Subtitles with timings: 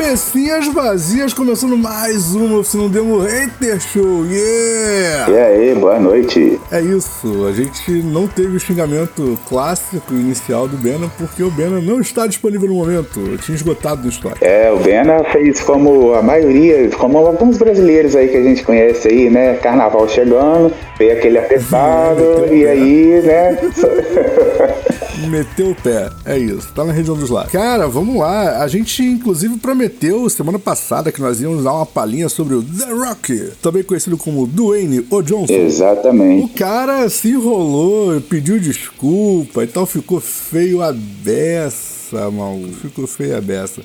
[0.00, 4.24] Cabecinhas vazias, começando mais uma oficina demo Hater Show.
[4.24, 5.30] Yeah!
[5.30, 6.58] E aí, boa noite.
[6.72, 11.82] É isso, a gente não teve o xingamento clássico inicial do Bena porque o Bena
[11.82, 13.20] não está disponível no momento.
[13.20, 14.42] Eu tinha esgotado do estoque.
[14.42, 19.06] É, o Bena fez como a maioria, como alguns brasileiros aí que a gente conhece
[19.06, 19.56] aí, né?
[19.56, 23.58] Carnaval chegando, veio aquele atestado e aí, né?
[25.28, 27.52] Meteu o pé, é isso, tá na região dos lados.
[27.52, 28.62] Cara, vamos lá.
[28.62, 29.89] A gente, inclusive, prometeu
[30.30, 34.46] semana passada que nós íamos dar uma palhinha sobre o The Rock, também conhecido como
[34.46, 35.52] Dwayne O Johnson.
[35.52, 36.44] Exatamente.
[36.44, 42.58] O cara se enrolou, pediu desculpa e tal, ficou feio a beça, mal.
[42.80, 43.82] Ficou feio a beça.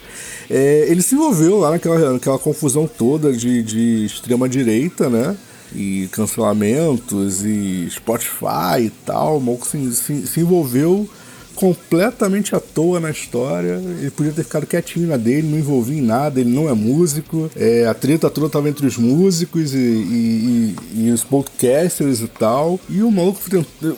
[0.50, 5.36] É, ele se envolveu lá naquela, naquela confusão toda de, de extrema-direita, né?
[5.76, 9.38] E cancelamentos e Spotify e tal.
[9.38, 11.10] O maluco se, se, se envolveu
[11.56, 13.82] completamente à toa na história.
[14.00, 17.50] Ele podia ter ficado quietinho na dele, não envolvia em nada, ele não é músico.
[17.56, 22.28] É, a treta toda estava entre os músicos e, e, e, e, os podcasters e
[22.28, 22.80] tal.
[22.90, 23.40] E o maluco,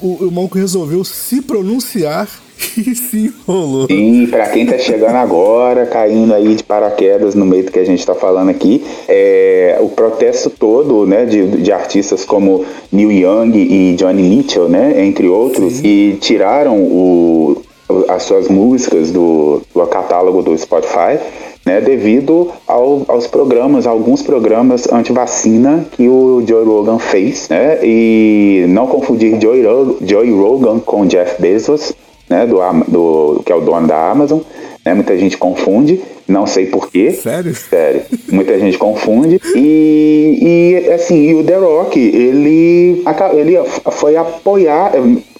[0.01, 2.29] o, o maluco resolveu se pronunciar
[2.77, 3.87] e se enrolou.
[3.87, 7.85] Sim, pra quem tá chegando agora, caindo aí de paraquedas no meio do que a
[7.85, 13.57] gente tá falando aqui, é, o protesto todo, né, de, de artistas como Neil Young
[13.57, 15.87] e Johnny Mitchell, né, entre outros, Sim.
[15.87, 17.61] e tiraram o,
[18.07, 21.19] as suas músicas do, do catálogo do Spotify,
[21.65, 28.65] né, devido ao, aos programas, alguns programas anti-vacina que o Joe Rogan fez, né, e
[28.69, 29.61] não confundir Joe,
[30.01, 31.93] Joe Rogan com Jeff Bezos,
[32.29, 34.39] né, do, do, que é o dono da Amazon.
[34.85, 37.11] Né, muita gente confunde, não sei porquê.
[37.11, 37.53] Sério?
[37.55, 38.01] Sério.
[38.31, 39.39] Muita gente confunde.
[39.55, 43.03] E, e assim, e o The Rock, ele,
[43.33, 43.57] ele
[43.91, 44.93] foi apoiar.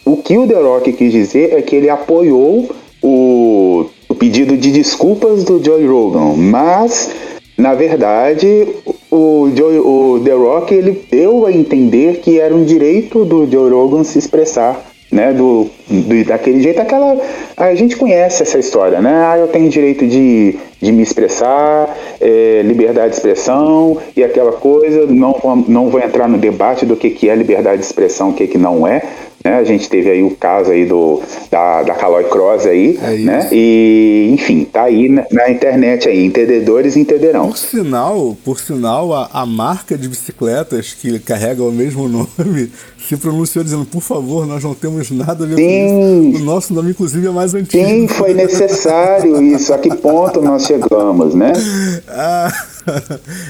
[0.05, 2.69] O que o The Rock quis dizer é que ele apoiou
[3.01, 7.09] o, o pedido de desculpas do Joe Rogan, mas
[7.57, 8.67] na verdade,
[9.09, 13.71] o, Joe, o The Rock ele deu a entender que era um direito do Joe
[13.71, 17.17] Rogan se expressar né, do, do, daquele jeito, aquela
[17.55, 19.25] a gente conhece essa história, né?
[19.25, 25.07] Ah, eu tenho direito de, de me expressar, é, liberdade de expressão e aquela coisa.
[25.07, 28.47] Não, não vou entrar no debate do que, que é liberdade de expressão, o que,
[28.47, 29.01] que não é.
[29.43, 29.55] Né?
[29.55, 33.49] A gente teve aí o caso aí do, da, da Caloi Cross aí, é né?
[33.51, 37.49] E, enfim, tá aí na, na, internet aí, entendedores entenderão.
[37.49, 42.71] Por sinal, por sinal, a, a marca de bicicletas que carrega o mesmo nome
[43.07, 45.61] se pronunciou dizendo, por favor, nós não temos nada a ver Sim.
[45.61, 46.41] com isso.
[46.41, 47.85] O nosso nome, inclusive, é mais antigo.
[47.85, 49.73] Sim, foi necessário isso.
[49.73, 51.53] A que ponto nós chegamos, né?
[52.09, 52.51] Ah,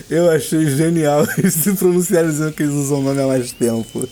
[0.10, 4.08] eu achei genial eles se pronunciarem dizendo que eles usam o nome há mais tempo.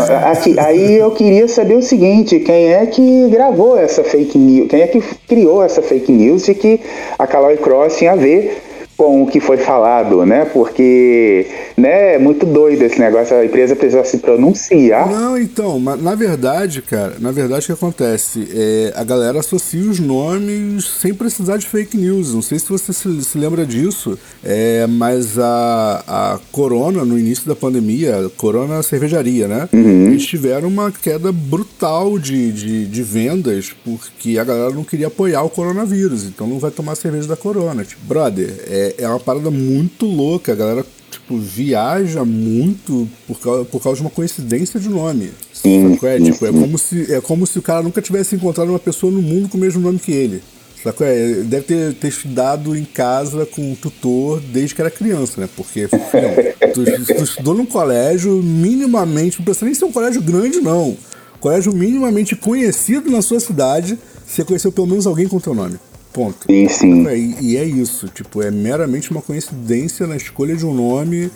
[0.00, 4.68] Aqui, aí eu queria saber o seguinte: quem é que gravou essa fake news?
[4.68, 6.80] Quem é que criou essa fake news de que
[7.18, 8.62] a Caloi Cross tinha a ver
[8.96, 10.44] com o que foi falado, né?
[10.44, 11.46] Porque,
[11.76, 15.10] né, é muito doido esse negócio, a empresa precisa se pronunciar.
[15.10, 18.48] Não, então, na verdade, cara, na verdade o que acontece?
[18.54, 22.34] É, a galera associa os nomes sem precisar de fake news.
[22.34, 27.46] Não sei se você se, se lembra disso, é, mas a, a Corona, no início
[27.46, 29.68] da pandemia, Corona cervejaria, né?
[29.72, 30.06] Uhum.
[30.06, 35.42] Eles tiveram uma queda brutal de, de, de vendas porque a galera não queria apoiar
[35.42, 37.84] o coronavírus, então não vai tomar cerveja da Corona.
[37.84, 40.52] Tipo, brother, é é, é, uma parada muito louca.
[40.52, 45.32] A galera tipo, viaja muito por causa, por causa de uma coincidência de nome.
[45.52, 46.18] Sim, é?
[46.20, 49.22] Tipo, é, como se, é como se o cara nunca tivesse encontrado uma pessoa no
[49.22, 50.42] mundo com o mesmo nome que ele.
[50.82, 51.06] Sacou?
[51.06, 55.48] É, deve ter, ter estudado em casa com um tutor desde que era criança, né?
[55.56, 60.60] Porque não, tu, tu, estudou num colégio minimamente, não precisa nem ser um colégio grande,
[60.60, 60.94] não.
[61.40, 65.78] Colégio minimamente conhecido na sua cidade, você conheceu pelo menos alguém com teu nome.
[66.14, 66.46] Ponto.
[66.46, 67.06] Sim, sim.
[67.40, 71.28] E é isso, tipo, é meramente uma coincidência na escolha de um nome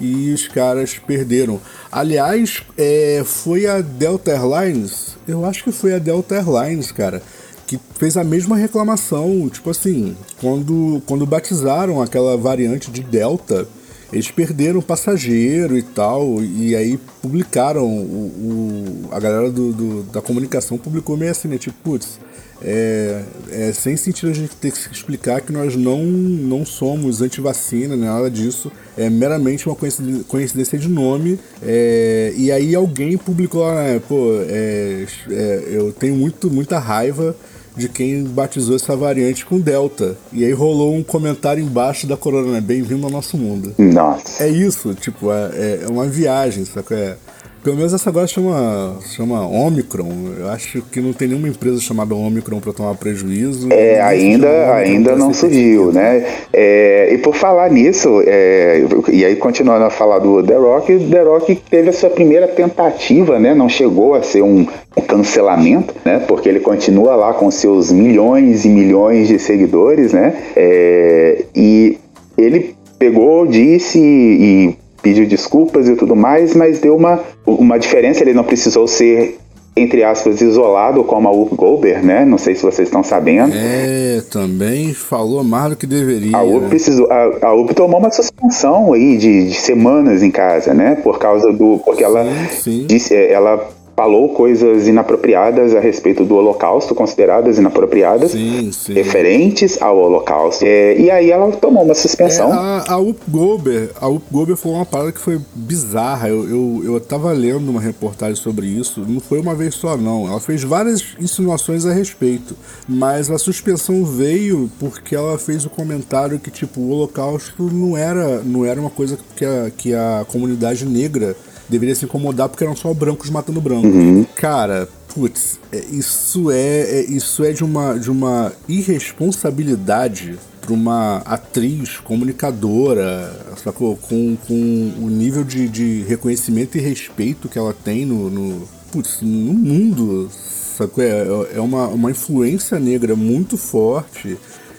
[0.00, 1.60] e os caras perderam.
[1.90, 7.22] Aliás, é, foi a Delta Airlines, eu acho que foi a Delta Airlines, cara,
[7.64, 9.48] que fez a mesma reclamação.
[9.48, 13.68] Tipo assim, quando, quando batizaram aquela variante de Delta,
[14.12, 20.20] eles perderam passageiro e tal, e aí publicaram, o, o a galera do, do, da
[20.20, 21.56] comunicação publicou meio assim, né?
[21.56, 22.18] Tipo, putz
[22.62, 27.96] é, é, sem sentido a gente ter que explicar que nós não, não somos anti-vacina,
[27.96, 28.70] nada disso.
[28.96, 31.38] É meramente uma coincidência de nome.
[31.62, 37.36] É, e aí alguém publicou, né, pô, é, é, eu tenho muito, muita raiva
[37.76, 40.16] de quem batizou essa variante com Delta.
[40.32, 42.60] E aí rolou um comentário embaixo da Corona, né?
[42.60, 43.74] Bem-vindo ao nosso mundo.
[43.78, 44.44] Nossa.
[44.44, 46.86] É isso, tipo, é, é uma viagem, sabe?
[46.92, 47.16] É,
[47.64, 50.34] pelo menos essa agora chama, chama Omicron.
[50.38, 53.72] Eu acho que não tem nenhuma empresa chamada Omicron para tomar prejuízo.
[53.72, 56.26] É, ainda, ainda não surgiu, né?
[56.52, 61.22] É, e por falar nisso, é, e aí continuando a falar do The Rock, The
[61.22, 63.54] Rock teve a sua primeira tentativa, né?
[63.54, 66.22] Não chegou a ser um, um cancelamento, né?
[66.28, 70.34] Porque ele continua lá com seus milhões e milhões de seguidores, né?
[70.54, 71.96] É, e
[72.36, 78.32] ele pegou, disse e pediu desculpas e tudo mais, mas deu uma, uma diferença, ele
[78.32, 79.38] não precisou ser
[79.76, 82.24] entre aspas, isolado como a Whoop Goldberg, né?
[82.24, 83.52] Não sei se vocês estão sabendo.
[83.52, 86.36] É, também falou mais do que deveria.
[86.36, 90.72] A Whoop, precisou, a, a Whoop tomou uma suspensão aí de, de, semanas em casa,
[90.72, 90.94] né?
[91.02, 91.80] Por causa do...
[91.84, 92.86] Porque ela sim, sim.
[92.86, 93.16] disse...
[93.16, 98.92] Ela falou coisas inapropriadas a respeito do Holocausto, consideradas inapropriadas, sim, sim.
[98.92, 100.64] referentes ao Holocausto.
[100.64, 102.52] É, e aí ela tomou uma suspensão.
[102.52, 106.28] É, a, a Up Gober, a Up Gober falou uma parada que foi bizarra.
[106.28, 110.26] Eu, eu, eu tava lendo uma reportagem sobre isso, não foi uma vez só não.
[110.28, 112.56] Ela fez várias insinuações a respeito,
[112.88, 118.42] mas a suspensão veio porque ela fez o comentário que tipo o Holocausto não era,
[118.42, 121.36] não era uma coisa que a, que a comunidade negra
[121.68, 123.86] deveria se incomodar porque eram só brancos matando branco.
[123.86, 124.24] Uhum.
[124.34, 131.18] Cara, putz, é, isso é, é, isso é de uma, de uma irresponsabilidade para uma
[131.18, 133.96] atriz comunicadora, sacou?
[133.96, 139.18] Com, com o nível de, de reconhecimento e respeito que ela tem no, no, putz,
[139.20, 141.04] no mundo, sacou?
[141.04, 144.38] É, é uma, uma influência negra muito forte.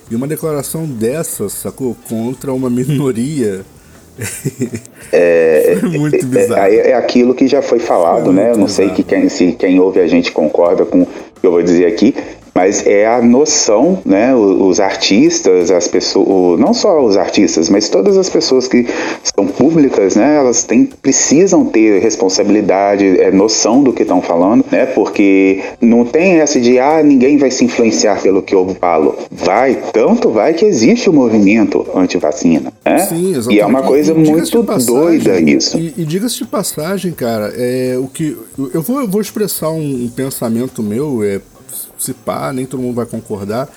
[0.09, 1.95] E uma declaração dessa, sacou?
[2.07, 3.65] Contra uma minoria
[5.11, 6.61] é, muito é, bizarro.
[6.61, 8.51] É, é, aquilo que já foi falado, né?
[8.51, 11.51] Eu não sei que quem, se quem ouve a gente concorda com o que eu
[11.51, 12.15] vou dizer aqui,
[12.55, 14.33] mas é a noção, né?
[14.33, 18.87] Os artistas, as pessoas, não só os artistas, mas todas as pessoas que
[19.21, 20.37] são públicas, né?
[20.37, 24.85] Elas têm, precisam ter responsabilidade, é, noção do que estão falando, né?
[24.85, 29.17] Porque não tem essa de ah, ninguém vai se influenciar pelo que eu falo.
[29.29, 32.99] Vai, tanto vai que existe o movimento anti-vacina, né?
[32.99, 33.57] Sim, exatamente.
[33.57, 35.77] E é uma coisa e, muito passagem, doida isso.
[35.77, 38.37] E, e diga-se de passagem, cara, é o que
[38.73, 41.41] eu vou, eu vou expressar um, um pensamento meu, é
[41.97, 43.69] se pá, nem todo mundo vai concordar.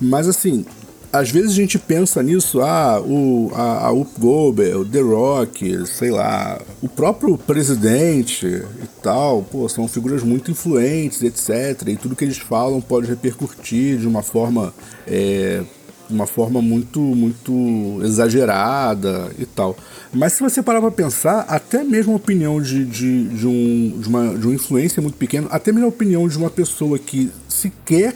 [0.00, 0.64] Mas assim,
[1.14, 5.86] às vezes a gente pensa nisso, ah, o, a, a Up Goldberg, o The Rock,
[5.86, 11.86] sei lá, o próprio presidente e tal, pô, são figuras muito influentes, etc.
[11.88, 14.74] E tudo que eles falam pode repercutir de uma forma.
[15.06, 15.62] É,
[16.10, 19.74] uma forma muito muito exagerada e tal.
[20.12, 24.08] Mas se você parar para pensar, até mesmo a opinião de, de, de, um, de,
[24.08, 27.32] uma, de uma influência muito pequena, até mesmo a opinião de uma pessoa que
[27.64, 28.14] sequer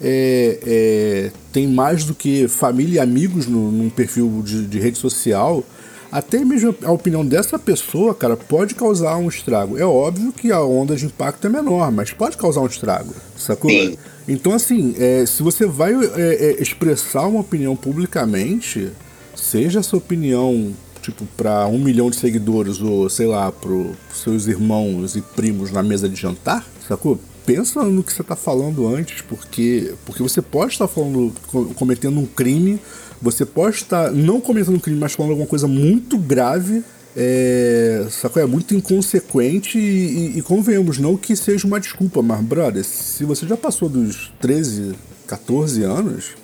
[0.00, 4.98] é, é, tem mais do que família e amigos no, num perfil de, de rede
[4.98, 5.64] social,
[6.10, 9.76] até mesmo a opinião dessa pessoa, cara, pode causar um estrago.
[9.76, 13.70] É óbvio que a onda de impacto é menor, mas pode causar um estrago, sacou?
[13.70, 13.96] Sim.
[14.26, 18.90] Então, assim, é, se você vai é, é, expressar uma opinião publicamente,
[19.34, 20.72] seja essa opinião,
[21.02, 23.70] tipo, para um milhão de seguidores ou, sei lá, para
[24.14, 27.18] seus irmãos e primos na mesa de jantar, sacou?
[27.48, 31.32] Pensa no que você está falando antes, porque, porque você pode estar falando,
[31.76, 32.78] cometendo um crime,
[33.22, 36.84] você pode estar não cometendo um crime, mas falando alguma coisa muito grave
[37.16, 38.42] é, sacou?
[38.42, 43.24] É muito inconsequente e, e, e, convenhamos, não que seja uma desculpa, mas, brother, se
[43.24, 44.94] você já passou dos 13,
[45.26, 46.36] 14 anos,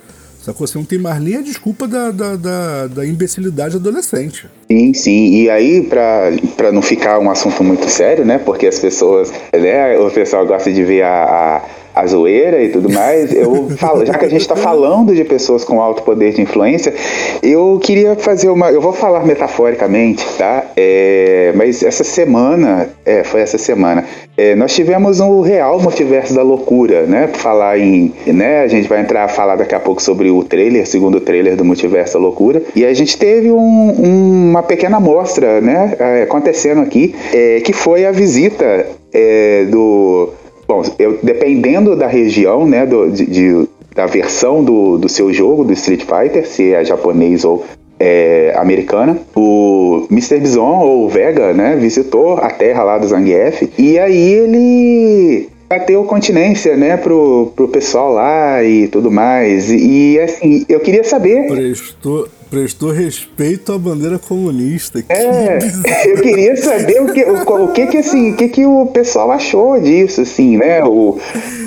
[0.45, 0.67] sacou?
[0.67, 4.47] Você não tem mais nem a desculpa da, da, da, da imbecilidade adolescente.
[4.69, 5.35] Sim, sim.
[5.41, 8.37] E aí, pra não ficar um assunto muito sério, né?
[8.37, 9.97] Porque as pessoas, né?
[9.97, 11.61] O pessoal gosta de ver a, a
[11.95, 15.63] a zoeira e tudo mais, eu falo, já que a gente está falando de pessoas
[15.63, 16.93] com alto poder de influência,
[17.41, 18.69] eu queria fazer uma.
[18.69, 20.65] Eu vou falar metaforicamente, tá?
[20.75, 24.03] É, mas essa semana, é, foi essa semana,
[24.35, 27.29] é, nós tivemos um real multiverso da loucura, né?
[27.31, 28.13] Falar em.
[28.27, 31.55] Né, a gente vai entrar a falar daqui a pouco sobre o trailer, segundo trailer
[31.55, 32.61] do multiverso da loucura.
[32.75, 35.95] E a gente teve um, um, uma pequena amostra, né?
[35.97, 40.33] É, acontecendo aqui, é, que foi a visita é, do
[40.67, 45.63] Bom, eu, dependendo da região, né, do, de, de, da versão do, do seu jogo,
[45.63, 47.65] do Street Fighter, se é japonês ou
[47.99, 50.39] é, americana, o Mr.
[50.39, 56.75] Bison ou Vega, né, visitou a terra lá do Zangief e aí ele bateu continência,
[56.75, 59.71] né, pro, pro pessoal lá e tudo mais.
[59.71, 61.47] E, assim, eu queria saber.
[61.47, 65.01] Prestou, Prestou respeito à bandeira comunista.
[65.01, 66.09] Que É, bizarro.
[66.09, 69.31] eu queria saber o que, o, o que que assim, o que que o pessoal
[69.31, 70.83] achou disso, assim, né?
[70.83, 71.17] O,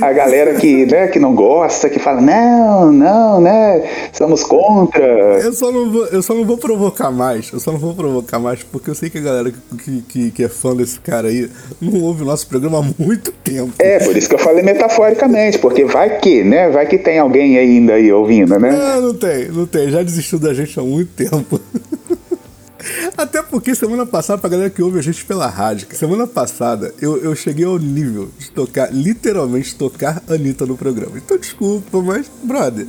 [0.00, 3.82] a galera que, né, que não gosta, que fala, não, não, né?
[4.12, 5.04] Somos contra.
[5.04, 7.50] Eu só, não vou, eu só não vou provocar mais.
[7.52, 9.52] Eu só não vou provocar mais, porque eu sei que a galera
[9.84, 13.32] que, que, que é fã desse cara aí não ouve o nosso programa há muito
[13.32, 13.72] tempo.
[13.78, 16.68] É, por isso que eu falei metaforicamente, porque vai que, né?
[16.70, 18.70] Vai que tem alguém ainda aí ouvindo, né?
[18.70, 19.90] Não, não tem, não tem.
[19.90, 21.60] Já desistiu da gente há muito tempo.
[23.16, 27.16] Até porque semana passada, pra galera que ouve a gente pela rádio, semana passada eu,
[27.18, 31.18] eu cheguei ao nível de tocar, literalmente tocar Anitta no programa.
[31.18, 32.86] Então desculpa, mas, brother,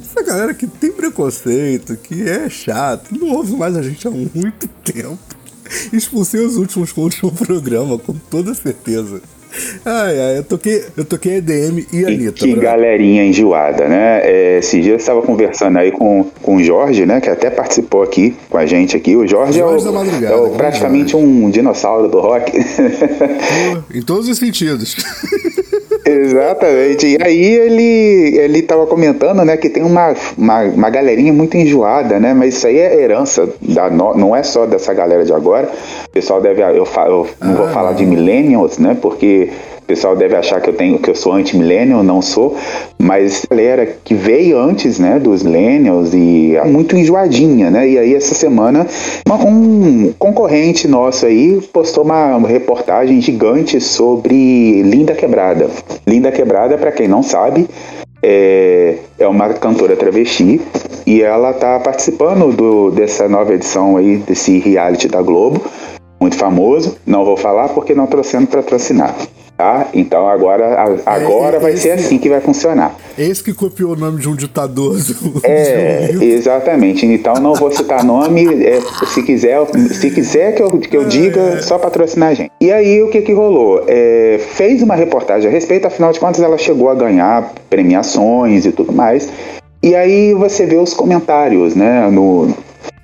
[0.00, 4.68] essa galera que tem preconceito, que é chato, não ouve mais a gente há muito
[4.84, 5.18] tempo.
[5.92, 9.22] Expulsei os últimos com o último programa, com toda certeza.
[9.84, 12.32] Ai, ai, eu toquei, eu toquei EDM e Que, Anitta.
[12.32, 12.62] que brother.
[12.62, 14.20] galerinha enjoada, né?
[14.24, 17.20] É, esses dias eu estava conversando aí com, com o Jorge, né?
[17.20, 19.14] Que até participou aqui com a gente aqui.
[19.14, 22.52] O Jorge, Jorge é, o, é o praticamente um dinossauro do rock.
[23.94, 24.96] Em todos os sentidos.
[26.04, 27.06] Exatamente.
[27.06, 32.18] E aí ele ele tava comentando, né, que tem uma, uma, uma galerinha muito enjoada,
[32.18, 32.34] né?
[32.34, 35.68] Mas isso aí é herança da no- não é só dessa galera de agora.
[36.06, 37.96] O pessoal deve eu, eu não vou Ah, falar não.
[37.96, 38.96] de millennials, né?
[39.00, 39.50] Porque
[39.82, 42.56] o pessoal deve achar que eu tenho que eu sou anti-millennial, não sou,
[42.98, 47.88] mas a galera que veio antes, né, dos millennials e é muito enjoadinha, né?
[47.88, 48.86] E aí essa semana
[49.44, 55.68] um concorrente nosso aí postou uma reportagem gigante sobre Linda Quebrada.
[56.06, 57.68] Linda Quebrada, para quem não sabe,
[58.22, 60.60] é, é uma cantora travesti
[61.04, 65.62] e ela tá participando do, dessa nova edição aí desse reality da Globo,
[66.20, 66.96] muito famoso.
[67.04, 69.41] Não vou falar porque não tô sendo patrocinado.
[69.56, 69.86] Tá?
[69.94, 72.96] Então agora, a- agora É, vai ser esse- assim que vai funcionar.
[73.16, 74.96] Esse que copiou o nome de um ditador.
[74.98, 77.06] do- É, de um exatamente.
[77.06, 78.44] Então não vou citar nome.
[78.64, 79.60] é, se quiser,
[79.92, 82.50] se quiser que eu, que eu diga, só patrocinar a gente.
[82.60, 83.84] E aí o que que rolou?
[83.86, 88.72] É, fez uma reportagem a respeito, afinal de contas ela chegou a ganhar premiações e
[88.72, 89.28] tudo mais.
[89.82, 92.48] E aí você vê os comentários, né, no,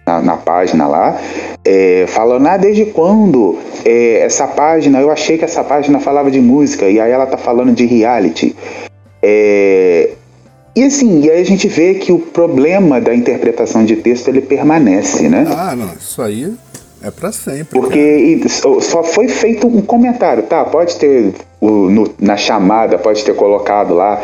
[0.08, 1.20] na, na página lá,
[1.62, 6.40] é, falando, ah, desde quando é, essa página, eu achei que essa página falava de
[6.40, 8.56] música, e aí ela tá falando de reality.
[9.22, 10.10] É,
[10.74, 14.40] e assim, e aí a gente vê que o problema da interpretação de texto ele
[14.40, 15.44] permanece, né?
[15.46, 16.54] Ah, não, isso aí
[17.02, 17.66] é pra sempre.
[17.78, 20.64] Porque só- foi feito um comentário, tá?
[20.64, 24.22] Pode ter no- na chamada, pode ter colocado lá,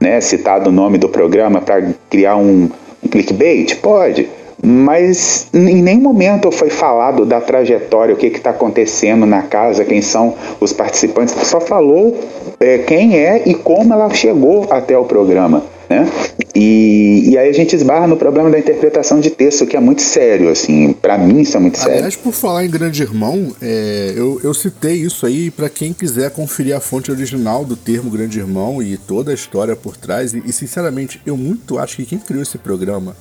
[0.00, 2.68] né, citado o nome do programa para criar um,
[3.02, 4.28] um clickbait, pode.
[4.64, 10.00] Mas em nenhum momento foi falado da trajetória, o que está acontecendo na casa, quem
[10.00, 11.34] são os participantes.
[11.48, 12.16] Só falou
[12.60, 15.64] é, quem é e como ela chegou até o programa.
[15.90, 16.08] Né?
[16.54, 20.00] E, e aí a gente esbarra no problema da interpretação de texto, que é muito
[20.00, 20.92] sério, assim.
[20.92, 21.96] Para mim isso é muito sério.
[21.96, 26.30] Aliás, por falar em Grande Irmão, é, eu, eu citei isso aí pra quem quiser
[26.30, 30.32] conferir a fonte original do termo Grande Irmão e toda a história por trás.
[30.34, 33.16] E, e, sinceramente, eu muito acho que quem criou esse programa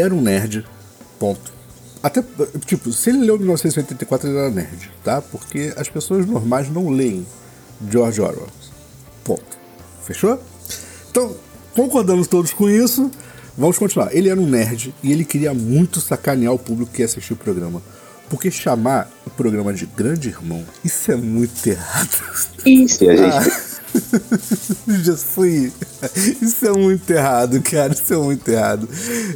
[0.00, 0.64] era um nerd.
[1.18, 1.52] Ponto.
[2.02, 2.22] Até,
[2.64, 5.20] tipo, se ele leu 1984, ele era nerd, tá?
[5.20, 7.26] Porque as pessoas normais não leem
[7.90, 8.48] George Orwell.
[9.24, 9.58] Ponto.
[10.04, 10.40] Fechou?
[11.10, 11.34] Então,
[11.74, 13.10] concordamos todos com isso.
[13.56, 14.14] Vamos continuar.
[14.14, 17.36] Ele era um nerd e ele queria muito sacanear o público que ia assistir o
[17.36, 17.82] programa.
[18.28, 22.08] Porque chamar o programa de Grande Irmão, isso é muito errado.
[22.66, 23.02] Isso.
[23.04, 23.68] E a gente,
[25.02, 25.72] Já fui.
[26.42, 27.92] Isso é muito errado, cara.
[27.92, 28.88] Isso é muito errado.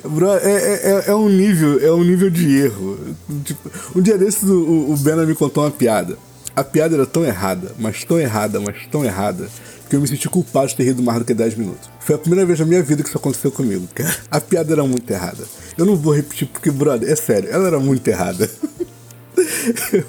[0.04, 2.98] Bro, é, é, é- é um nível, é um nível de erro.
[3.44, 6.18] Tipo, um dia desses o, o Bena me contou uma piada.
[6.54, 9.48] A piada era tão errada, mas tão errada, mas tão errada,
[9.92, 11.90] que eu me senti culpado de ter rido mais do que 10 minutos.
[12.00, 14.10] Foi a primeira vez na minha vida que isso aconteceu comigo, cara.
[14.30, 15.44] A piada era muito errada.
[15.76, 18.48] Eu não vou repetir porque, brother, é sério, ela era muito errada.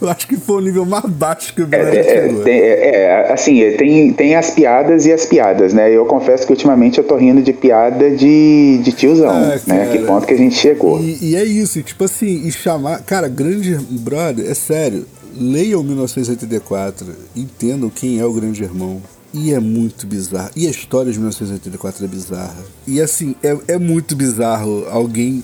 [0.02, 3.34] Eu acho que foi o nível mais baixo que o já É, tem- é, é,
[3.34, 5.92] assim, é, tem, tem as piadas e as piadas, né?
[5.96, 9.90] Eu confesso que ultimamente eu tô rindo de piada de, de tiozão, Ah, né?
[9.92, 11.00] Que ponto que a gente chegou.
[11.02, 13.02] E, e é isso, e, tipo assim, e chamar.
[13.04, 15.06] Cara, grande brother, é sério.
[15.36, 19.02] Leiam 1984, entendam quem é o grande irmão.
[19.34, 20.52] E é muito bizarro.
[20.56, 22.64] E a história de 1984 é bizarra.
[22.86, 25.44] E assim, é, é muito bizarro alguém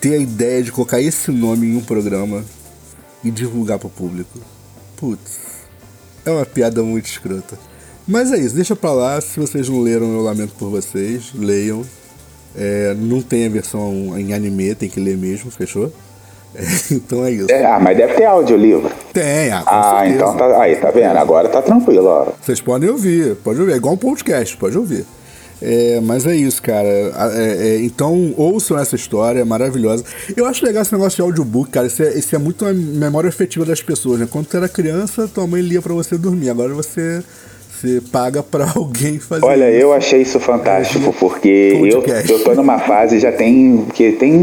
[0.00, 2.44] ter a ideia de colocar esse nome em um programa
[3.24, 4.38] e divulgar pro público.
[4.96, 5.38] Putz,
[6.24, 7.58] é uma piada muito escrota.
[8.06, 9.20] Mas é isso, deixa pra lá.
[9.20, 11.32] Se vocês não leram, eu lamento por vocês.
[11.34, 11.84] Leiam.
[12.54, 15.92] É, não tem a versão em anime, tem que ler mesmo, fechou?
[16.54, 16.62] É,
[16.94, 17.50] então é isso.
[17.50, 18.90] É, ah, mas deve ter audiolivro.
[19.12, 20.60] Tem, ah, Ah, então tá.
[20.62, 21.16] Aí, tá vendo?
[21.16, 22.26] Agora tá tranquilo, ó.
[22.40, 23.72] Vocês podem ouvir, pode ouvir.
[23.72, 25.04] É igual um podcast, pode ouvir.
[25.62, 26.88] É, mas é isso, cara.
[26.88, 30.04] É, é, então, ouçam essa história, é maravilhosa.
[30.34, 31.86] Eu acho legal esse negócio de audiobook, cara.
[31.86, 34.28] Isso é, isso é muito uma memória afetiva das pessoas, né?
[34.30, 36.48] Quando tu era criança, tua mãe lia para você dormir.
[36.48, 37.22] Agora você,
[37.70, 39.80] você paga para alguém fazer Olha, isso.
[39.82, 43.84] eu achei isso fantástico, porque eu, eu tô numa fase, já tem.
[43.92, 44.42] que tem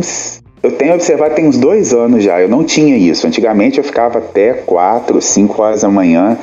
[0.64, 3.28] eu tenho observado tem uns dois anos já, eu não tinha isso.
[3.28, 6.38] Antigamente eu ficava até 4, 5 horas da manhã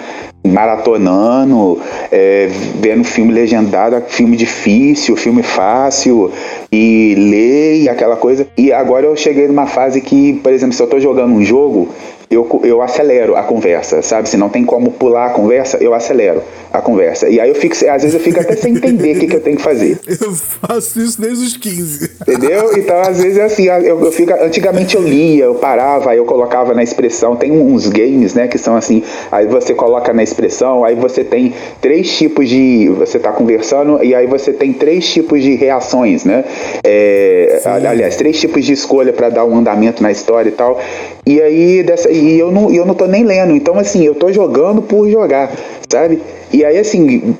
[0.46, 1.80] maratonando,
[2.12, 6.30] é, vendo filme legendado, filme difícil, filme fácil,
[6.70, 8.46] e ler aquela coisa.
[8.56, 11.88] E agora eu cheguei numa fase que, por exemplo, se eu estou jogando um jogo,
[12.30, 14.28] eu, eu acelero a conversa, sabe?
[14.28, 16.42] Se não tem como pular a conversa, eu acelero
[16.74, 17.28] a conversa.
[17.28, 19.40] E aí eu fico, às vezes eu fico até sem entender o que, que eu
[19.40, 19.96] tenho que fazer.
[20.24, 22.10] Eu faço isso desde os 15.
[22.22, 22.76] Entendeu?
[22.76, 26.24] Então, às vezes é assim, eu, eu fico, antigamente eu lia, eu parava, aí eu
[26.24, 30.82] colocava na expressão, tem uns games, né, que são assim, aí você coloca na expressão,
[30.82, 35.42] aí você tem três tipos de, você tá conversando, e aí você tem três tipos
[35.42, 36.44] de reações, né?
[36.82, 40.80] É, aliás, três tipos de escolha para dar um andamento na história e tal.
[41.26, 44.32] E aí, dessa, e eu não, eu não tô nem lendo, então assim, eu tô
[44.32, 45.52] jogando por jogar,
[45.88, 46.20] sabe?
[46.54, 47.34] E aí, assim,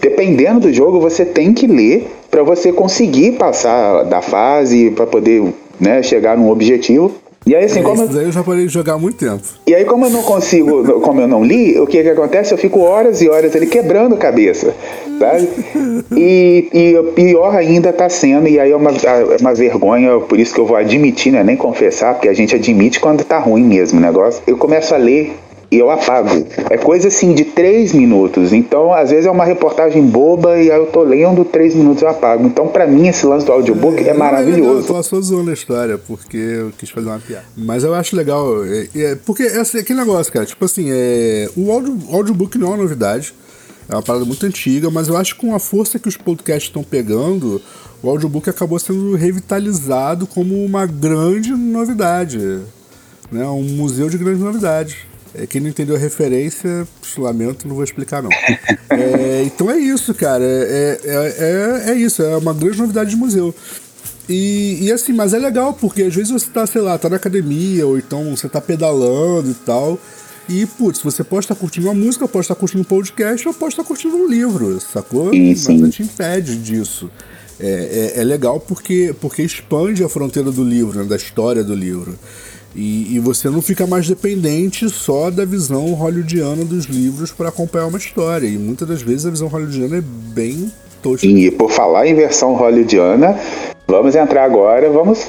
[0.00, 5.52] dependendo do jogo, você tem que ler para você conseguir passar da fase, para poder
[5.80, 7.10] né, chegar num objetivo.
[7.44, 8.04] E aí, assim, como.
[8.04, 9.42] Isso daí eu já parei de jogar há muito tempo.
[9.66, 12.54] E aí, como eu não consigo, como eu não li, o que que acontece?
[12.54, 14.72] Eu fico horas e horas ali quebrando a cabeça,
[15.18, 15.48] sabe?
[16.16, 20.54] E, e pior ainda tá sendo, e aí é uma, é uma vergonha, por isso
[20.54, 21.42] que eu vou admitir, né?
[21.42, 24.40] Nem confessar, porque a gente admite quando tá ruim mesmo o negócio.
[24.46, 25.34] Eu começo a ler
[25.70, 26.46] e eu apago.
[26.70, 28.52] É coisa assim de três minutos.
[28.52, 32.04] Então, às vezes é uma reportagem boba e aí eu tô lendo três minutos e
[32.04, 32.46] eu apago.
[32.46, 34.80] Então, para mim, esse lance do audiobook é, é maravilhoso.
[34.80, 37.44] eu tô só zoando a história, porque eu quis fazer uma piada.
[37.56, 41.48] Mas eu acho legal, é, é, porque é assim, aquele negócio, cara, tipo assim, é,
[41.56, 43.34] o audio, audiobook não é uma novidade.
[43.88, 46.64] É uma parada muito antiga, mas eu acho que com a força que os podcasts
[46.64, 47.62] estão pegando,
[48.02, 52.38] o audiobook acabou sendo revitalizado como uma grande novidade.
[53.30, 53.46] Né?
[53.46, 54.96] Um museu de grandes novidades.
[55.38, 56.86] É, quem não entendeu a referência,
[57.18, 58.30] lamento, não vou explicar não.
[58.90, 60.44] é, então é isso, cara.
[60.44, 63.54] É, é, é, é, isso, é uma grande novidade de museu.
[64.28, 67.16] E, e assim, mas é legal, porque às vezes você tá, sei lá, tá na
[67.16, 69.98] academia, ou então você tá pedalando e tal.
[70.48, 73.72] E, putz, você pode estar curtindo uma música, pode estar curtindo um podcast, ou pode
[73.72, 75.30] estar curtindo um livro, sacou?
[75.30, 75.78] Sim, sim.
[75.78, 77.10] Nada te impede disso.
[77.58, 81.74] É, é, é, legal porque, porque expande a fronteira do livro, né, da história do
[81.74, 82.18] livro.
[82.76, 87.86] E, e, você não fica mais dependente só da visão hollywoodiana dos livros para acompanhar
[87.86, 88.46] uma história.
[88.46, 90.70] E muitas das vezes a visão hollywoodiana é bem
[91.02, 91.26] tosca.
[91.26, 93.38] E por falar em versão hollywoodiana,
[93.88, 95.26] vamos entrar agora, vamos.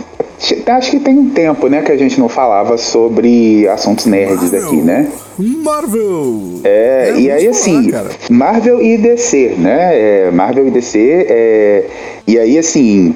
[0.68, 4.68] Acho que tem um tempo, né, que a gente não falava sobre assuntos nerds Marvel.
[4.68, 5.12] aqui, né?
[5.40, 6.62] Marvel!
[6.64, 10.00] É, é e aí assim, falar, Marvel e DC, né?
[10.28, 11.86] É, Marvel e DC, é,
[12.28, 13.16] e aí assim,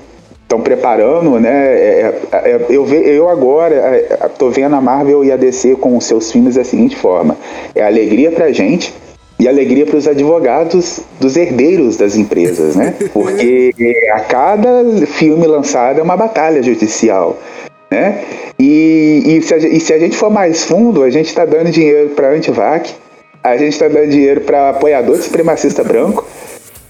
[0.51, 1.49] estão preparando, né?
[1.49, 5.75] É, é, é, eu, ve, eu agora estou é, vendo a Marvel e a DC
[5.75, 7.37] com os seus filmes da seguinte forma:
[7.73, 8.93] é alegria pra gente
[9.39, 12.93] e alegria para os advogados dos herdeiros das empresas, né?
[13.13, 13.73] Porque
[14.13, 17.37] a cada filme lançado é uma batalha judicial,
[17.89, 18.21] né?
[18.59, 21.71] E, e, se, a, e se a gente for mais fundo, a gente está dando
[21.71, 22.93] dinheiro para antivac,
[23.43, 26.27] a gente está dando dinheiro para apoiador supremacista branco,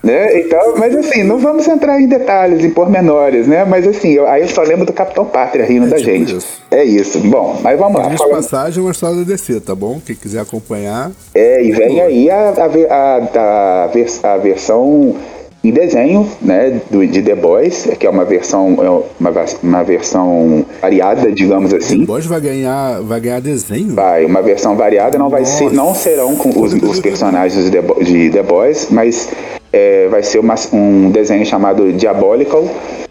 [0.04, 0.40] né?
[0.40, 3.64] Então, mas assim, não vamos entrar em detalhes, em pormenores, né?
[3.64, 6.36] Mas assim, eu, aí eu só lembro do Capitão Pátria rindo é da tipo gente.
[6.36, 6.62] Isso.
[6.72, 7.20] É isso.
[7.20, 8.08] Bom, mas vamos lá.
[8.08, 10.02] De passagem é uma história da DC, tá bom?
[10.06, 11.12] Quem quiser acompanhar.
[11.36, 13.90] É, e vem aí a, a, a,
[14.30, 15.16] a, a versão
[15.64, 20.66] em desenho, né, do, de The Boys, que é uma versão, é uma, uma versão
[20.82, 22.00] variada, digamos assim.
[22.00, 23.94] The Boys vai ganhar, vai ganhar desenho?
[23.94, 28.04] Vai, uma versão variada, não vai ser, não serão com os, os personagens de The,
[28.04, 29.30] de The Boys, mas
[29.72, 32.66] é, vai ser uma, um desenho chamado Diabolical,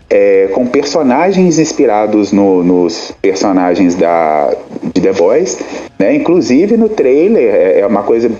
[0.08, 4.52] é, com personagens inspirados no, nos personagens da,
[4.92, 5.58] de The Boys.
[5.98, 6.16] Né?
[6.16, 8.30] Inclusive no trailer, é, é uma coisa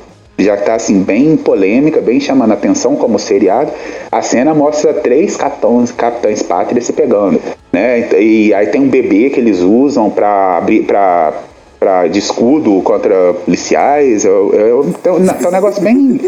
[0.42, 3.70] já está assim bem polêmica, bem chamando a atenção como seriado.
[4.10, 7.40] A cena mostra três capitães, capitães pátrias se pegando,
[7.72, 8.08] né?
[8.18, 11.34] E aí tem um bebê que eles usam para abrir para
[11.80, 14.24] pra, de escudo contra policiais.
[14.24, 16.20] Eu, eu, então, tá um negócio bem.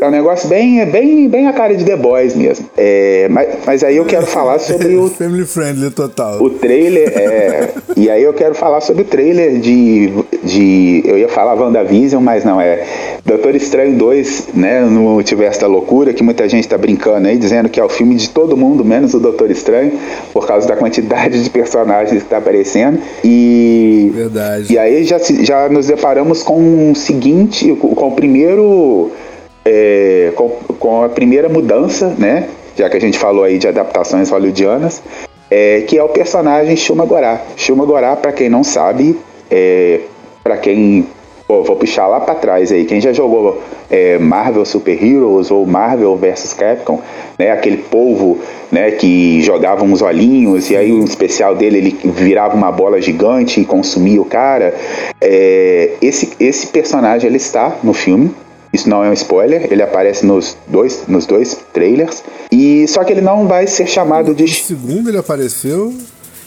[0.00, 2.66] Tá um negócio bem, bem, bem a cara de The Boys mesmo.
[2.76, 5.08] É, mas, mas aí eu quero falar sobre o.
[5.20, 6.42] Family friendly total.
[6.42, 7.68] O trailer, é.
[7.96, 10.10] e aí eu quero falar sobre o trailer de.
[10.42, 12.84] de eu ia falar WandaVision, mas não, é.
[13.24, 14.80] Doutor Estranho 2, né?
[14.80, 18.14] No Multiverso da Loucura, que muita gente tá brincando aí, dizendo que é o filme
[18.14, 19.92] de todo mundo, menos o Doutor Estranho,
[20.32, 22.98] por causa da quantidade de personagens que tá aparecendo.
[23.22, 24.10] E.
[24.14, 24.72] Verdade.
[24.72, 29.12] E aí já, já nos deparamos com o seguinte, com o primeiro.
[29.64, 32.48] É, com, com, a primeira mudança, né?
[32.76, 35.02] já que a gente falou aí de adaptações hollywoodianas,
[35.50, 37.42] é, que é o personagem Shuma Gorá.
[37.56, 39.18] Shuma Gorá, para quem não sabe,
[39.50, 40.00] é,
[40.42, 41.06] para quem
[41.50, 42.84] Pô, vou puxar lá para trás aí.
[42.84, 43.60] Quem já jogou
[43.90, 47.02] é, Marvel Super Heroes ou Marvel vs Capcom,
[47.36, 47.50] né?
[47.50, 48.38] Aquele polvo,
[48.70, 48.92] né?
[48.92, 53.64] Que jogava uns olhinhos e aí o especial dele ele virava uma bola gigante e
[53.64, 54.76] consumia o cara.
[55.20, 58.30] É, esse, esse personagem ele está no filme.
[58.72, 62.22] Isso não é um spoiler, ele aparece nos dois, nos dois trailers.
[62.52, 64.44] E só que ele não vai ser chamado de.
[64.44, 65.92] No segundo ele apareceu.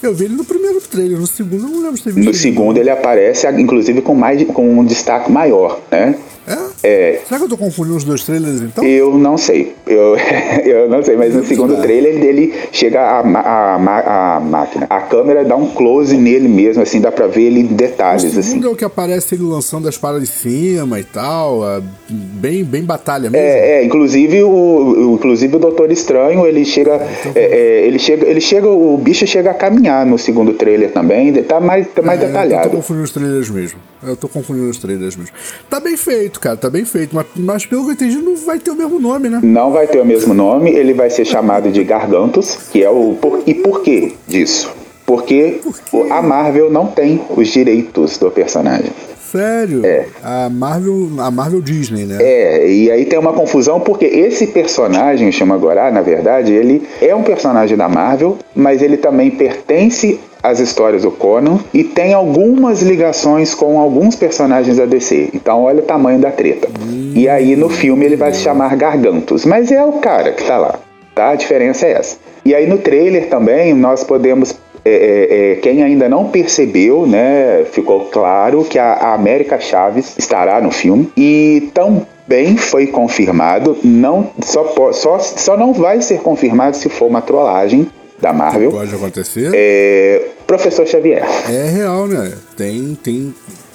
[0.03, 2.27] Eu vi ele no primeiro trailer, no segundo eu não lembro ter visto.
[2.27, 6.15] No segundo ele aparece, inclusive, com, mais, com um destaque maior, né?
[6.47, 6.87] É?
[6.87, 7.21] é?
[7.25, 8.83] Será que eu tô confundindo os dois trailers então?
[8.83, 9.75] Eu não sei.
[9.87, 10.15] Eu,
[10.65, 14.85] eu não sei, mas no segundo trailer dele chega a, a, a, a, máquina.
[14.89, 18.23] A câmera dá um close nele mesmo, assim, dá pra ver ele em detalhes.
[18.23, 18.65] O segundo assim.
[18.65, 21.63] é o que aparece ele lançando as paradas de cima e tal.
[21.65, 23.37] É bem, bem batalha mesmo.
[23.37, 26.95] É, é inclusive o, inclusive o Doutor Estranho, ele chega.
[26.95, 28.25] Então, é, é, ele chega.
[28.25, 28.67] Ele chega.
[28.67, 31.31] O bicho chega a caminhar no segundo trailer também.
[31.43, 32.65] Tá mais, tá mais detalhado.
[32.65, 33.79] Eu tô confundindo os trailers mesmo.
[34.05, 35.33] Eu tô confundindo os trailers mesmo.
[35.69, 37.15] Tá bem feito, cara, tá bem feito.
[37.15, 39.39] Mas, mas pelo que eu entendi, não vai ter o mesmo nome, né?
[39.43, 43.15] Não vai ter o mesmo nome, ele vai ser chamado de Gargantos, que é o.
[43.19, 44.71] Por, e por que disso?
[45.05, 48.91] Porque por a Marvel não tem os direitos do personagem.
[49.33, 49.83] Sério?
[49.83, 50.05] É.
[50.23, 52.19] A Marvel, a Marvel Disney, né?
[52.21, 57.15] É, e aí tem uma confusão porque esse personagem, chama Gorá, na verdade, ele é
[57.15, 62.83] um personagem da Marvel, mas ele também pertence às histórias do Conan e tem algumas
[62.83, 65.29] ligações com alguns personagens da DC.
[65.33, 66.67] Então olha o tamanho da treta.
[66.67, 70.43] Hum, e aí no filme ele vai se chamar Gargantos, mas é o cara que
[70.43, 70.75] tá lá.
[71.15, 71.31] Tá?
[71.31, 72.17] A diferença é essa.
[72.45, 77.65] E aí no trailer também nós podemos é, é, é, quem ainda não percebeu, né,
[77.71, 84.29] ficou claro que a, a América Chaves estará no filme e também foi confirmado, não
[84.41, 87.87] só, só, só não vai ser confirmado se for uma trollagem
[88.19, 88.71] da Marvel.
[88.71, 89.51] Pode acontecer.
[89.53, 91.25] É, Professor Xavier.
[91.49, 92.33] É real, né?
[92.55, 93.33] Tem, tem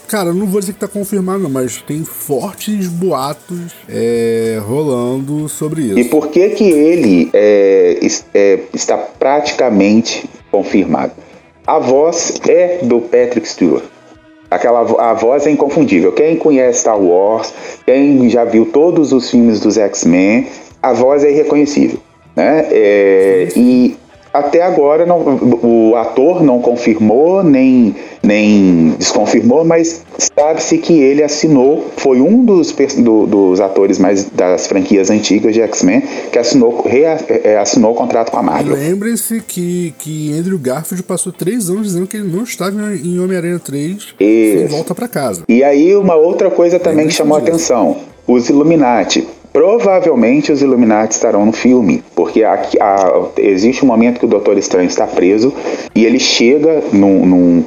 [0.09, 5.83] Cara, eu não vou dizer que tá confirmado, mas tem fortes boatos é, rolando sobre
[5.83, 5.99] isso.
[5.99, 7.99] E por que que ele é,
[8.33, 11.13] é, está praticamente confirmado?
[11.67, 13.85] A voz é do Patrick Stewart.
[14.51, 16.13] Aquela a voz é inconfundível.
[16.13, 17.53] Quem conhece Star Wars,
[17.85, 20.47] quem já viu todos os filmes dos X-Men,
[20.83, 21.99] a voz é irreconhecível,
[22.35, 22.67] né?
[22.71, 23.97] É, e
[24.33, 25.21] até agora não,
[25.63, 32.75] o ator não confirmou nem, nem desconfirmou, mas sabe-se que ele assinou, foi um dos,
[32.99, 38.31] do, dos atores mais das franquias antigas de X-Men que assinou, é, assinou o contrato
[38.31, 38.77] com a Marvel.
[38.77, 43.59] Lembre-se que, que Andrew Garfield passou três anos dizendo que ele não estava em Homem-Aranha
[43.59, 45.43] 3 e volta para casa.
[45.49, 51.15] E aí uma outra coisa também que chamou a atenção, os Illuminati Provavelmente os Illuminati
[51.15, 52.43] estarão no filme, porque
[53.37, 55.53] existe um momento que o Doutor Estranho está preso
[55.95, 57.65] e ele chega num, num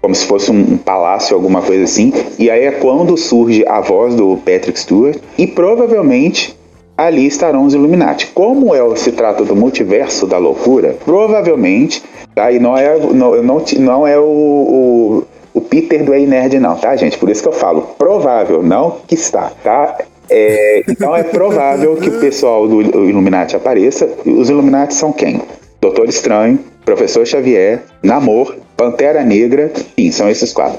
[0.00, 3.80] como se fosse um, um palácio, alguma coisa assim, e aí é quando surge a
[3.80, 6.56] voz do Patrick Stewart e provavelmente
[6.96, 8.26] ali estarão os Illuminati.
[8.34, 12.02] Como é, se trata do multiverso da loucura, provavelmente,
[12.34, 12.50] tá?
[12.50, 16.76] E não é, não, não, não é o, o, o Peter do Ei Nerd, não,
[16.76, 17.16] tá, gente?
[17.16, 19.98] Por isso que eu falo, provável, não que está, tá?
[20.30, 24.08] É, então é provável que o pessoal do Illuminati apareça.
[24.24, 25.42] Os Illuminati são quem?
[25.80, 30.78] Doutor Estranho, Professor Xavier, Namor, Pantera Negra, sim, são esses quatro.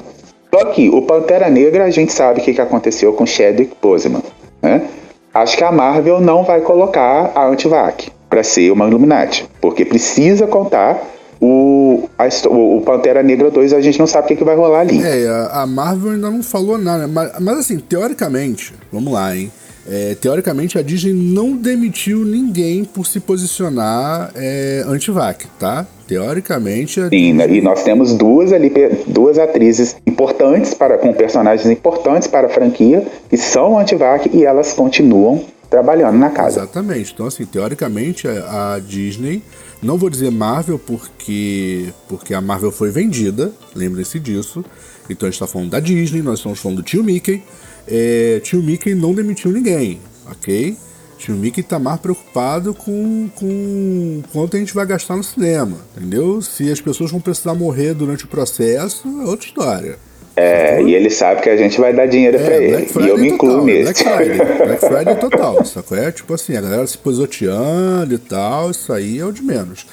[0.54, 4.22] Só que o Pantera Negra a gente sabe o que, que aconteceu com Chadwick Boseman.
[4.62, 4.88] Né?
[5.34, 10.46] Acho que a Marvel não vai colocar a Antivac para ser uma Illuminati, porque precisa
[10.48, 11.02] contar
[11.46, 14.80] o, a, o Pantera Negra 2 a gente não sabe o que, que vai rolar
[14.80, 15.04] ali.
[15.04, 19.52] É, a, Marvel ainda não falou nada, mas, mas assim, teoricamente, vamos lá, hein?
[19.86, 25.86] É, teoricamente, a Disney não demitiu ninguém por se posicionar é, anti-vac, tá?
[26.08, 27.02] Teoricamente.
[27.02, 27.58] A Sim, Disney...
[27.58, 28.72] e nós temos duas ali,
[29.06, 34.72] duas atrizes importantes para com personagens importantes para a franquia que são anti-vac e elas
[34.72, 36.60] continuam trabalhando na casa.
[36.60, 37.14] Exatamente.
[37.14, 39.42] Então, assim, teoricamente, a Disney
[39.82, 44.64] não vou dizer Marvel porque, porque a Marvel foi vendida, lembrem-se disso.
[45.10, 47.44] Então a gente está falando da Disney, nós estamos falando do tio Mickey.
[47.88, 50.78] É, tio Mickey não demitiu ninguém, ok?
[51.18, 56.42] Tio Mickey está mais preocupado com, com quanto a gente vai gastar no cinema, entendeu?
[56.42, 59.98] Se as pessoas vão precisar morrer durante o processo, é outra história.
[60.36, 62.88] É, e ele sabe que a gente vai dar dinheiro é, pra ele.
[63.02, 63.84] e eu me incluo total, nisso.
[63.84, 65.98] Black Friday, Black Friday total, sacou?
[65.98, 69.86] É tipo assim, a galera se pisoteando e tal, isso aí é o de menos.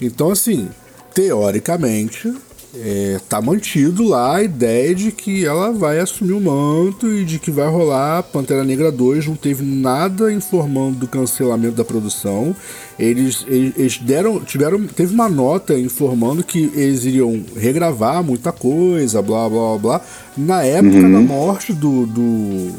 [0.00, 0.68] Então, assim,
[1.14, 2.32] teoricamente,
[2.74, 7.38] é, tá mantido lá a ideia de que ela vai assumir o manto e de
[7.38, 9.26] que vai rolar Pantera Negra 2.
[9.26, 12.56] Não teve nada informando do cancelamento da produção.
[12.98, 19.20] Eles, eles, eles deram, tiveram, teve uma nota informando que eles iriam regravar muita coisa,
[19.20, 20.00] blá blá blá, blá
[20.36, 21.12] na época uhum.
[21.12, 22.70] da morte do, do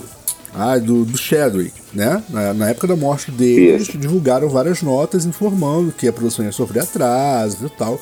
[0.56, 2.24] ah, do, do Chadwick, né?
[2.30, 6.52] Na, na, época da morte dele, eles divulgaram várias notas informando que a produção ia
[6.52, 8.00] sofrer atrasos e tal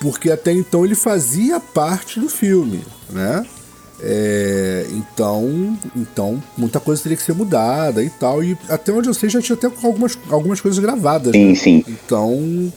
[0.00, 3.46] porque até então ele fazia parte do filme, né?
[3.98, 8.44] É, então, então muita coisa teria que ser mudada e tal.
[8.44, 11.32] E até onde eu sei já tinha até algumas, algumas coisas gravadas.
[11.32, 11.54] Sim, né?
[11.54, 11.84] sim.
[11.88, 12.72] Então,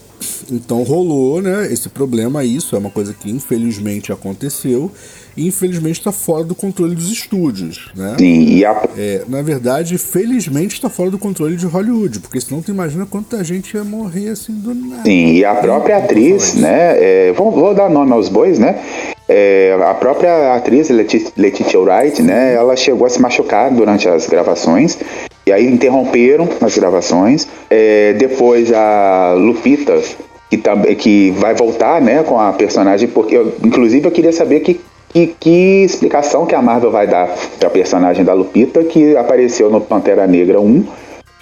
[0.50, 1.72] então rolou, né?
[1.72, 4.90] Esse problema, isso é uma coisa que infelizmente aconteceu
[5.36, 8.16] e infelizmente está fora do controle dos estúdios, né?
[8.18, 8.88] Sim, a...
[8.96, 13.42] é, na verdade, felizmente está fora do controle de Hollywood, porque senão tu imagina quanta
[13.44, 15.02] gente ia morrer assim do nada.
[15.02, 17.28] Sim, e a própria atriz, né?
[17.28, 18.80] É, vou, vou, dar nome aos bois, né?
[19.28, 22.54] É, a própria atriz Letitia Wright, né?
[22.54, 24.98] Ela chegou a se machucar durante as gravações.
[25.46, 27.48] E aí interromperam as gravações.
[27.68, 30.00] É, depois a Lupita,
[30.48, 34.60] que, tá, que vai voltar né, com a personagem, porque eu, inclusive eu queria saber
[34.60, 34.80] que
[35.12, 39.68] que, que explicação que a Marvel vai dar para a personagem da Lupita, que apareceu
[39.68, 40.84] no Pantera Negra 1,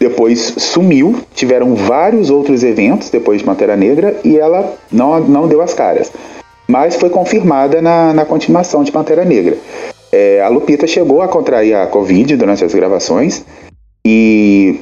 [0.00, 5.60] depois sumiu, tiveram vários outros eventos depois de Pantera Negra e ela não, não deu
[5.60, 6.10] as caras.
[6.66, 9.56] Mas foi confirmada na, na continuação de Pantera Negra.
[10.12, 13.44] É, a Lupita chegou a contrair a Covid durante as gravações
[14.10, 14.80] e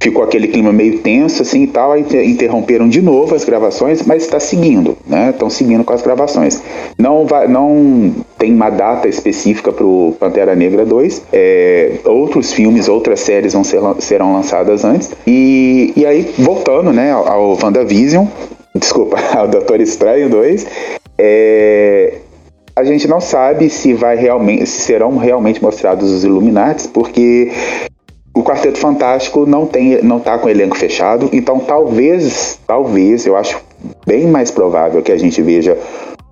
[0.00, 4.24] ficou aquele clima meio tenso assim e tal, aí interromperam de novo as gravações, mas
[4.24, 5.28] está seguindo, né?
[5.28, 6.62] Estão seguindo com as gravações.
[6.98, 11.22] Não vai, não tem uma data específica para o Pantera Negra 2.
[11.30, 15.12] É, outros filmes, outras séries vão ser, serão lançadas antes.
[15.26, 18.24] E, e aí, voltando, né, ao, ao WandaVision,
[18.74, 20.66] desculpa, ao Doutor Estranho 2,
[21.18, 22.14] é,
[22.74, 27.52] a gente não sabe se vai realmente se serão realmente mostrados os Illuminati, porque
[28.42, 33.60] o Quarteto Fantástico não tem, não tá com elenco fechado, então talvez, talvez, eu acho
[34.04, 35.78] bem mais provável que a gente veja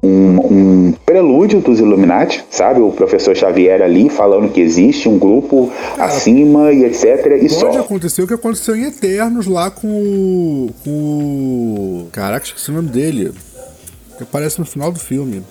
[0.02, 2.80] um, um, prelúdio dos Illuminati, sabe?
[2.80, 7.04] O professor Xavier ali falando que existe um grupo Cara, acima e etc.
[7.04, 7.66] E pode só.
[7.66, 10.70] Pode acontecer o que aconteceu em Eternos lá com o.
[10.82, 12.08] Com o...
[12.10, 13.32] Caraca, esqueci o nome dele.
[14.16, 15.42] Que aparece no final do filme.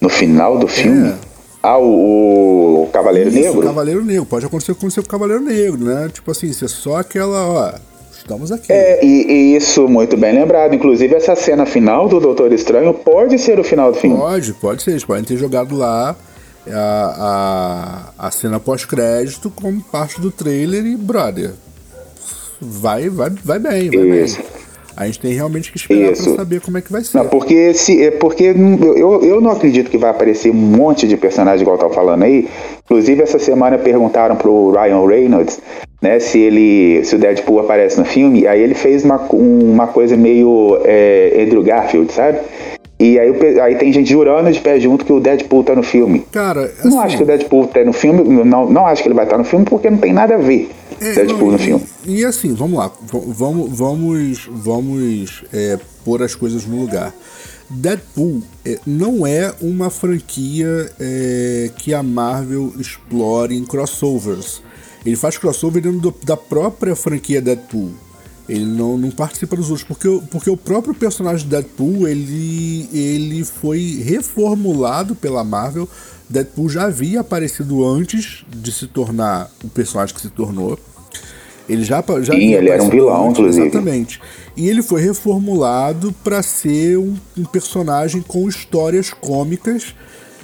[0.00, 1.10] No final do filme?
[1.10, 1.35] É.
[1.66, 3.58] Ah, o, o Cavaleiro Isso, Negro?
[3.58, 4.24] O Cavaleiro Negro.
[4.24, 6.08] Pode acontecer com o Cavaleiro Negro, né?
[6.12, 7.72] Tipo assim, ser só aquela, ó.
[8.16, 8.72] Estamos aqui.
[8.72, 10.74] É, e, e, isso muito bem lembrado.
[10.74, 14.16] Inclusive, essa cena final do Doutor Estranho pode ser o final do filme.
[14.16, 14.92] Pode, pode ser.
[14.92, 16.14] Eles podem ter jogado lá
[16.70, 21.50] a, a, a cena pós-crédito como parte do trailer e, brother,
[22.60, 24.38] vai, vai, vai bem, vai isso.
[24.38, 24.65] bem.
[24.96, 27.18] A gente tem realmente que esperar para saber como é que vai ser.
[27.18, 28.44] Não, porque se, é porque
[28.96, 32.48] eu, eu não acredito que vai aparecer um monte de personagens igual tá falando aí.
[32.84, 35.60] Inclusive essa semana perguntaram pro Ryan Reynolds,
[36.00, 38.46] né, se ele, se o Deadpool aparece no filme.
[38.46, 42.38] Aí ele fez uma, uma coisa meio é, Andrew Garfield, sabe?
[42.98, 46.24] E aí, aí tem gente jurando de pé junto que o Deadpool tá no filme.
[46.32, 49.14] Cara, assim, não acho que o Deadpool tá no filme, não, não acho que ele
[49.14, 50.70] vai estar no filme porque não tem nada a ver.
[51.00, 51.86] É, Deadpool no filme.
[52.04, 57.14] E, e, assim, vamos lá, vamos, vamos, vamos é, pôr as coisas no lugar.
[57.68, 64.62] Deadpool é, não é uma franquia é, que a Marvel explore em crossovers.
[65.04, 67.92] Ele faz crossover dentro do, da própria franquia Deadpool.
[68.48, 74.02] Ele não, não participa dos outros, porque, porque o próprio personagem Deadpool ele, ele foi
[74.04, 75.88] reformulado pela Marvel.
[76.28, 80.78] Deadpool já havia aparecido antes de se tornar o personagem que se tornou.
[81.68, 83.66] Ele já, já Sim, ele era um vilão, antes, inclusive.
[83.66, 84.20] Exatamente.
[84.56, 89.92] E ele foi reformulado para ser um, um personagem com histórias cômicas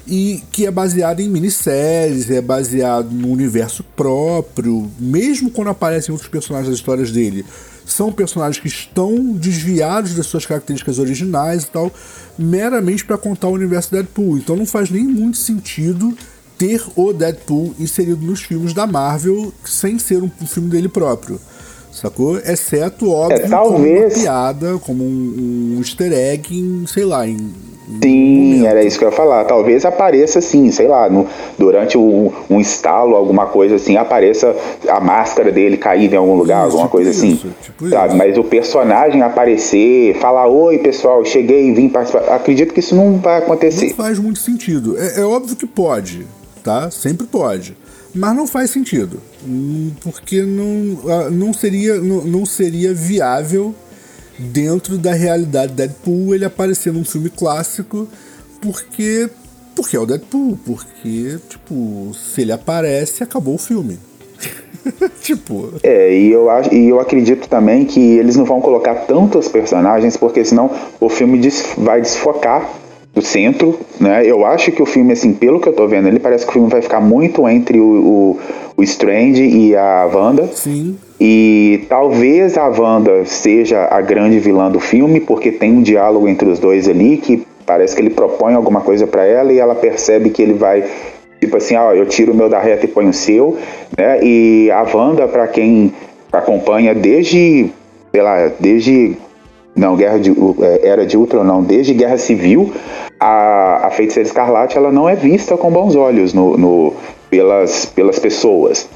[0.05, 6.29] e que é baseado em minisséries, é baseado no universo próprio, mesmo quando aparecem outros
[6.29, 7.45] personagens das histórias dele
[7.93, 11.93] são personagens que estão desviados das suas características originais e tal,
[12.39, 14.39] meramente para contar o universo Deadpool.
[14.39, 16.17] Então não faz nem muito sentido
[16.59, 21.41] ter o Deadpool inserido nos filmes da Marvel sem ser um, filme dele próprio.
[21.93, 22.39] Sacou?
[22.39, 23.83] Exceto, óbvio, é, talvez...
[23.83, 27.53] como uma piada, como um, um easter egg em, sei lá, em
[28.01, 29.45] Sim, era isso que eu ia falar.
[29.45, 31.27] Talvez apareça assim, sei lá, no,
[31.59, 34.55] durante um, um estalo, alguma coisa assim, apareça
[34.89, 37.57] a máscara dele cair em algum lugar, isso, alguma tipo coisa assim, isso, assim.
[37.63, 38.15] Tipo sabe?
[38.15, 42.35] Mas o personagem aparecer, falar, oi pessoal, cheguei, vim participar.
[42.35, 43.89] Acredito que isso não vai acontecer.
[43.89, 44.97] Não faz muito sentido.
[44.99, 46.27] É, é óbvio que pode,
[46.63, 46.91] tá?
[46.91, 47.77] Sempre pode.
[48.15, 49.21] Mas não faz sentido.
[49.47, 53.75] Hum, porque não, ah, não, seria, não, não seria viável
[54.43, 58.09] dentro da realidade Deadpool ele aparecer num filme clássico
[58.61, 59.29] porque
[59.75, 63.99] porque é o Deadpool, porque tipo, se ele aparece, acabou o filme.
[65.23, 65.75] tipo.
[65.83, 70.17] É, e eu, acho, e eu acredito também que eles não vão colocar tantos personagens,
[70.17, 72.69] porque senão o filme des, vai desfocar
[73.15, 74.27] do centro, né?
[74.27, 76.53] Eu acho que o filme, assim, pelo que eu tô vendo, ele parece que o
[76.55, 78.39] filme vai ficar muito entre o, o,
[78.77, 80.49] o Strange e a Wanda.
[80.55, 80.97] Sim.
[81.25, 86.49] E talvez a Wanda seja a grande vilã do filme, porque tem um diálogo entre
[86.49, 90.31] os dois ali que parece que ele propõe alguma coisa para ela e ela percebe
[90.31, 90.83] que ele vai
[91.39, 93.57] tipo assim, ó, eu tiro o meu da reta e ponho o seu,
[93.97, 94.19] né?
[94.21, 95.93] E a Wanda, para quem
[96.33, 97.71] acompanha desde,
[98.11, 99.17] sei lá, desde
[99.77, 102.73] não, Guerra de é, Era de Ultron não, desde Guerra Civil,
[103.21, 106.95] a, a Feiticeira Escarlate ela não é vista com bons olhos no, no
[107.31, 108.89] pelas, pelas pessoas.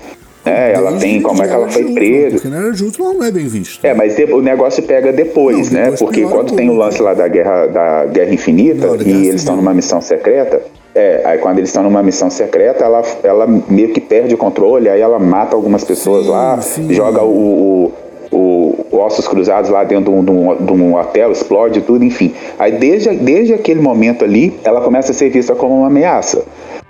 [0.46, 2.36] É, ela tem como é que ela foi presa.
[2.36, 3.86] Porque não era junto, ela não é bem vista.
[3.86, 5.90] É, mas o negócio pega depois, não, né?
[5.90, 9.42] depois porque quando tem o lance lá da Guerra, da Guerra Infinita não, e eles
[9.42, 10.62] estão numa missão secreta,
[10.94, 14.88] é, aí quando eles estão numa missão secreta, ela, ela meio que perde o controle,
[14.88, 16.94] aí ela mata algumas pessoas sim, lá, sim.
[16.94, 17.92] joga o,
[18.30, 22.32] o, o, ossos cruzados lá dentro de um, de um, hotel, explode tudo, enfim.
[22.58, 26.44] Aí desde, desde aquele momento ali, ela começa a ser vista como uma ameaça.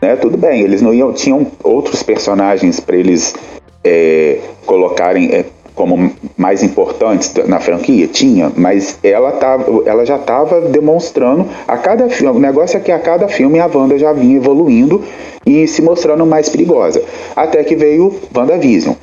[0.07, 0.15] Né?
[0.15, 3.35] Tudo bem, eles não iam, tinham outros personagens para eles
[3.83, 8.07] é, colocarem, é, como mais importantes na franquia?
[8.07, 12.39] Tinha, mas ela, tava, ela já estava demonstrando a cada filme.
[12.39, 15.03] O negócio é que a cada filme a Wanda já vinha evoluindo
[15.45, 17.03] e se mostrando mais perigosa.
[17.35, 18.95] Até que veio WandaVision.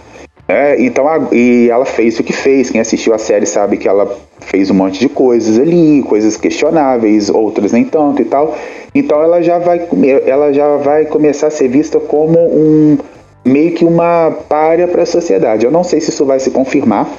[0.47, 2.69] É, então, a, e ela fez o que fez.
[2.69, 7.29] Quem assistiu a série sabe que ela fez um monte de coisas ali, coisas questionáveis,
[7.29, 8.56] outras nem tanto e tal.
[8.93, 9.88] Então ela já vai,
[10.25, 12.97] ela já vai começar a ser vista como um
[13.45, 15.65] meio que uma párea para a sociedade.
[15.65, 17.10] Eu não sei se isso vai se confirmar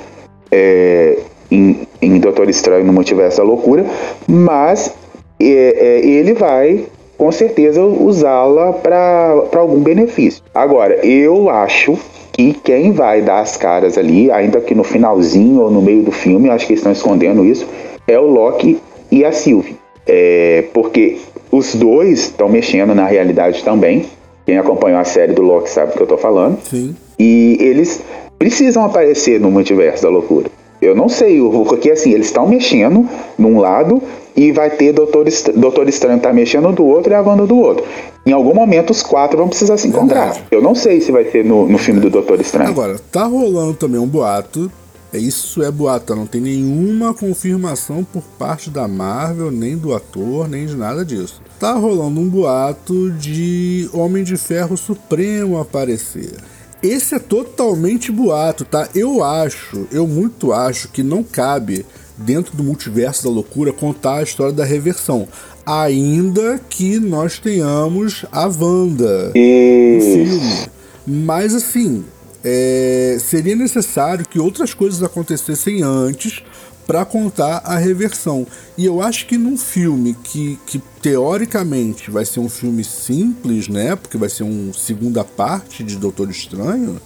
[0.50, 1.18] é,
[1.50, 3.84] em, em Doutor Estranho no Multiverso da Loucura,
[4.28, 4.94] mas
[5.40, 10.42] é, é, ele vai com certeza usá-la para algum benefício.
[10.54, 11.98] Agora, eu acho
[12.32, 16.10] que quem vai dar as caras ali, ainda que no finalzinho ou no meio do
[16.10, 17.66] filme, acho que estão escondendo isso,
[18.06, 18.78] é o Loki
[19.10, 19.76] e a Sylvie.
[20.06, 21.18] É, porque
[21.50, 24.06] os dois estão mexendo na realidade também.
[24.44, 26.58] Quem acompanhou a série do Loki sabe do que eu tô falando.
[26.68, 26.94] Sim.
[27.18, 28.02] E eles
[28.38, 30.50] precisam aparecer no multiverso da loucura.
[30.82, 34.02] Eu não sei, porque assim, eles estão mexendo num lado
[34.36, 37.56] e vai ter Doutor, Est Doutor Estranho tá mexendo do outro e a Wanda do
[37.56, 37.84] outro.
[38.26, 40.24] Em algum momento os quatro vão precisar se encontrar.
[40.24, 40.46] Verdade.
[40.50, 42.70] Eu não sei se vai ser no, no filme do Doutor Estranho.
[42.70, 44.70] Agora, tá rolando também um boato.
[45.12, 50.48] É isso é boato, não tem nenhuma confirmação por parte da Marvel, nem do ator,
[50.48, 56.34] nem de nada disso tá rolando um boato de Homem de Ferro Supremo aparecer.
[56.82, 58.86] Esse é totalmente boato, tá?
[58.94, 64.22] Eu acho, eu muito acho que não cabe dentro do multiverso da loucura contar a
[64.22, 65.28] história da reversão.
[65.66, 70.68] Ainda que nós tenhamos a Wanda no filme.
[71.06, 72.04] Mas assim,
[72.42, 76.42] é, seria necessário que outras coisas acontecessem antes
[76.86, 78.46] para contar a reversão.
[78.76, 83.96] E eu acho que num filme que, que teoricamente vai ser um filme simples, né?
[83.96, 87.00] Porque vai ser uma segunda parte de Doutor Estranho.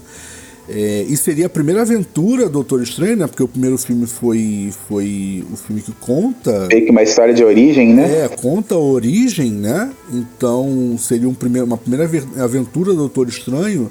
[0.70, 3.26] É, e seria a primeira aventura do Doutor Estranho, né?
[3.26, 6.66] Porque o primeiro filme foi, foi o filme que conta.
[6.70, 8.24] Meio que uma história de origem, né?
[8.24, 9.90] É, conta a origem, né?
[10.12, 12.04] Então seria um primeiro, uma primeira
[12.36, 13.90] aventura do Doutor Estranho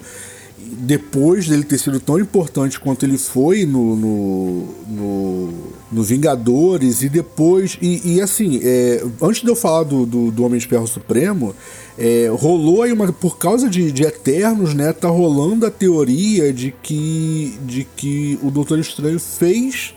[0.60, 5.54] depois dele ter sido tão importante quanto ele foi no, no, no,
[5.92, 7.78] no Vingadores e depois.
[7.82, 11.56] E, e assim, é, antes de eu falar do, do, do Homem de Ferro Supremo,
[11.98, 13.12] é, rolou aí uma.
[13.12, 14.94] Por causa de, de Eternos, né?
[14.94, 19.94] Tá rolando a teoria de que, de que o Doutor Estranho fez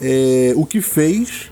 [0.00, 1.50] é, o que fez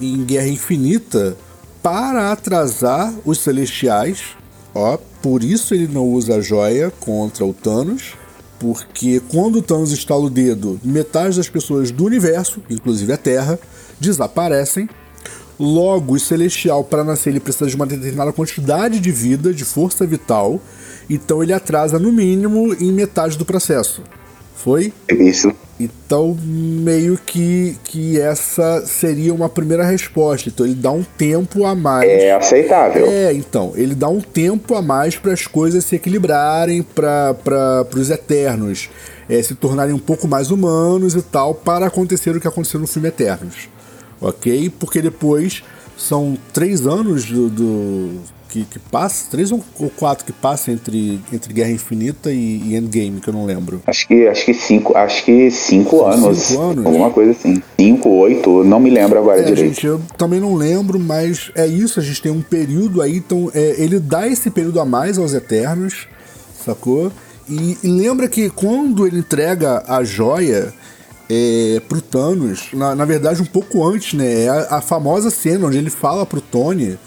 [0.00, 1.36] em Guerra Infinita
[1.82, 4.38] para atrasar os Celestiais
[4.74, 8.14] Ó, por isso ele não usa a joia contra o Thanos,
[8.58, 13.58] porque quando o Thanos estala o dedo, metade das pessoas do universo, inclusive a Terra,
[14.00, 14.88] desaparecem.
[15.58, 20.06] Logo, o Celestial, para nascer, ele precisa de uma determinada quantidade de vida, de força
[20.06, 20.60] vital,
[21.10, 24.02] então ele atrasa no mínimo em metade do processo.
[24.62, 24.92] Foi?
[25.08, 25.52] Isso.
[25.80, 30.48] Então, meio que, que essa seria uma primeira resposta.
[30.48, 32.10] Então, ele dá um tempo a mais.
[32.10, 33.06] É aceitável.
[33.06, 33.72] É, então.
[33.76, 38.90] Ele dá um tempo a mais para as coisas se equilibrarem, para os Eternos
[39.28, 42.86] é, se tornarem um pouco mais humanos e tal, para acontecer o que aconteceu no
[42.86, 43.68] filme Eternos.
[44.20, 44.72] Ok?
[44.78, 45.62] Porque depois
[45.96, 49.62] são três anos do, do que, que passa, três ou
[49.96, 53.82] quatro que passa entre, entre Guerra Infinita e, e Endgame, que eu não lembro.
[53.86, 56.38] Acho que, acho que cinco, acho que cinco anos.
[56.38, 56.86] Cinco anos?
[56.86, 57.62] Alguma coisa assim.
[57.78, 59.74] Cinco, oito, não me lembro agora é, direito.
[59.74, 63.50] Gente, eu também não lembro, mas é isso, a gente tem um período aí, então
[63.54, 66.08] é, ele dá esse período a mais aos Eternos,
[66.64, 67.12] sacou?
[67.48, 70.72] E, e lembra que quando ele entrega a joia
[71.30, 74.44] é, pro Thanos, na, na verdade um pouco antes, né?
[74.44, 76.98] É a, a famosa cena onde ele fala pro Tony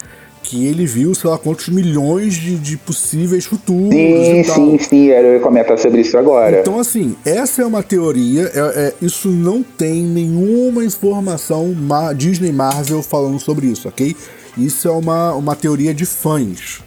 [0.51, 3.93] que ele viu, sei lá, quantos milhões de, de possíveis futuros.
[3.93, 6.59] Sim, sim, sim, eu ia comentar sobre isso agora.
[6.59, 11.73] Então, assim, essa é uma teoria, é, é, isso não tem nenhuma informação
[12.17, 14.13] Disney Marvel falando sobre isso, ok?
[14.57, 16.81] Isso é uma, uma teoria de fãs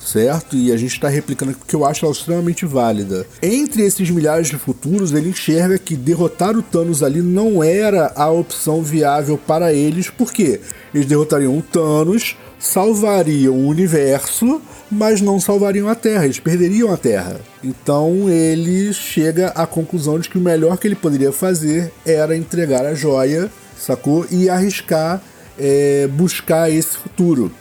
[0.00, 0.56] certo?
[0.56, 3.26] E a gente está replicando porque eu acho ela extremamente válida.
[3.42, 8.30] Entre esses milhares de futuros, ele enxerga que derrotar o Thanos ali não era a
[8.30, 10.60] opção viável para eles, porque
[10.94, 16.96] eles derrotariam o Thanos, salvariam o universo, mas não salvariam a Terra, eles perderiam a
[16.96, 17.40] Terra.
[17.62, 22.84] Então ele chega à conclusão de que o melhor que ele poderia fazer era entregar
[22.84, 24.26] a joia, sacou?
[24.30, 25.22] E arriscar
[25.58, 27.52] é, buscar esse futuro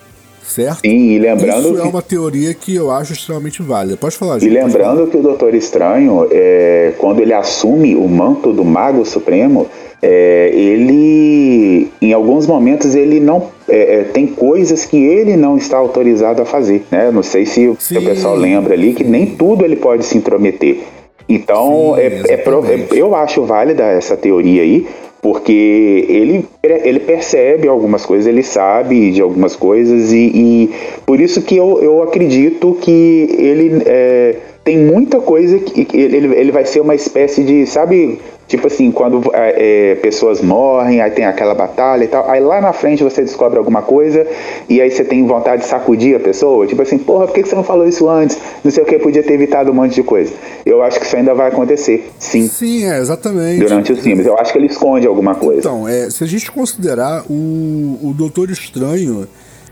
[0.47, 0.79] certo?
[0.81, 1.73] Sim, e lembrando.
[1.73, 3.97] Isso é uma teoria que eu acho extremamente válida.
[3.97, 4.51] Pode falar, gente.
[4.51, 9.67] E lembrando que o Doutor Estranho, é, quando ele assume o manto do Mago Supremo,
[10.01, 15.77] é, ele, em alguns momentos, ele não é, é, tem coisas que ele não está
[15.77, 17.11] autorizado a fazer, né?
[17.11, 20.79] Não sei se, se o pessoal lembra ali que nem tudo ele pode se intrometer.
[21.27, 24.87] Então, Sim, é, é, eu acho válida essa teoria aí,
[25.21, 30.69] porque ele, ele percebe algumas coisas, ele sabe de algumas coisas e, e
[31.05, 36.51] por isso que eu, eu acredito que ele é, tem muita coisa que ele, ele
[36.51, 41.25] vai ser uma espécie de, sabe, Tipo assim, quando é, é, pessoas morrem, aí tem
[41.25, 44.25] aquela batalha e tal, aí lá na frente você descobre alguma coisa
[44.69, 46.65] e aí você tem vontade de sacudir a pessoa.
[46.65, 48.37] Tipo assim, porra, por que você não falou isso antes?
[48.63, 50.31] Não sei o que, podia ter evitado um monte de coisa.
[50.65, 52.47] Eu acho que isso ainda vai acontecer, sim.
[52.47, 53.59] Sim, é, exatamente.
[53.59, 54.25] Durante os filmes.
[54.25, 55.59] Eu acho que ele esconde alguma coisa.
[55.59, 59.27] Então, é, se a gente considerar o, o Doutor Estranho.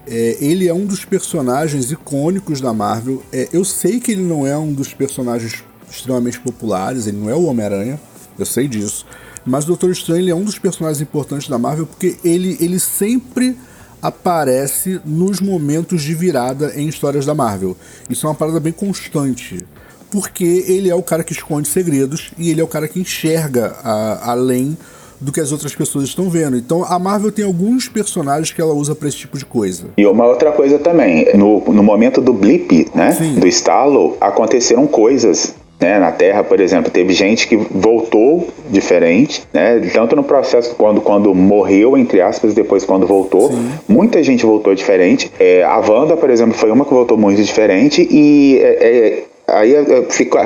[0.07, 3.23] É, ele é um dos personagens icônicos da Marvel.
[3.33, 7.33] É, eu sei que ele não é um dos personagens extremamente populares, ele não é
[7.33, 7.99] o Homem-Aranha,
[8.37, 9.05] eu sei disso.
[9.45, 13.55] Mas o Doutor Estranho é um dos personagens importantes da Marvel porque ele, ele sempre
[14.01, 17.75] aparece nos momentos de virada em histórias da Marvel.
[18.09, 19.65] Isso é uma parada bem constante.
[20.11, 23.75] Porque ele é o cara que esconde segredos e ele é o cara que enxerga
[23.83, 24.77] a, além
[25.19, 26.55] do que as outras pessoas estão vendo.
[26.55, 29.85] Então a Marvel tem alguns personagens que ela usa para esse tipo de coisa.
[29.97, 33.35] E uma outra coisa também, no, no momento do blip, né, Sim.
[33.35, 39.79] do estalo, aconteceram coisas né, na Terra, por exemplo, teve gente que voltou diferente, né,
[39.93, 43.71] tanto no processo quando, quando morreu, entre aspas, depois quando voltou, Sim.
[43.87, 45.31] muita gente voltou diferente.
[45.39, 49.73] É, a Wanda, por exemplo, foi uma que voltou muito diferente e é, é, aí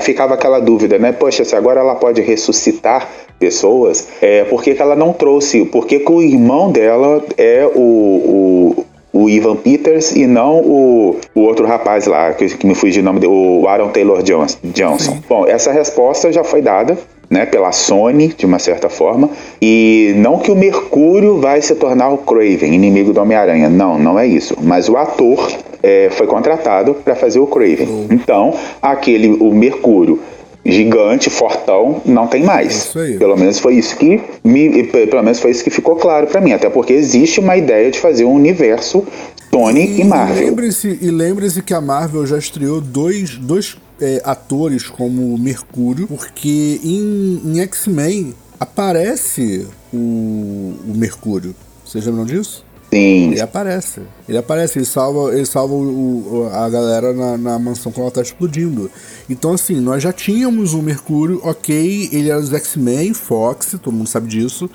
[0.01, 3.07] ficava aquela dúvida, né, poxa, se agora ela pode ressuscitar
[3.39, 7.65] pessoas, é, por que, que ela não trouxe, por que, que o irmão dela é
[7.73, 12.75] o, o o Ivan Peters e não o, o outro rapaz lá, que, que me
[12.75, 14.57] fugiu o nome dele, o Aaron Taylor Johnson.
[14.63, 15.17] Johnson.
[15.27, 16.97] Bom, essa resposta já foi dada.
[17.29, 19.29] Né, pela Sony, de uma certa forma,
[19.61, 23.69] e não que o Mercúrio vai se tornar o Craven, inimigo do Homem-Aranha.
[23.69, 24.57] Não, não é isso.
[24.59, 25.47] Mas o ator
[25.83, 27.87] é, foi contratado para fazer o Craven.
[27.87, 28.07] Uhum.
[28.09, 30.19] Então, aquele, o Mercúrio
[30.65, 32.95] gigante, fortão, não tem mais.
[32.95, 36.41] É pelo menos foi isso que me, pelo menos foi isso que ficou claro para
[36.41, 39.05] mim, até porque existe uma ideia de fazer um universo
[39.51, 40.47] Tony e, e Marvel.
[40.47, 46.79] Lembre-se e lembre-se que a Marvel já estreou dois, dois é, atores como Mercúrio, porque
[46.83, 51.55] em, em X-Men aparece o, o Mercúrio.
[51.85, 52.63] Vocês lembram disso?
[52.91, 53.31] Sim.
[53.31, 54.01] Ele aparece.
[54.27, 58.11] Ele aparece, ele salva, ele salva o, o, a galera na, na, mansão quando ela
[58.11, 58.89] tá explodindo.
[59.29, 64.07] Então, assim, nós já tínhamos o Mercúrio, ok, ele era dos X-Men, Fox, todo mundo
[64.07, 64.69] sabe disso.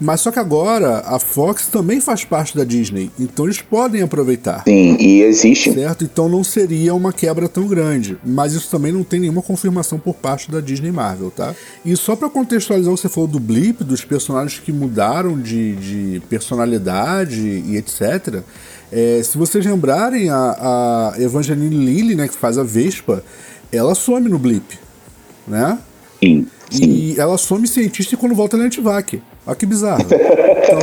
[0.00, 4.64] Mas só que agora a Fox também faz parte da Disney, então eles podem aproveitar.
[4.66, 5.72] Sim, e existe.
[5.72, 6.02] Certo?
[6.02, 8.18] Então não seria uma quebra tão grande.
[8.24, 11.54] Mas isso também não tem nenhuma confirmação por parte da Disney Marvel, tá?
[11.84, 15.76] E só para contextualizar o que você falou do Blip, dos personagens que mudaram de,
[15.76, 18.42] de personalidade e etc.
[18.90, 23.24] É, se vocês lembrarem, a, a Evangeline Lilly, né, que faz a Vespa,
[23.72, 24.78] ela some no Blip,
[25.46, 25.78] né?
[26.20, 26.46] Sim.
[26.70, 26.84] Sim.
[26.84, 29.20] E ela some cientista quando volta na Antivac.
[29.46, 30.02] Olha que bizarro.
[30.02, 30.78] Então,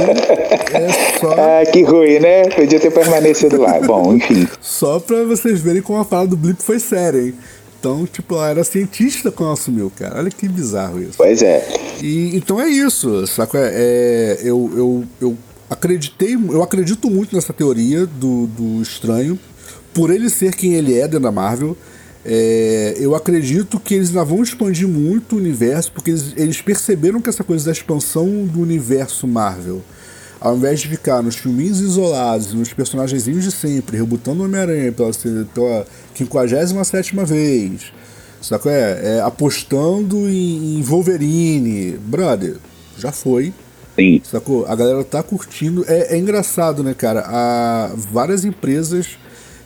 [0.73, 1.29] é só.
[1.39, 2.43] Ah, que ruim, né?
[2.49, 3.79] Podia ter permanecido lá.
[3.85, 4.47] Bom, enfim.
[4.61, 7.33] Só pra vocês verem como a fala do Blip foi séria, hein?
[7.79, 10.19] Então, tipo, ela era cientista quando ela assumiu, cara.
[10.19, 11.13] Olha que bizarro isso.
[11.17, 11.65] Pois é.
[12.01, 13.57] E, então é isso, saco?
[13.57, 15.37] É, é, eu, eu, eu
[15.69, 19.39] acreditei, eu acredito muito nessa teoria do, do estranho.
[19.93, 21.75] por ele ser quem ele é dentro da Marvel,
[22.25, 27.21] é, eu acredito que eles ainda vão expandir muito o universo, porque eles, eles perceberam
[27.21, 29.81] que essa coisa da expansão do universo Marvel,
[30.39, 35.11] ao invés de ficar nos filminhos isolados, nos personagens de sempre, rebutando o Homem-Aranha pela,
[35.53, 37.93] pela 57 vez,
[38.41, 38.71] sacou?
[38.71, 42.57] É, é apostando em, em Wolverine, brother,
[42.97, 43.53] já foi.
[43.95, 44.21] Sim.
[44.23, 44.65] Sacou?
[44.65, 45.83] A galera tá curtindo.
[45.87, 47.23] É, é engraçado, né, cara?
[47.25, 49.17] Há várias empresas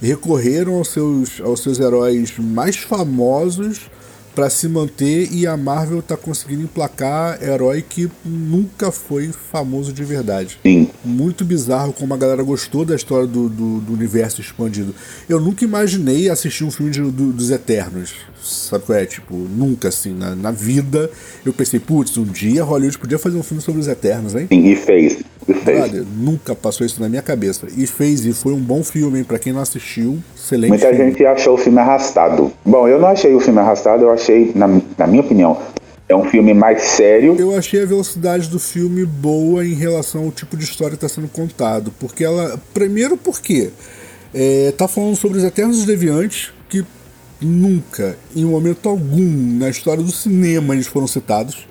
[0.08, 3.90] recorreram aos seus, aos seus heróis mais famosos
[4.36, 10.04] para se manter e a Marvel tá conseguindo emplacar herói que nunca foi famoso de
[10.04, 10.58] verdade.
[10.64, 10.90] Sim.
[11.06, 14.94] Muito bizarro como a galera gostou da história do, do, do universo expandido.
[15.30, 18.14] Eu nunca imaginei assistir um filme de, do, dos Eternos.
[18.44, 19.06] Sabe qual é?
[19.06, 21.10] Tipo, nunca assim, na, na vida
[21.46, 24.48] eu pensei, putz, um dia Hollywood podia fazer um filme sobre os Eternos, hein?
[24.50, 25.24] Sim, e fez.
[25.48, 27.68] Brother, nunca passou isso na minha cabeça.
[27.76, 29.24] E fez, e foi um bom filme, hein?
[29.24, 31.12] Pra quem não assistiu, excelente Muita filme.
[31.12, 32.52] gente achou o filme arrastado.
[32.66, 34.68] Bom, eu não achei o filme arrastado, eu achei, na,
[34.98, 35.58] na minha opinião,
[36.08, 37.36] é um filme mais sério.
[37.40, 41.10] Eu achei a velocidade do filme boa em relação ao tipo de história que está
[41.10, 41.92] sendo contado.
[42.00, 42.60] Porque ela.
[42.74, 43.72] Primeiro porque
[44.34, 46.84] é, tá falando sobre os Eternos Deviantes, que
[47.40, 51.68] nunca, em momento algum, na história do cinema eles foram citados.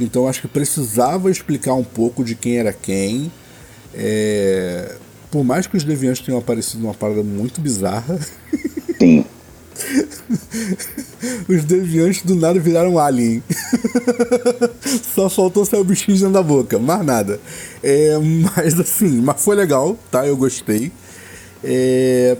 [0.00, 3.30] Então acho que precisava explicar um pouco de quem era quem.
[3.94, 4.96] É,
[5.30, 8.18] por mais que os Deviantes tenham aparecido numa parada muito bizarra.
[8.98, 9.24] Sim.
[11.48, 13.42] Os deviantes do nada viraram alien.
[15.14, 17.40] Só faltou sair o bichinho dentro da boca, mais nada.
[17.82, 20.26] É, mas assim, mas foi legal, tá?
[20.26, 20.90] Eu gostei.
[21.62, 22.36] É,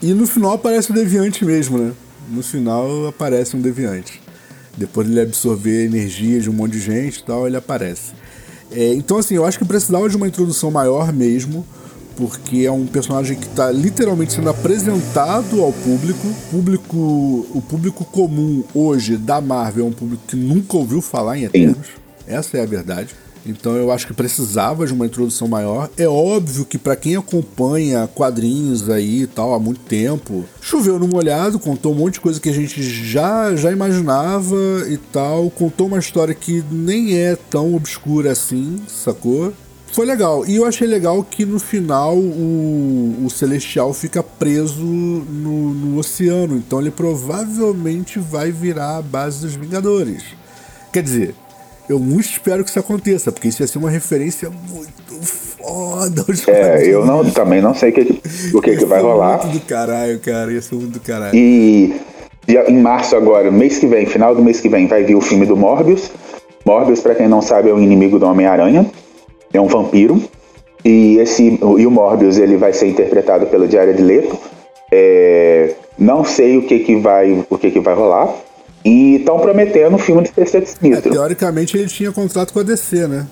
[0.00, 1.92] e no final aparece o deviante mesmo, né?
[2.28, 4.21] No final aparece um deviante.
[4.76, 8.12] Depois de ele absorver energia de um monte de gente e tal, ele aparece.
[8.70, 11.64] É, então, assim, eu acho que precisava de uma introdução maior mesmo
[12.16, 16.28] porque é um personagem que está literalmente sendo apresentado ao público.
[16.50, 16.96] público.
[17.54, 21.88] O público comum hoje da Marvel é um público que nunca ouviu falar em Eternos.
[22.26, 23.14] Essa é a verdade.
[23.44, 25.90] Então eu acho que precisava de uma introdução maior.
[25.96, 31.08] É óbvio que para quem acompanha quadrinhos aí e tal há muito tempo, choveu no
[31.08, 34.56] molhado, contou um monte de coisa que a gente já já imaginava
[34.88, 39.52] e tal, contou uma história que nem é tão obscura assim, sacou?
[39.92, 40.46] Foi legal.
[40.46, 46.56] E eu achei legal que no final o, o Celestial fica preso no, no oceano.
[46.56, 50.24] Então ele provavelmente vai virar a base dos Vingadores.
[50.90, 51.34] Quer dizer,
[51.92, 56.24] eu muito espero que isso aconteça, porque isso ia ser uma referência muito foda.
[56.48, 58.20] É, eu não, também não sei o que,
[58.54, 59.38] o que, que vai rolar.
[59.44, 60.52] Muito do caralho, cara.
[60.52, 61.34] Ia ser muito do caralho.
[61.36, 61.94] E
[62.46, 65.20] dia- em março agora, mês que vem, final do mês que vem, vai vir o
[65.20, 66.10] filme do Morbius.
[66.64, 68.86] Morbius, pra quem não sabe, é um inimigo do Homem-Aranha.
[69.52, 70.22] É um vampiro.
[70.84, 74.36] E, esse, e o Morbius ele vai ser interpretado pelo Jared Leto.
[74.90, 78.34] É, não sei o que, que, vai, o que, que vai rolar.
[78.84, 81.12] E estão prometendo um filme de Sexteto É, Sinistro.
[81.12, 83.26] teoricamente ele tinha contrato com a DC, né?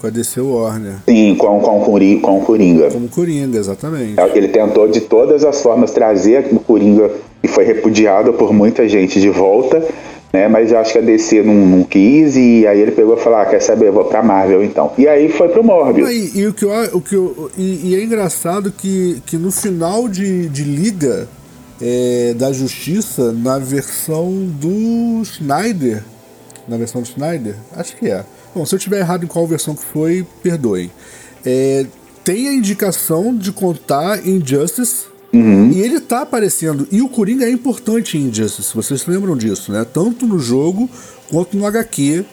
[0.00, 0.94] Com a DC Warner.
[1.08, 2.90] Sim, com, com, o com o Coringa.
[2.90, 4.14] Como Coringa, exatamente.
[4.34, 7.10] Ele tentou de todas as formas trazer o Coringa
[7.42, 9.82] e foi repudiado por muita gente de volta,
[10.32, 10.48] né?
[10.48, 13.38] Mas eu acho que a DC não, não quis e aí ele pegou e falou:
[13.38, 14.92] ah, quer saber, eu vou pra Marvel então.
[14.98, 16.10] E aí foi pro Morbius.
[16.10, 19.50] E, e o que eu, o que eu, e, e é engraçado que, que no
[19.50, 21.26] final de, de Liga
[21.80, 26.02] é, da Justiça, na versão do Snyder,
[26.68, 28.24] na versão do Snyder, acho que é.
[28.54, 30.90] Bom, se eu tiver errado em qual versão que foi, perdoem.
[31.44, 31.86] É,
[32.24, 35.06] tem a indicação de contar Injustice
[35.72, 36.88] e ele tá aparecendo.
[36.90, 39.84] E o Coringa é importante em Injustice, vocês se lembram disso, né?
[39.84, 40.88] Tanto no jogo
[41.28, 42.24] quanto no HQ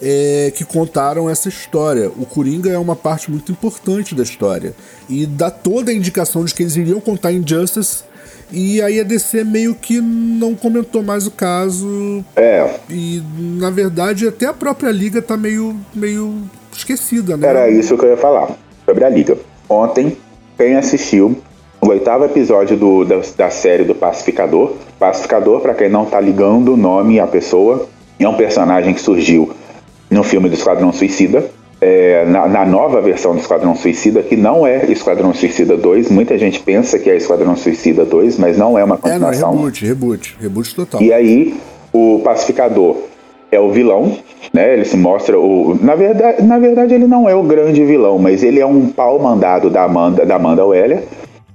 [0.00, 2.08] é, que contaram essa história.
[2.08, 4.74] O Coringa é uma parte muito importante da história.
[5.08, 8.04] E dá toda a indicação de que eles iriam contar Injustice.
[8.52, 12.24] E aí a DC meio que não comentou mais o caso.
[12.36, 13.22] É, E
[13.58, 16.34] na verdade até a própria liga tá meio, meio
[16.72, 17.48] esquecida, né?
[17.48, 18.50] era isso que eu ia falar
[18.84, 19.36] sobre a Liga.
[19.68, 20.16] Ontem,
[20.56, 21.36] quem assistiu
[21.80, 24.74] o oitavo episódio do, da, da série do Pacificador.
[24.98, 27.88] Pacificador, pra quem não tá ligando o nome à pessoa,
[28.18, 29.52] é um personagem que surgiu
[30.10, 31.50] no filme do Esquadrão Suicida.
[31.82, 36.10] É, na, na nova versão do Esquadrão Suicida, que não é Esquadrão Suicida 2.
[36.10, 39.52] Muita gente pensa que é Esquadrão Suicida 2, mas não é uma É, não, continuação.
[39.56, 41.02] reboot, reboot, reboot total.
[41.02, 41.54] E aí,
[41.92, 42.96] o pacificador
[43.50, 44.16] é o vilão,
[44.54, 44.74] né?
[44.74, 45.76] Ele se mostra o.
[45.82, 49.18] Na verdade, na verdade, ele não é o grande vilão, mas ele é um pau
[49.18, 51.02] mandado da Amanda, da Amanda Weller.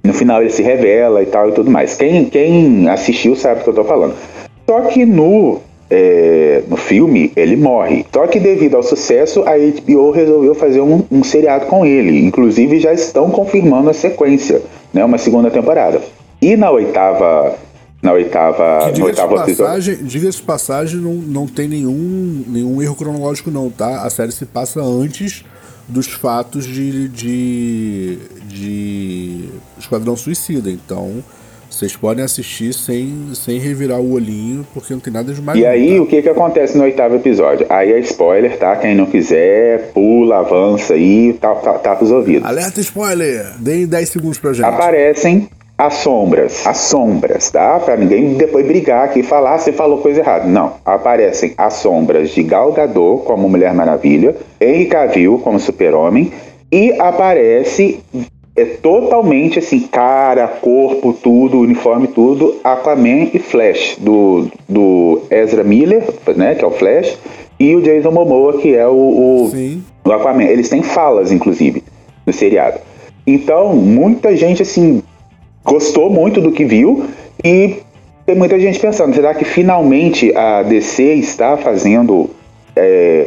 [0.04, 1.94] No final ele se revela e tal e tudo mais.
[1.94, 4.14] Quem, quem assistiu sabe o que eu tô falando.
[4.68, 5.60] Só que no,
[5.90, 8.04] é, no filme ele morre.
[8.12, 12.24] Só que devido ao sucesso, a HBO resolveu fazer um, um seriado com ele.
[12.24, 14.62] Inclusive já estão confirmando a sequência,
[14.92, 15.04] né?
[15.04, 16.00] Uma segunda temporada.
[16.40, 17.56] E na oitava.
[18.02, 18.80] Na oitava.
[18.80, 19.56] Que, no diga-se oitavo episódio.
[19.56, 24.02] passagem, diga de passagem não, não tem nenhum, nenhum erro cronológico, não, tá?
[24.02, 25.44] A série se passa antes
[25.88, 30.70] dos fatos de, de, de Esquadrão Suicida.
[30.70, 31.24] Então,
[31.70, 35.58] vocês podem assistir sem, sem revirar o olhinho, porque não tem nada de mais.
[35.58, 36.02] E aí, tá?
[36.02, 37.66] o que que acontece no oitavo episódio?
[37.68, 38.76] Aí é spoiler, tá?
[38.76, 42.44] Quem não quiser, pula, avança aí, tá, tá, tapa os ouvidos.
[42.48, 43.46] Alerta spoiler!
[43.58, 44.64] Deem 10 segundos pra gente.
[44.64, 47.78] Aparecem as sombras, as sombras, tá?
[47.78, 50.44] Pra ninguém depois brigar aqui e falar, "Ah, você falou coisa errada.
[50.46, 56.32] Não, aparecem as sombras de Gal Gadot como Mulher Maravilha, Henry Cavill como Super-Homem
[56.72, 58.00] e aparece
[58.60, 66.02] é totalmente assim, cara, corpo, tudo, uniforme, tudo, Aquaman e Flash, do, do Ezra Miller,
[66.36, 67.18] né, que é o Flash,
[67.58, 69.50] e o Jason Momoa, que é o, o,
[70.04, 70.44] o Aquaman.
[70.44, 71.82] Eles têm falas, inclusive,
[72.26, 72.78] no seriado.
[73.26, 75.02] Então, muita gente, assim,
[75.64, 77.04] gostou muito do que viu
[77.44, 77.76] e
[78.24, 82.28] tem muita gente pensando, será que finalmente a DC está fazendo
[82.76, 83.26] é,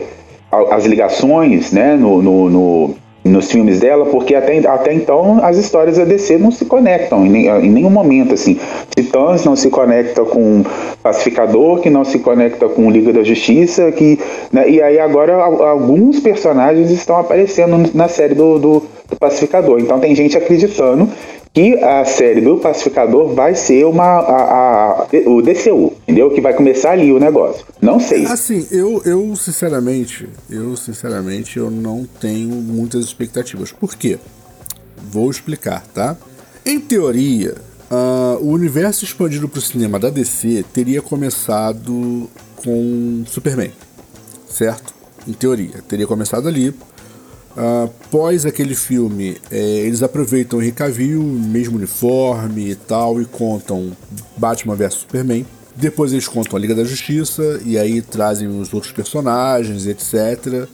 [0.72, 4.06] as ligações né, no, no- no- nos filmes dela?
[4.06, 8.34] Porque até, até então as histórias da DC não se conectam em, em nenhum momento.
[8.34, 8.58] Assim.
[8.96, 10.64] Titãs não se conecta com
[11.04, 14.20] Pacificador, que não se conecta com Liga da Justiça, que,
[14.52, 19.80] né, e aí agora al- alguns personagens estão aparecendo na série do, do- do Pacificador.
[19.80, 21.10] Então tem gente acreditando
[21.54, 26.32] que a série do Pacificador vai ser uma a, a- o DCU, entendeu?
[26.32, 27.66] Que vai começar ali o negócio.
[27.82, 28.26] Não sei.
[28.26, 33.72] Assim, eu, eu sinceramente, eu sinceramente, eu não tenho muitas expectativas.
[33.72, 34.18] Por quê?
[35.12, 36.16] Vou explicar, tá?
[36.66, 37.56] Em teoria,
[37.90, 42.30] ah, o universo expandido para o cinema da DC teria começado
[42.64, 43.72] com Superman,
[44.48, 44.94] certo?
[45.28, 46.74] Em teoria, teria começado ali.
[47.56, 53.92] Após aquele filme, eh, eles aproveitam o Henry mesmo uniforme e tal, e contam
[54.38, 55.46] Batman vs Superman.
[55.76, 60.68] Depois eles contam a Liga da Justiça, e aí trazem os outros personagens, etc.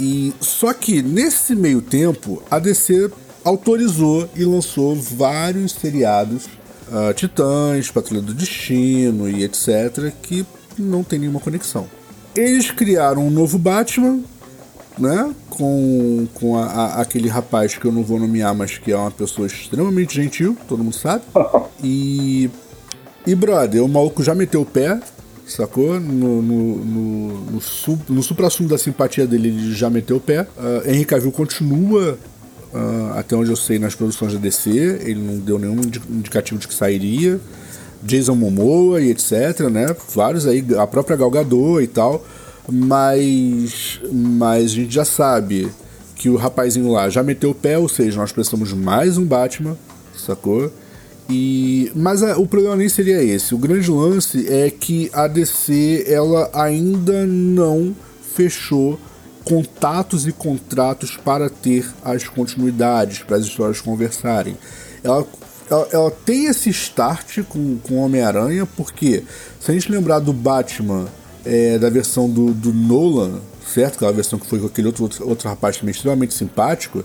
[0.00, 3.10] E só que nesse meio tempo, a DC
[3.44, 6.46] autorizou e lançou vários seriados,
[6.90, 10.46] ah, Titãs, Patrulha do Destino e etc, que
[10.78, 11.88] não tem nenhuma conexão.
[12.34, 14.20] Eles criaram um novo Batman,
[15.00, 15.32] né?
[15.50, 19.10] Com, com a- a- aquele rapaz que eu não vou nomear, mas que é uma
[19.10, 21.22] pessoa extremamente gentil, todo mundo sabe.
[21.82, 22.50] E.
[23.26, 24.98] E, brother, o maluco já meteu o pé,
[25.46, 26.00] sacou?
[26.00, 30.42] No, no, no, no, su- no supra-sumo da simpatia dele, ele já meteu o pé.
[30.56, 32.18] Uh, Henry Cavill continua,
[32.74, 34.70] ah, até onde eu sei, nas produções da DC.
[35.04, 37.38] Ele não deu nenhum indi- indicativo de que sairia.
[38.02, 39.94] Jason Momoa e etc, né?
[40.14, 42.24] Vários aí, a própria Gal Gadot e tal.
[42.70, 45.68] Mas, mas a gente já sabe
[46.14, 49.76] que o rapazinho lá já meteu o pé, ou seja, nós precisamos mais um Batman,
[50.16, 50.70] sacou?
[51.30, 53.54] E, mas a- o problema nem seria esse.
[53.54, 57.94] O grande lance é que a DC ela ainda não
[58.34, 58.98] fechou
[59.44, 64.56] contatos e contratos para ter as continuidades, para as histórias conversarem.
[65.02, 65.26] Ela,
[65.70, 69.22] ela, ela tem esse start com, com Homem-Aranha, porque
[69.60, 71.06] se a gente lembrar do Batman
[71.48, 73.96] é, da versão do, do Nolan, certo?
[73.96, 77.02] Aquela versão que foi com aquele outro, outro, outro rapaz também extremamente simpático.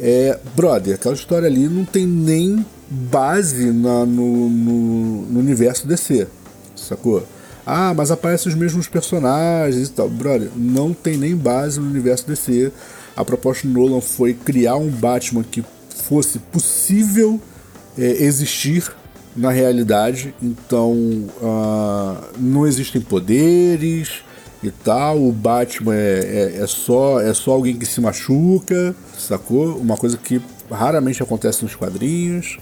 [0.00, 6.28] É, brother, aquela história ali não tem nem base na- no, no, no universo DC,
[6.76, 7.26] sacou?
[7.66, 10.08] Ah, mas aparecem os mesmos personagens e tal.
[10.08, 12.72] Brother, não tem nem base no universo DC.
[13.16, 15.64] A proposta do Nolan foi criar um Batman que
[16.08, 17.40] fosse possível
[17.98, 18.90] é, existir
[19.36, 20.34] na realidade.
[20.42, 24.22] Então, ah, não existem poderes
[24.62, 25.22] e tal.
[25.22, 29.76] O Batman é, é, é só, é só alguém que se machuca, sacou?
[29.76, 32.58] Uma coisa que raramente acontece nos quadrinhos.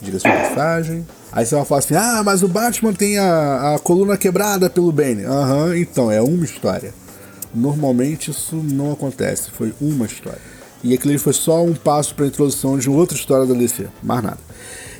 [0.00, 1.06] Diga-se passagem.
[1.32, 4.92] Aí você vai falar assim: ah, mas o Batman tem a, a coluna quebrada pelo
[4.92, 5.24] Bane.
[5.24, 6.92] Aham, então, é uma história.
[7.54, 10.40] Normalmente isso não acontece, foi uma história.
[10.84, 14.22] E ali foi só um passo para a introdução de outra história da DC, mais
[14.22, 14.45] nada.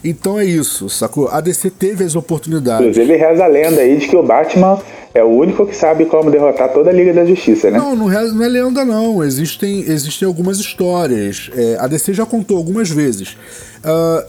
[0.08, 1.28] Então é isso, sacou?
[1.28, 2.86] A DC teve as oportunidades.
[2.86, 4.78] Inclusive reza a lenda aí de que o Batman
[5.12, 7.78] é o único que sabe como derrotar toda a Liga da Justiça, né?
[7.78, 9.24] Não, não é, não é lenda, não.
[9.24, 11.50] Existem, existem algumas histórias.
[11.56, 13.36] É, a DC já contou algumas vezes.
[13.82, 14.24] Ah,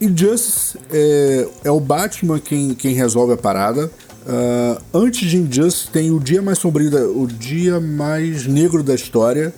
[0.00, 3.90] Injustice é, é o Batman quem, quem resolve a parada.
[4.26, 8.94] Ah, antes de Injustice tem o dia mais sombrio, da- o dia mais negro da
[8.94, 9.54] história.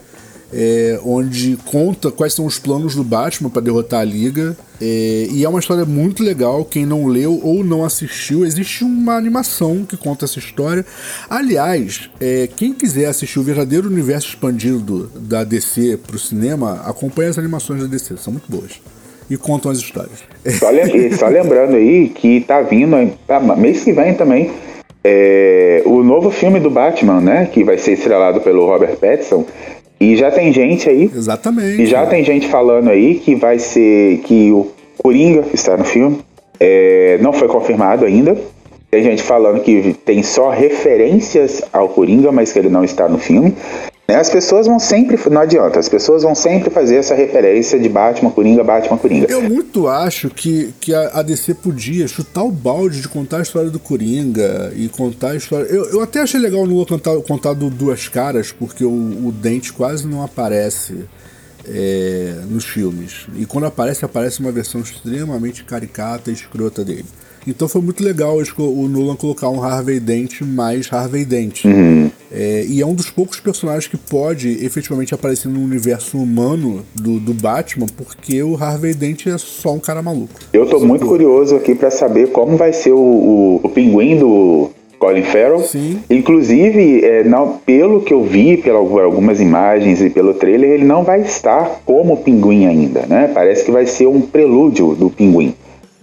[0.52, 4.56] É, onde conta quais são os planos do Batman para derrotar a Liga.
[4.80, 6.64] É, e é uma história muito legal.
[6.64, 10.84] Quem não leu ou não assistiu, existe uma animação que conta essa história.
[11.28, 17.38] Aliás, é, quem quiser assistir o verdadeiro universo expandido da DC pro cinema, acompanhe as
[17.38, 18.80] animações da DC, são muito boas.
[19.28, 20.20] e contam as histórias.
[20.58, 24.52] Só, lem só lembrando aí que tá vindo, tá, mês que vem também,
[25.08, 27.46] é, o novo filme do Batman, né?
[27.46, 29.46] Que vai ser estrelado pelo Robert Pattinson.
[29.98, 31.04] E já tem gente aí.
[31.04, 31.82] Exatamente.
[31.82, 34.18] E já tem gente falando aí que vai ser.
[34.18, 36.18] que o Coringa está no filme.
[36.60, 38.36] É, não foi confirmado ainda.
[38.90, 43.18] Tem gente falando que tem só referências ao Coringa, mas que ele não está no
[43.18, 43.54] filme.
[44.08, 47.88] Né, as pessoas vão sempre, não adianta, as pessoas vão sempre fazer essa referência de
[47.88, 49.26] Batman, Coringa, Batman, Coringa.
[49.28, 53.68] Eu muito acho que, que a DC podia chutar o balde de contar a história
[53.68, 55.66] do Coringa e contar a história.
[55.66, 59.32] Eu, eu até achei legal o Lula contar, contar do Duas Caras, porque o, o
[59.32, 61.04] Dente quase não aparece
[61.68, 63.26] é, nos filmes.
[63.36, 67.06] E quando aparece, aparece uma versão extremamente caricata e escrota dele.
[67.46, 71.64] Então foi muito legal o Nolan colocar um Harvey Dent mais Harvey Dent.
[71.64, 72.10] Uhum.
[72.30, 77.20] É, e é um dos poucos personagens que pode efetivamente aparecer no universo humano do,
[77.20, 80.34] do Batman, porque o Harvey Dent é só um cara maluco.
[80.52, 84.70] Eu tô muito curioso aqui para saber como vai ser o, o, o pinguim do,
[84.98, 85.60] Colin Farrell.
[85.60, 85.98] Sim.
[86.08, 91.02] Inclusive, é, não, pelo que eu vi, pelas algumas imagens e pelo trailer, ele não
[91.02, 93.30] vai estar como pinguim ainda, né?
[93.32, 95.54] Parece que vai ser um prelúdio do pinguim.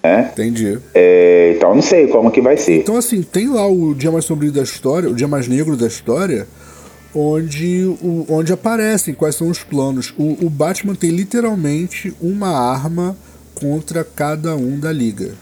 [0.04, 0.30] Né?
[0.34, 0.80] Entendi.
[0.94, 2.80] É, então não sei como que vai ser.
[2.80, 5.88] Então assim, tem lá o dia mais sombrio da história, o dia mais negro da
[5.88, 6.46] história,
[7.16, 10.14] onde, o, onde aparecem quais são os planos.
[10.18, 13.16] O, o Batman tem literalmente uma arma
[13.56, 15.36] contra cada um da liga.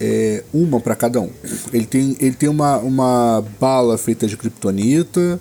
[0.00, 1.30] É, uma para cada um.
[1.72, 5.38] Ele tem, ele tem uma, uma bala feita de kryptonita,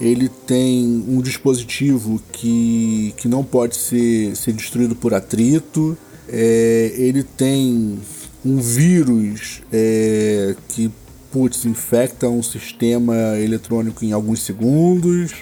[0.00, 5.96] ele tem um dispositivo que, que não pode ser, ser destruído por atrito,
[6.28, 7.98] é, ele tem
[8.44, 10.90] um vírus é, que
[11.30, 15.32] putz, infecta um sistema eletrônico em alguns segundos.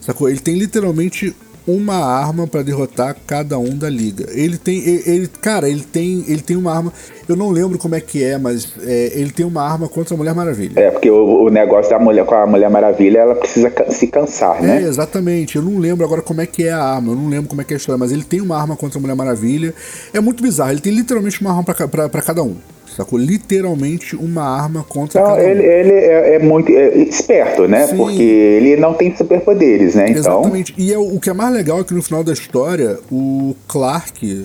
[0.00, 0.28] Sacou?
[0.28, 1.34] Ele tem literalmente
[1.66, 4.26] uma arma para derrotar cada um da liga.
[4.32, 6.92] Ele tem, ele, cara, ele tem, ele tem uma arma.
[7.26, 10.18] Eu não lembro como é que é, mas é, ele tem uma arma contra a
[10.18, 10.78] Mulher Maravilha.
[10.78, 14.60] É porque o, o, negócio da mulher com a Mulher Maravilha, ela precisa se cansar,
[14.62, 14.82] né?
[14.82, 15.56] É, exatamente.
[15.56, 17.12] Eu não lembro agora como é que é a arma.
[17.12, 18.98] Eu não lembro como é que é a história, mas ele tem uma arma contra
[18.98, 19.74] a Mulher Maravilha.
[20.12, 20.70] É muito bizarro.
[20.70, 22.56] Ele tem literalmente uma arma para cada um
[22.96, 23.18] sacou?
[23.18, 25.64] Literalmente uma arma contra não, ele, um.
[25.64, 27.86] ele é, é muito é esperto, né?
[27.86, 27.96] Sim.
[27.96, 30.10] Porque ele não tem superpoderes, né?
[30.10, 30.40] Então...
[30.40, 30.74] Exatamente.
[30.76, 34.44] E é, o que é mais legal é que no final da história, o Clark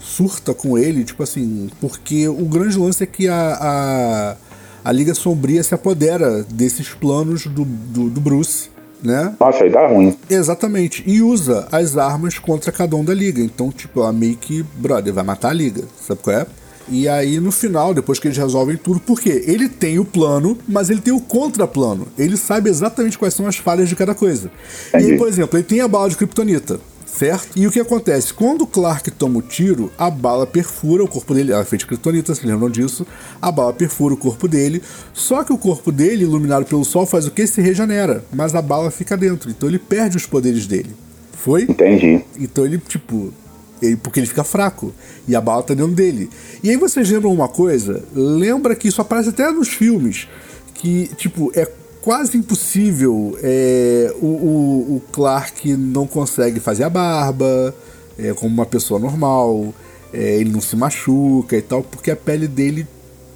[0.00, 4.36] surta com ele, tipo assim, porque o grande lance é que a, a,
[4.84, 8.70] a Liga Sombria se apodera desses planos do, do, do Bruce.
[9.02, 9.34] Né?
[9.40, 10.14] Nossa, aí dá ruim.
[10.28, 11.02] Exatamente.
[11.06, 13.40] E usa as armas contra cada um da liga.
[13.40, 15.84] Então, tipo, a meio que, brother, vai matar a liga.
[16.06, 16.46] Sabe qual é?
[16.88, 20.90] E aí, no final, depois que eles resolvem tudo, porque ele tem o plano, mas
[20.90, 22.08] ele tem o contraplano.
[22.18, 24.50] Ele sabe exatamente quais são as falhas de cada coisa.
[24.94, 26.80] E aí, por exemplo, ele tem a bala de kryptonita.
[27.06, 27.58] Certo?
[27.58, 28.32] E o que acontece?
[28.32, 31.52] Quando o Clark toma o tiro, a bala perfura o corpo dele.
[31.52, 33.04] Ela é feita de kryptonita, se lembram disso?
[33.42, 34.80] A bala perfura o corpo dele.
[35.12, 37.46] Só que o corpo dele, iluminado pelo sol, faz o que?
[37.46, 38.24] Se regenera.
[38.32, 39.50] Mas a bala fica dentro.
[39.50, 40.94] Então ele perde os poderes dele.
[41.32, 41.64] Foi?
[41.64, 42.24] Entendi.
[42.38, 43.32] Então ele, tipo,
[43.80, 44.92] ele, porque ele fica fraco.
[45.26, 46.30] E a bala tá dentro dele.
[46.62, 48.02] E aí vocês lembram uma coisa?
[48.14, 50.28] Lembra que isso aparece até nos filmes.
[50.74, 51.70] Que, tipo, é
[52.00, 53.38] quase impossível.
[53.42, 57.74] É, o, o, o, Clark não consegue fazer a barba
[58.18, 59.74] é, como uma pessoa normal.
[60.12, 62.86] É, ele não se machuca e tal, porque a pele dele,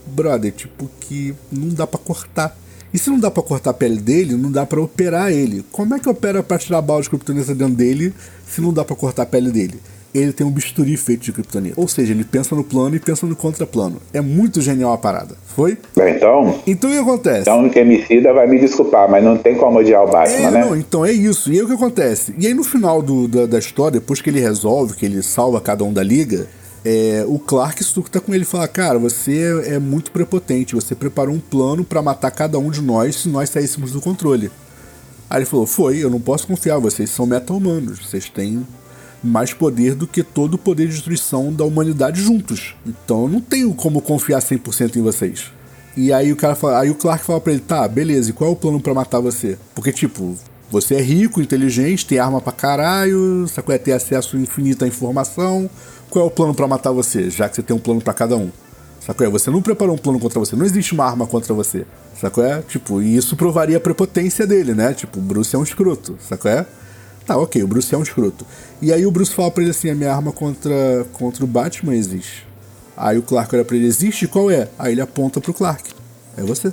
[0.07, 2.57] brother, tipo, que não dá para cortar.
[2.93, 5.65] E se não dá para cortar a pele dele, não dá para operar ele.
[5.73, 8.15] Como é que opera para tirar a bala de criptonita dentro dele
[8.47, 9.81] se não dá para cortar a pele dele?
[10.15, 11.81] Ele tem um bisturi feito de kryptonita.
[11.81, 14.01] Ou seja, ele pensa no plano e pensa no contraplano.
[14.13, 15.35] É muito genial a parada.
[15.45, 15.77] Foi?
[15.97, 16.61] Então.
[16.67, 17.41] Então o que acontece?
[17.41, 20.65] Então o Emicida vai me desculpar, mas não tem como odiar o Batman, é, né?
[20.65, 21.53] Não, então é isso.
[21.53, 22.33] E aí o que acontece?
[22.39, 25.61] E aí no final do, da, da história, depois que ele resolve, que ele salva
[25.61, 26.47] cada um da liga,
[26.85, 30.95] é, o Clark tá com ele e fala: Cara, você é, é muito prepotente, você
[30.95, 34.51] preparou um plano para matar cada um de nós se nós saíssemos do controle.
[35.29, 38.65] Aí ele falou: Foi, eu não posso confiar, vocês são meta-humanos, vocês têm
[39.25, 42.75] mais poder do que todo o poder de destruição da humanidade juntos.
[42.87, 45.51] Então eu não tenho como confiar 100% em vocês.
[45.97, 48.51] E aí o cara fala, aí o Clark fala para ele: "Tá, beleza, e qual
[48.51, 50.37] é o plano para matar você?" Porque tipo,
[50.71, 53.75] você é rico, inteligente, tem arma pra caralho, sacou?
[53.75, 55.71] É ter acesso infinito à informação.
[56.11, 58.37] Qual é o plano para matar você, já que você tem um plano para cada
[58.37, 58.51] um?
[59.01, 59.27] Sacou?
[59.27, 61.87] É, você não preparou um plano contra você, não existe uma arma contra você.
[62.21, 62.45] Sacou?
[62.45, 62.63] É?
[62.63, 64.95] Tipo, e isso provaria a prepotência dele, né?
[64.95, 66.51] Tipo, Bruce é um escroto, sacou?
[66.51, 66.67] É?
[67.27, 68.47] Tá, ok, o Bruce é um escroto.
[68.83, 71.95] E aí o Bruce fala pra ele assim: a minha arma contra, contra o Batman
[71.95, 72.47] existe.
[72.97, 74.27] Aí o Clark olha pra ele: existe?
[74.27, 74.69] Qual é?
[74.79, 75.91] Aí ele aponta pro Clark:
[76.37, 76.73] é você.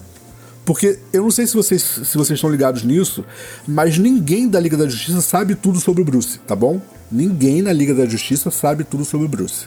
[0.65, 3.25] Porque eu não sei se vocês, se vocês estão ligados nisso,
[3.67, 6.79] mas ninguém da Liga da Justiça sabe tudo sobre o Bruce, tá bom?
[7.11, 9.65] Ninguém na Liga da Justiça sabe tudo sobre o Bruce.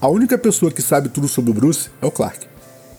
[0.00, 2.46] A única pessoa que sabe tudo sobre o Bruce é o Clark.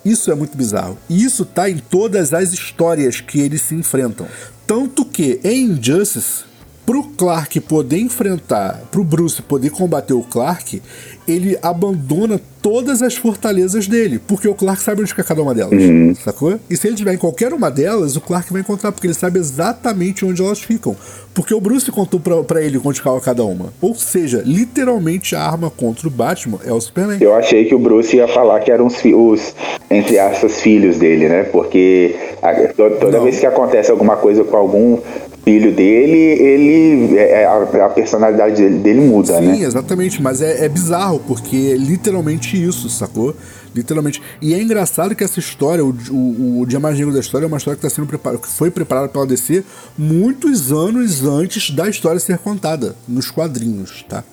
[0.04, 0.98] Isso é muito bizarro.
[1.10, 4.28] E isso tá em todas as histórias que eles se enfrentam.
[4.68, 6.44] Tanto que em Injustice,
[6.86, 10.82] pro Clark poder enfrentar, pro Bruce poder combater o Clark,
[11.28, 15.82] ele abandona todas as fortalezas dele, porque o Clark sabe onde fica cada uma delas,
[15.82, 16.16] uhum.
[16.16, 16.60] sacou?
[16.70, 19.40] E se ele tiver em qualquer uma delas, o Clark vai encontrar, porque ele sabe
[19.40, 20.96] exatamente onde elas ficam.
[21.34, 23.74] Porque o Bruce contou para ele onde ficava cada uma.
[23.82, 27.18] Ou seja, literalmente a arma contra o Batman é o Superman.
[27.20, 29.56] Eu achei que o Bruce ia falar que eram os, os
[29.90, 31.44] entre aspas, filhos dele, né?
[31.44, 33.24] Porque a, toda Não.
[33.24, 35.00] vez que acontece alguma coisa com algum
[35.44, 39.56] filho dele, ele é, é, a, a personalidade dele, dele muda, Sim, né?
[39.56, 43.36] Sim, exatamente, mas é, é, bizarro, porque é literalmente isso, sacou?
[43.76, 44.22] Literalmente.
[44.42, 47.48] E é engraçado que essa história, o, o, o Dia Mais Negro da História, é
[47.48, 48.38] uma história que, tá sendo prepar...
[48.38, 49.64] que foi preparada pela DC
[49.98, 54.24] muitos anos antes da história ser contada, nos quadrinhos, tá?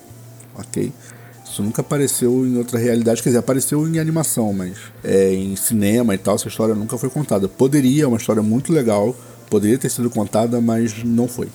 [0.55, 0.93] Ok?
[1.43, 6.15] Isso nunca apareceu em outra realidade, quer dizer, apareceu em animação, mas é, em cinema
[6.15, 7.49] e tal, essa história nunca foi contada.
[7.49, 9.13] Poderia, é uma história muito legal,
[9.51, 11.49] Poderia ter sido contada, mas não foi.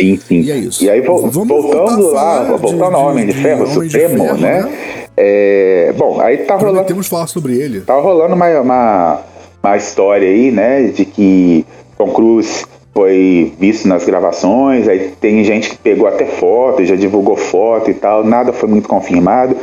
[0.00, 0.40] Sim, sim.
[0.42, 0.84] E é isso.
[0.84, 4.38] E aí, Vamos voltando lá, voltando ao Homem de, de Ferro Homem Supremo, de Ferro,
[4.38, 4.62] né?
[4.62, 4.72] né?
[5.16, 6.86] É, bom, aí tá rolando.
[6.86, 7.80] Temos falar sobre ele.
[7.80, 9.20] Tá rolando uma, uma,
[9.60, 10.84] uma história aí, né?
[10.84, 11.66] De que
[11.98, 12.64] Tom Cruise
[12.94, 17.94] foi visto nas gravações, aí tem gente que pegou até foto, já divulgou foto e
[17.94, 19.56] tal, nada foi muito confirmado.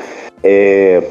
[0.43, 1.01] É,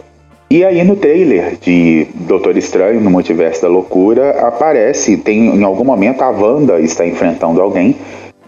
[0.50, 5.84] e aí no trailer de Doutor Estranho no Multiverso da Loucura aparece, tem em algum
[5.84, 7.96] momento a Wanda está enfrentando alguém,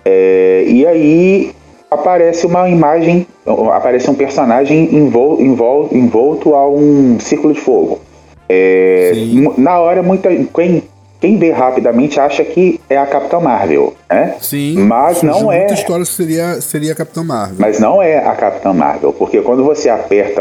[0.04, 1.52] é, e aí
[1.90, 3.26] aparece uma imagem,
[3.72, 8.00] aparece um personagem envol, envol, envolto a um círculo de fogo.
[8.48, 9.12] É,
[9.56, 10.82] na hora, muita, quem
[11.20, 14.36] quem vê rapidamente acha que é a Capitã Marvel, né?
[14.40, 14.78] Sim.
[14.78, 15.58] Mas não é.
[15.58, 17.56] Muita história seria seria a Capitã Marvel.
[17.58, 20.40] Mas não é a Capitã Marvel, porque quando você aperta,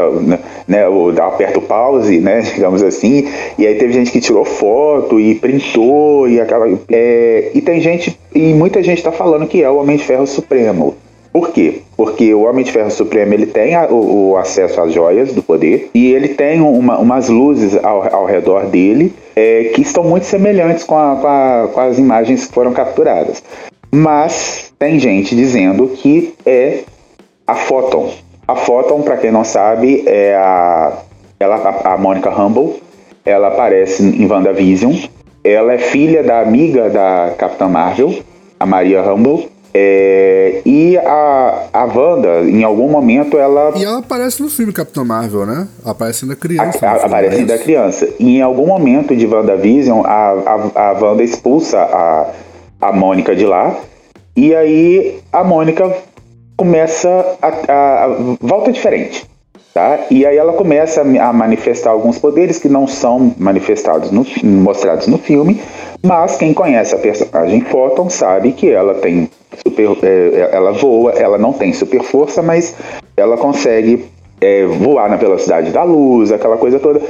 [0.66, 3.28] né, o aperta o pause, né, digamos assim,
[3.58, 8.18] e aí teve gente que tirou foto e printou e acaba, é, e tem gente
[8.34, 10.96] e muita gente está falando que é o Homem de Ferro Supremo.
[11.32, 11.82] Por quê?
[11.96, 15.42] Porque o Homem de Ferro Supremo ele tem a, o, o, acesso às joias do
[15.42, 20.24] poder e ele tem uma, umas luzes ao, ao redor dele é, que estão muito
[20.24, 23.42] semelhantes com, a, com, a, com as imagens que foram capturadas.
[23.92, 26.84] Mas tem gente dizendo que é
[27.46, 28.12] a Photon.
[28.46, 30.98] A Photon, para quem não sabe, é a,
[31.38, 32.80] ela, a, Monica Humble.
[33.24, 34.94] Ela aparece em WandaVision.
[35.44, 38.18] Ela é filha da amiga da Capitã Marvel,
[38.58, 39.48] a Maria Humble.
[39.72, 43.72] É, e a, a Wanda, em algum momento, ela.
[43.76, 45.68] E ela aparece no filme Capitão Marvel, né?
[45.84, 46.86] Aparece ainda criança.
[46.86, 48.08] A, a, aparece ainda criança.
[48.18, 52.32] E em algum momento de WandaVision, a, a, a Wanda expulsa a,
[52.80, 53.78] a Mônica de lá.
[54.36, 55.92] E aí a Mônica
[56.56, 57.08] começa
[57.40, 58.08] a, a, a,
[58.40, 59.28] volta diferente.
[59.72, 60.00] Tá?
[60.10, 65.16] E aí ela começa a manifestar alguns poderes que não são manifestados no, mostrados no
[65.16, 65.60] filme,
[66.02, 69.30] mas quem conhece a personagem Photon sabe que ela tem
[69.64, 72.74] super, é, ela voa, ela não tem super força, mas
[73.16, 74.06] ela consegue
[74.40, 77.00] é, voar na velocidade da luz, aquela coisa toda.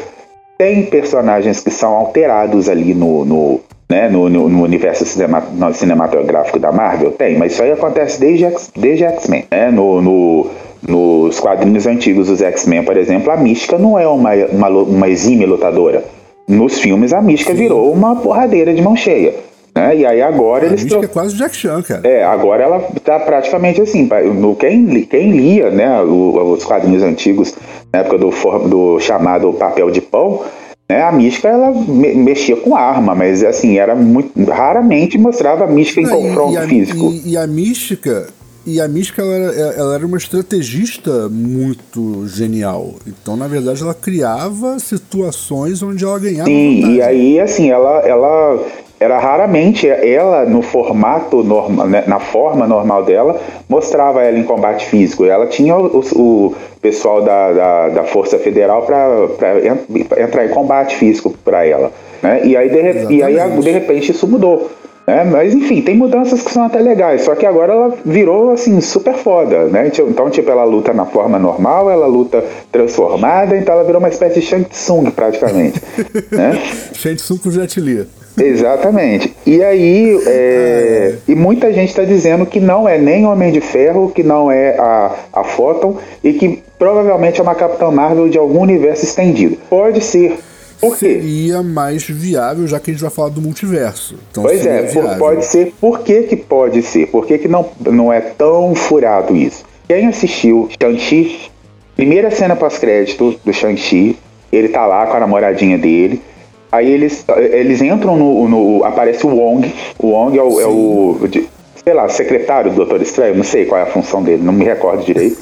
[0.58, 5.42] Tem personagens que são alterados ali no, no, né, no, no, universo cinema,
[5.72, 7.12] cinematográfico da Marvel?
[7.12, 8.46] Tem, mas isso aí acontece desde,
[8.76, 9.46] desde X-Men.
[9.50, 9.70] Né?
[9.70, 10.50] No, no,
[10.86, 15.46] nos quadrinhos antigos dos X-Men, por exemplo, a Mística não é uma, uma, uma exímia
[15.46, 16.04] lutadora.
[16.48, 17.58] Nos filmes, a Mística Sim.
[17.58, 19.34] virou uma porradeira de mão cheia.
[19.74, 19.98] Né?
[19.98, 20.84] E aí agora a eles.
[20.84, 21.02] Tro...
[21.02, 22.06] é quase o Jack Chan, cara.
[22.06, 24.08] É, agora ela tá praticamente assim.
[24.34, 27.54] No, quem, quem lia né, os quadrinhos antigos,
[27.92, 28.30] na época do,
[28.68, 30.42] do chamado papel de pão,
[30.88, 34.32] né, a mística ela me, mexia com arma, mas assim, era muito.
[34.50, 37.12] raramente mostrava a mística em Não, confronto e a, físico.
[37.12, 38.26] E, e, a mística.
[38.66, 42.94] E a mística ela era, ela era uma estrategista muito genial.
[43.06, 46.48] Então, na verdade, ela criava situações onde ela ganhava.
[46.48, 46.96] Sim, vantagem.
[46.96, 48.66] e aí, assim, ela, ela
[49.00, 54.84] era raramente ela no formato normal, né, na forma normal dela, mostrava ela em combate
[54.86, 55.24] físico.
[55.24, 59.62] Ela tinha o, o pessoal da, da, da, Força Federal para
[60.22, 61.90] entrar em combate físico para ela.
[62.22, 62.42] Né?
[62.44, 64.70] E aí, de, e aí, de repente, isso mudou.
[65.11, 65.24] Né?
[65.24, 69.14] Mas enfim, tem mudanças que são até legais, só que agora ela virou assim super
[69.14, 69.90] foda, né?
[70.08, 74.38] Então, tipo, ela luta na forma normal, ela luta transformada, então ela virou uma espécie
[74.38, 75.82] de Shang Tsung praticamente.
[76.30, 76.56] né?
[76.94, 78.06] Shang Tsung com Jet Li.
[78.38, 79.34] Exatamente.
[79.44, 84.12] E aí, é, e muita gente está dizendo que não é nem Homem de Ferro,
[84.14, 88.61] que não é a, a Photon e que provavelmente é uma Capitã Marvel de algum
[88.61, 89.58] universo estendido.
[89.68, 90.38] Pode ser.
[90.80, 91.20] Por quê?
[91.20, 94.16] Seria mais viável, já que a gente vai falar do multiverso.
[94.30, 95.18] Então pois é, viável.
[95.18, 95.74] pode ser.
[95.80, 97.08] Por que, que pode ser?
[97.08, 99.64] Por que, que não, não é tão furado isso?
[99.86, 101.50] Quem assistiu Shang-Chi
[102.00, 104.16] Primeira cena pós-crédito do Shang-Chi,
[104.50, 106.22] ele tá lá com a namoradinha dele.
[106.72, 107.22] Aí eles,
[107.52, 109.70] eles entram no, no Aparece o Wong.
[109.98, 111.20] O Wong é o, é o
[111.84, 114.64] sei lá, secretário do Doutor Estranho, não sei qual é a função dele, não me
[114.64, 115.38] recordo direito.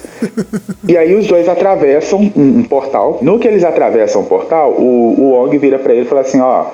[0.87, 3.19] e aí os dois atravessam um, um, portal.
[3.23, 6.41] No que eles atravessam o portal, o, o Wong vira para ele e fala assim,
[6.41, 6.67] ó,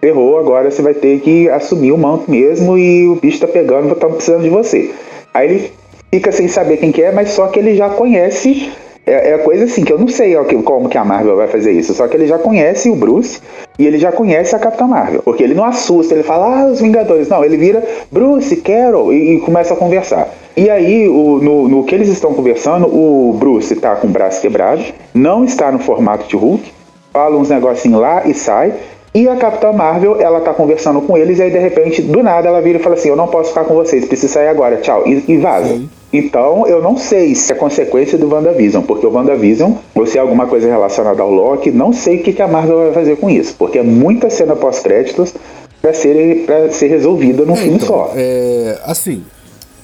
[0.00, 3.92] ferrou, agora você vai ter que assumir o manto mesmo e o bicho tá pegando,
[3.92, 4.90] estamos precisando de você.
[5.34, 5.72] Aí ele
[6.10, 8.72] fica sem saber quem que é, mas só que ele já conhece
[9.08, 11.72] é, é coisa assim que eu não sei ó, como que a Marvel vai fazer
[11.72, 11.94] isso.
[11.94, 13.40] Só que ele já conhece o Bruce
[13.78, 15.22] e ele já conhece a Capitã Marvel.
[15.22, 17.28] Porque ele não assusta, ele fala, ah, os Vingadores.
[17.28, 20.28] Não, ele vira Bruce, Carol e, e começa a conversar.
[20.56, 24.40] E aí, o, no, no, que eles estão conversando, o Bruce está com o braço
[24.40, 24.82] quebrado,
[25.14, 26.72] não está no formato de Hulk,
[27.12, 28.74] fala uns negocinhos lá e sai.
[29.14, 32.48] E a Capitã Marvel, ela tá conversando com eles, e aí de repente, do nada,
[32.48, 35.04] ela vira e fala assim: Eu não posso ficar com vocês, preciso sair agora, tchau.
[35.06, 35.68] E, e vaza.
[35.68, 35.88] Sim.
[36.12, 40.20] Então, eu não sei se é consequência do WandaVision, porque o WandaVision, ou se é
[40.20, 43.54] alguma coisa relacionada ao Loki, não sei o que a Marvel vai fazer com isso,
[43.58, 45.34] porque é muita cena pós-créditos
[45.82, 48.12] para ser, pra ser resolvida num é, filme então, só.
[48.14, 49.22] É, assim,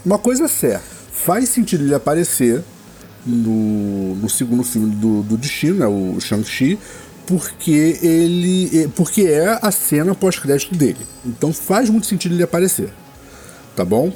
[0.04, 2.62] uma coisa é certa, faz sentido ele aparecer
[3.26, 6.78] no, no segundo filme do, do Destino, né, o Shang-Chi,
[7.26, 8.88] porque ele.
[8.94, 10.98] porque é a cena pós-crédito dele.
[11.24, 12.90] Então faz muito sentido ele aparecer.
[13.74, 14.12] Tá bom?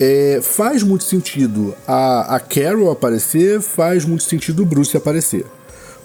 [0.00, 5.44] É, faz muito sentido a, a Carol aparecer, faz muito sentido o Bruce aparecer.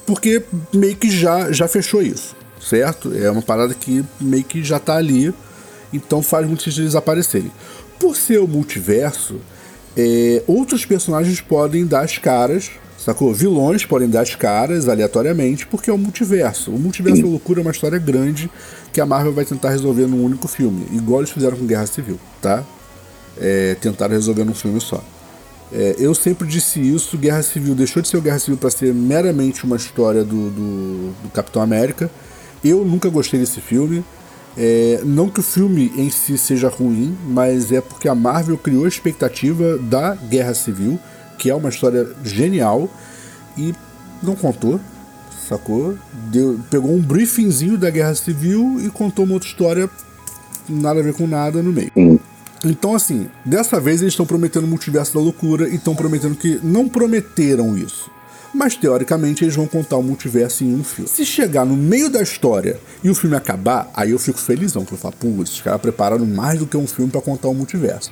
[0.06, 3.14] Porque meio que já, já fechou isso, certo?
[3.16, 5.34] É uma parada que meio que já tá ali,
[5.94, 7.52] então faz muito sentido eles aparecerem.
[8.00, 9.39] Por ser o multiverso,
[9.96, 13.34] é, outros personagens podem dar as caras, sacou?
[13.34, 16.72] Vilões podem dar as caras aleatoriamente, porque é o multiverso.
[16.72, 18.50] O multiverso da loucura é uma história grande
[18.91, 22.20] que a Marvel vai tentar resolver num único filme, igual eles fizeram com Guerra Civil,
[22.41, 22.64] tá?
[23.39, 25.03] É, tentaram resolver num filme só.
[25.71, 29.65] É, eu sempre disse isso, Guerra Civil deixou de ser Guerra Civil para ser meramente
[29.65, 32.11] uma história do, do, do, Capitão América.
[32.63, 34.05] Eu nunca gostei desse filme.
[34.55, 38.86] É, não que o filme em si seja ruim, mas é porque a Marvel criou
[38.86, 40.99] a expectativa da Guerra Civil,
[41.39, 42.88] que é uma história genial,
[43.57, 43.73] e
[44.21, 44.79] não contou,
[45.49, 45.97] sacou?
[46.31, 49.89] Deu, pegou um briefingzinho da Guerra Civil e contou uma outra história,
[50.69, 52.12] nada a ver com nada no meio.
[52.64, 56.59] Então, assim, dessa vez eles estão prometendo o multiverso da loucura e estão prometendo que
[56.64, 58.09] não prometeram isso.
[58.53, 61.09] Mas teoricamente eles vão contar o multiverso em um filme.
[61.09, 64.93] Se chegar no meio da história e o filme acabar, aí eu fico felizão, porque
[64.93, 68.11] eu falo, putz, esses caras prepararam mais do que um filme para contar o multiverso.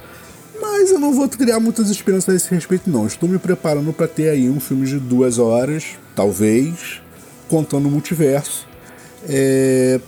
[0.59, 3.05] Mas eu não vou criar muitas esperanças a esse respeito, não.
[3.05, 5.85] Estou me preparando para ter aí um filme de duas horas,
[6.15, 7.01] talvez,
[7.47, 8.67] contando o multiverso.
[9.29, 9.99] É,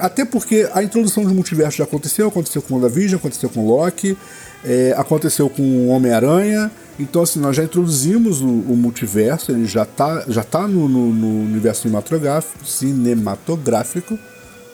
[0.00, 4.16] até porque a introdução de multiverso já aconteceu, aconteceu com WandaVision, aconteceu com Loki,
[4.64, 6.70] é, aconteceu com Homem-Aranha.
[6.98, 11.12] Então, assim, nós já introduzimos o, o multiverso, ele já está já tá no, no,
[11.12, 12.64] no, universo cinematográfico.
[12.64, 14.18] cinematográfico.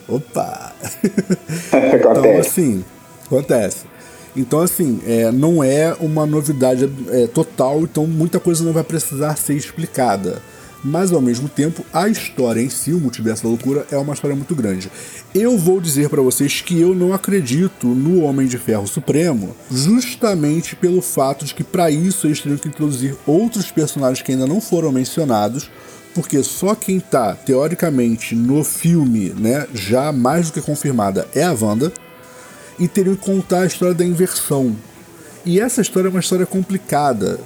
[0.06, 0.72] Opa!
[1.94, 2.84] então, assim,
[3.24, 3.86] acontece.
[4.36, 9.36] Então, assim, é, não é uma novidade é, total, então muita coisa não vai precisar
[9.36, 10.42] ser explicada
[10.82, 14.36] mas ao mesmo tempo a história em si, o Multiverso da Loucura, é uma história
[14.36, 14.90] muito grande.
[15.34, 20.74] Eu vou dizer para vocês que eu não acredito no Homem de Ferro Supremo, justamente
[20.74, 24.60] pelo fato de que para isso eles teriam que introduzir outros personagens que ainda não
[24.60, 25.70] foram mencionados,
[26.14, 31.52] porque só quem tá teoricamente no filme, né, já mais do que confirmada é a
[31.52, 31.92] Wanda,
[32.78, 34.74] e teriam que contar a história da inversão.
[35.44, 37.38] E essa história é uma história complicada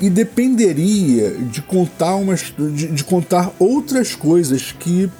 [0.00, 5.10] e dependeria de contar umas de, de contar outras coisas que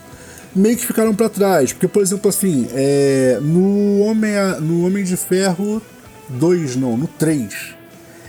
[0.54, 1.72] meio que ficaram para trás.
[1.72, 5.80] Porque, por exemplo, assim, é, no, Homem, no Homem de Ferro
[6.28, 7.76] 2, não, no 3.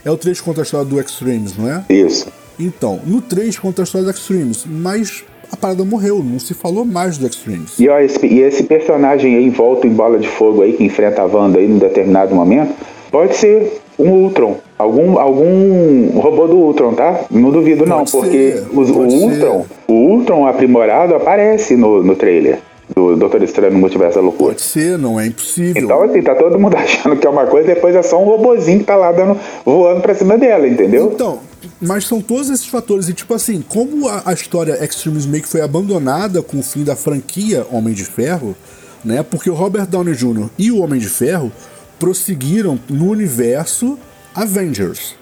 [0.04, 1.84] É o 3 conta a história do Extremes, não é?
[1.88, 2.26] Isso.
[2.58, 6.84] Então, no 3 conta a história do Extremes, mas a parada morreu, não se falou
[6.84, 7.78] mais do Extremes.
[7.78, 11.22] E, ó, esse, e esse personagem aí envolto em bola de fogo aí, que enfrenta
[11.22, 12.74] a Wanda aí num determinado momento,
[13.10, 14.58] pode ser um Ultron.
[14.80, 17.20] Algum, algum robô do Ultron, tá?
[17.30, 19.92] Não duvido não, pode porque ser, os, o Ultron, ser.
[19.92, 22.60] o Ultron aprimorado aparece no, no trailer
[22.94, 24.52] do Doutor Estranho no Multiverso da Loucura.
[24.52, 25.82] Pode ser, não é impossível.
[25.82, 28.78] Então, assim, tá todo mundo achando que é uma coisa, depois é só um robozinho
[28.78, 31.10] que tá lá dando, voando pra cima dela, entendeu?
[31.12, 31.38] Então,
[31.80, 33.08] mas são todos esses fatores.
[33.08, 36.96] E, tipo assim, como a, a história Extremes Make foi abandonada com o fim da
[36.96, 38.56] franquia Homem de Ferro,
[39.04, 39.22] né?
[39.22, 40.48] Porque o Robert Downey Jr.
[40.58, 41.52] e o Homem de Ferro
[41.98, 43.98] prosseguiram no universo
[44.34, 45.18] Avengers.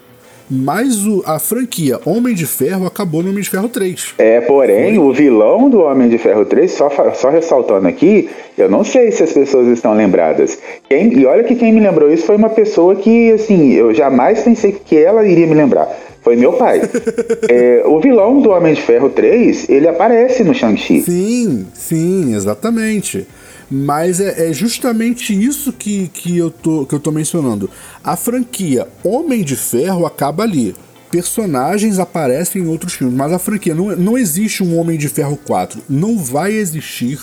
[0.51, 4.15] Mas o, a franquia Homem de Ferro acabou no Homem de Ferro 3.
[4.17, 5.05] É, porém, Foi.
[5.05, 9.23] o vilão do Homem de Ferro 3, só, só ressaltando aqui, eu não sei se
[9.23, 10.59] as pessoas estão lembradas.
[10.89, 14.43] Quem, e olha que quem me lembrou isso foi uma pessoa que, assim, eu jamais
[14.43, 15.87] pensei que ela iria me lembrar.
[16.23, 16.81] Foi meu pai.
[17.49, 21.03] é, o vilão do Homem de Ferro 3, ele aparece no Shang-Chi.
[21.03, 23.27] Sim, sim, exatamente.
[23.71, 27.69] Mas é, é, justamente isso que, que, eu tô, que eu tô mencionando.
[28.03, 30.75] A franquia Homem de Ferro acaba ali.
[31.11, 35.37] Personagens aparecem em outros filmes, mas a franquia não, não existe um Homem de Ferro
[35.37, 35.83] 4.
[35.89, 37.21] Não vai existir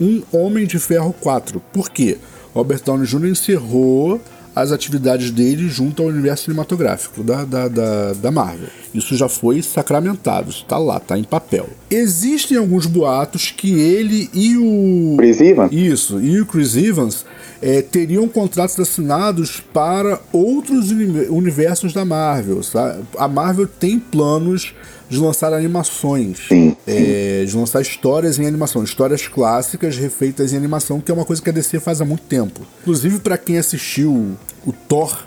[0.00, 1.60] um Homem de Ferro 4.
[1.72, 2.18] Por quê?
[2.54, 3.26] Robert Downey Jr.
[3.28, 4.20] encerrou
[4.54, 8.68] as atividades dele junto ao universo cinematográfico da, da, da, da Marvel.
[8.94, 11.68] Isso já foi sacramentado, está lá, está em papel.
[11.90, 15.16] Existem alguns boatos que ele e o.
[15.16, 15.72] Chris Evans?
[15.72, 17.24] Isso, e o Chris Evans
[17.62, 22.62] é, teriam contratos assinados para outros universos da Marvel.
[22.62, 23.02] Sabe?
[23.16, 24.74] A Marvel tem planos
[25.12, 31.00] de lançar animações, sim, é, de lançar histórias em animação, histórias clássicas refeitas em animação,
[31.00, 32.62] que é uma coisa que a DC faz há muito tempo.
[32.80, 34.34] Inclusive, para quem assistiu
[34.66, 35.26] o Thor,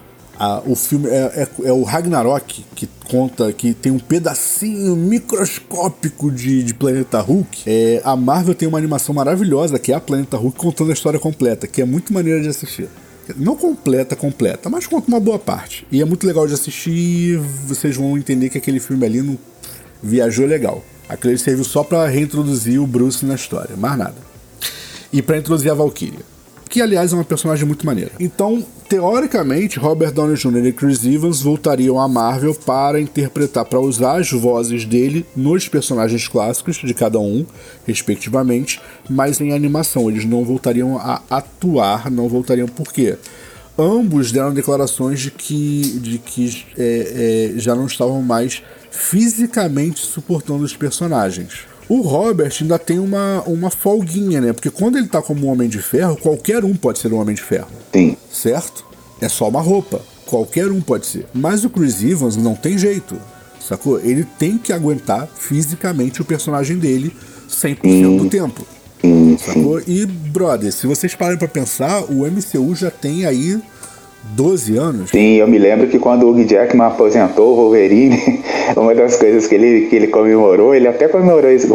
[0.65, 6.63] o filme é, é, é, o Ragnarok, que conta que tem um pedacinho microscópico de,
[6.63, 7.61] de Planeta Hulk.
[7.67, 11.19] É, a Marvel tem uma animação maravilhosa, que é a Planeta Hulk, contando a história
[11.19, 12.89] completa, que é muito maneira de assistir.
[13.37, 15.87] Não completa, completa, mas conta uma boa parte.
[15.91, 17.39] E é muito legal de assistir.
[17.65, 19.37] Vocês vão entender que aquele filme ali não
[20.01, 20.83] viajou legal.
[21.07, 24.15] Aquele serviu só para reintroduzir o Bruce na história, mais nada.
[25.13, 26.19] E para introduzir a Valkyria,
[26.69, 28.11] que aliás é uma personagem muito maneira.
[28.19, 30.65] Então, teoricamente, Robert Downey Jr.
[30.65, 36.27] e Chris Evans voltariam à Marvel para interpretar, para usar as vozes dele nos personagens
[36.27, 37.45] clássicos de cada um,
[37.85, 40.09] respectivamente, mas em animação.
[40.09, 43.15] Eles não voltariam a atuar, não voltariam por quê?
[43.77, 48.63] Ambos deram declarações de que, de que é, é, já não estavam mais
[48.95, 51.67] fisicamente suportando os personagens.
[51.87, 54.53] O Robert ainda tem uma, uma folguinha, né?
[54.53, 57.35] Porque quando ele tá como um Homem de Ferro, qualquer um pode ser um Homem
[57.35, 57.67] de Ferro.
[57.93, 58.17] Sim.
[58.31, 58.85] Certo?
[59.21, 60.01] É só uma roupa.
[60.25, 61.27] Qualquer um pode ser.
[61.33, 63.15] Mas o Chris Evans não tem jeito.
[63.59, 63.99] Sacou?
[63.99, 67.15] Ele tem que aguentar fisicamente o personagem dele
[67.47, 68.17] 100% sim.
[68.17, 68.65] do tempo.
[69.01, 69.81] Sim, sacou?
[69.85, 73.61] E, brother, se vocês pararem pra pensar, o MCU já tem aí
[74.33, 75.09] 12 anos?
[75.11, 78.41] Sim, eu me lembro que quando o Hugh Jackman aposentou o Wolverine,
[78.75, 81.67] uma das coisas que ele, que ele comemorou, ele até comemorou isso,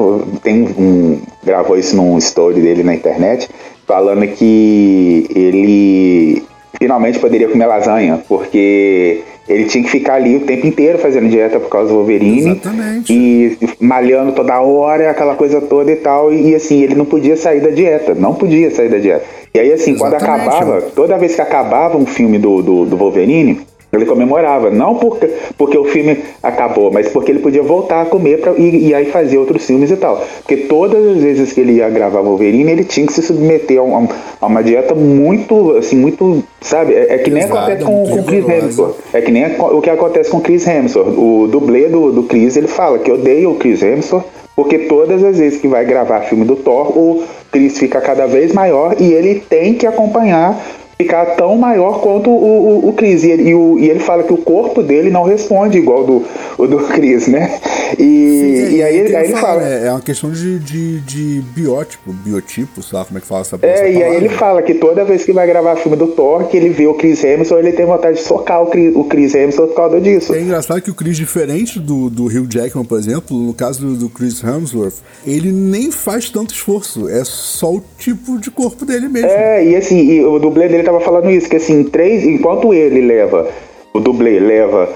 [0.43, 3.49] tem um, gravou isso num story dele na internet,
[3.87, 6.43] falando que ele
[6.79, 11.59] finalmente poderia comer lasanha, porque ele tinha que ficar ali o tempo inteiro fazendo dieta
[11.59, 12.51] por causa do Wolverine.
[12.51, 13.13] Exatamente.
[13.13, 16.33] E malhando toda hora, aquela coisa toda e tal.
[16.33, 18.15] E assim, ele não podia sair da dieta.
[18.15, 19.25] Não podia sair da dieta.
[19.53, 20.25] E aí, assim, Exatamente.
[20.25, 23.61] quando acabava, toda vez que acabava um filme do, do, do Wolverine,
[23.93, 25.29] ele comemorava, não porque,
[25.59, 29.07] porque o filme acabou, mas porque ele podia voltar a comer pra, e, e, aí
[29.07, 30.25] fazer outros filmes e tal.
[30.39, 33.83] Porque todas as vezes que ele ia gravar Wolverine, ele tinha que se submeter a,
[33.83, 34.09] um,
[34.41, 36.95] a uma dieta muito, assim, muito, sabe?
[36.95, 38.97] É, é que nem Exato, acontece com, com Chris Hemsworth.
[39.13, 41.19] É que nem o que acontece com Chris Hemsworth.
[41.19, 44.25] O dublê do, do Chris, ele fala que odeia o Chris Hemsworth,
[44.55, 48.53] porque todas as vezes que vai gravar filme do Thor, o Chris fica cada vez
[48.53, 50.57] maior e ele tem que acompanhar
[51.01, 53.25] ficar tão maior quanto o, o, o Chris.
[53.25, 56.23] E, e, o, e, ele fala que o corpo dele não responde igual do,
[56.59, 57.59] o do Chris, né?
[57.99, 59.63] E, Sim, e aí, aí ele fala.
[59.63, 63.41] É, é uma questão de, de, de biótipo, biotipo, sei lá como é que fala
[63.41, 66.09] essa É, essa e aí ele fala que toda vez que vai gravar filme do
[66.09, 69.05] Thor, que ele vê o Chris Hemsworth, ele tem vontade de socar o Chris, o
[69.05, 70.35] Chris Hemsworth por causa disso.
[70.35, 73.97] É engraçado que o Chris, diferente do, do Hugh Jackman, por exemplo, no caso do,
[73.97, 74.97] do Chris Hemsworth,
[75.27, 79.31] ele nem faz tanto esforço, é só o tipo de corpo dele mesmo.
[79.31, 83.01] É, e assim, e o dublê dele tava falando isso, que assim, três, enquanto ele
[83.01, 83.49] leva,
[83.95, 84.89] o dublê leva,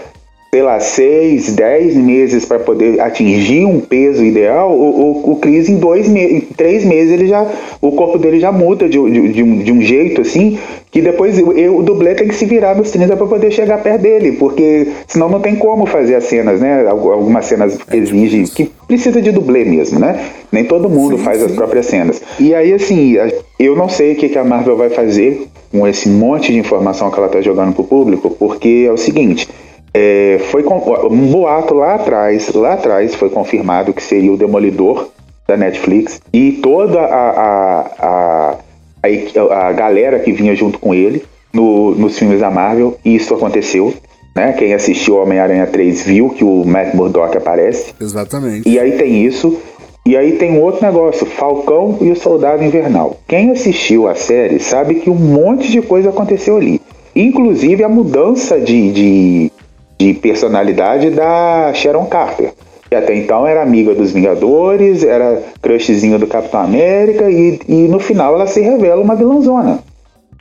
[0.52, 5.68] sei lá, seis, dez meses para poder atingir um peso ideal, o, o, o Chris
[5.68, 7.46] em dois meses, em três meses ele já,
[7.80, 10.58] o corpo dele já muda de, de, de, um, de um jeito assim,
[10.90, 14.02] que depois eu, o dublê tem que se virar nos 30 para poder chegar perto
[14.02, 16.86] dele, porque senão não tem como fazer as cenas, né?
[16.88, 20.24] Algumas cenas é exigem, que precisa de dublê mesmo, né?
[20.52, 21.46] Nem todo mundo sim, faz sim.
[21.46, 22.22] as próprias cenas.
[22.38, 23.16] E aí, assim,
[23.58, 27.18] eu não sei o que a Marvel vai fazer com esse monte de informação que
[27.18, 29.48] ela está jogando pro público, porque é o seguinte.
[29.92, 35.08] É, foi um boato lá atrás, lá atrás foi confirmado que seria o Demolidor
[35.48, 38.56] da Netflix e toda a, a, a,
[39.02, 43.34] a, a galera que vinha junto com ele no, nos filmes da Marvel, e isso
[43.34, 43.92] aconteceu.
[44.34, 44.52] Né?
[44.52, 47.92] Quem assistiu Homem-Aranha 3 viu que o Matt Murdock aparece.
[48.00, 48.68] Exatamente.
[48.68, 49.58] E aí tem isso.
[50.06, 53.16] E aí tem outro negócio, Falcão e o Soldado Invernal.
[53.26, 56.78] Quem assistiu a série sabe que um monte de coisa aconteceu ali.
[57.16, 59.52] Inclusive a mudança de, de,
[59.98, 62.52] de personalidade da Sharon Carter.
[62.90, 67.98] Que até então era amiga dos Vingadores, era crushzinho do Capitão América e, e no
[67.98, 69.78] final ela se revela uma vilãzona.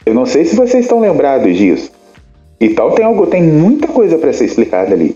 [0.06, 1.90] Eu não sei se vocês estão lembrados disso.
[2.60, 5.15] Então tem algo, tem muita coisa para ser explicada ali.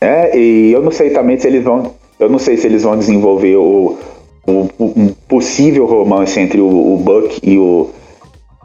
[0.00, 0.36] Né?
[0.36, 3.56] E eu não sei também se eles vão, eu não sei se eles vão desenvolver
[3.56, 3.98] o,
[4.46, 7.90] o um possível romance entre o, o, Buck e o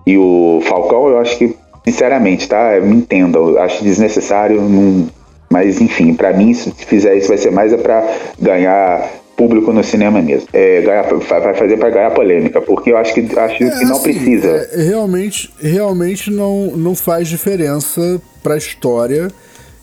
[0.05, 1.07] e o Falcão.
[1.07, 4.61] Eu acho que, sinceramente, tá, me entenda, eu acho desnecessário.
[4.61, 5.07] Não,
[5.49, 8.05] mas enfim, para mim, se fizer isso, vai ser mais é para
[8.39, 10.47] ganhar público no cinema mesmo.
[10.53, 13.95] É, ganhar, vai fazer para ganhar polêmica, porque eu acho que, acho é, que não
[13.95, 14.47] assim, precisa.
[14.47, 19.27] É, realmente, realmente não, não faz diferença para a história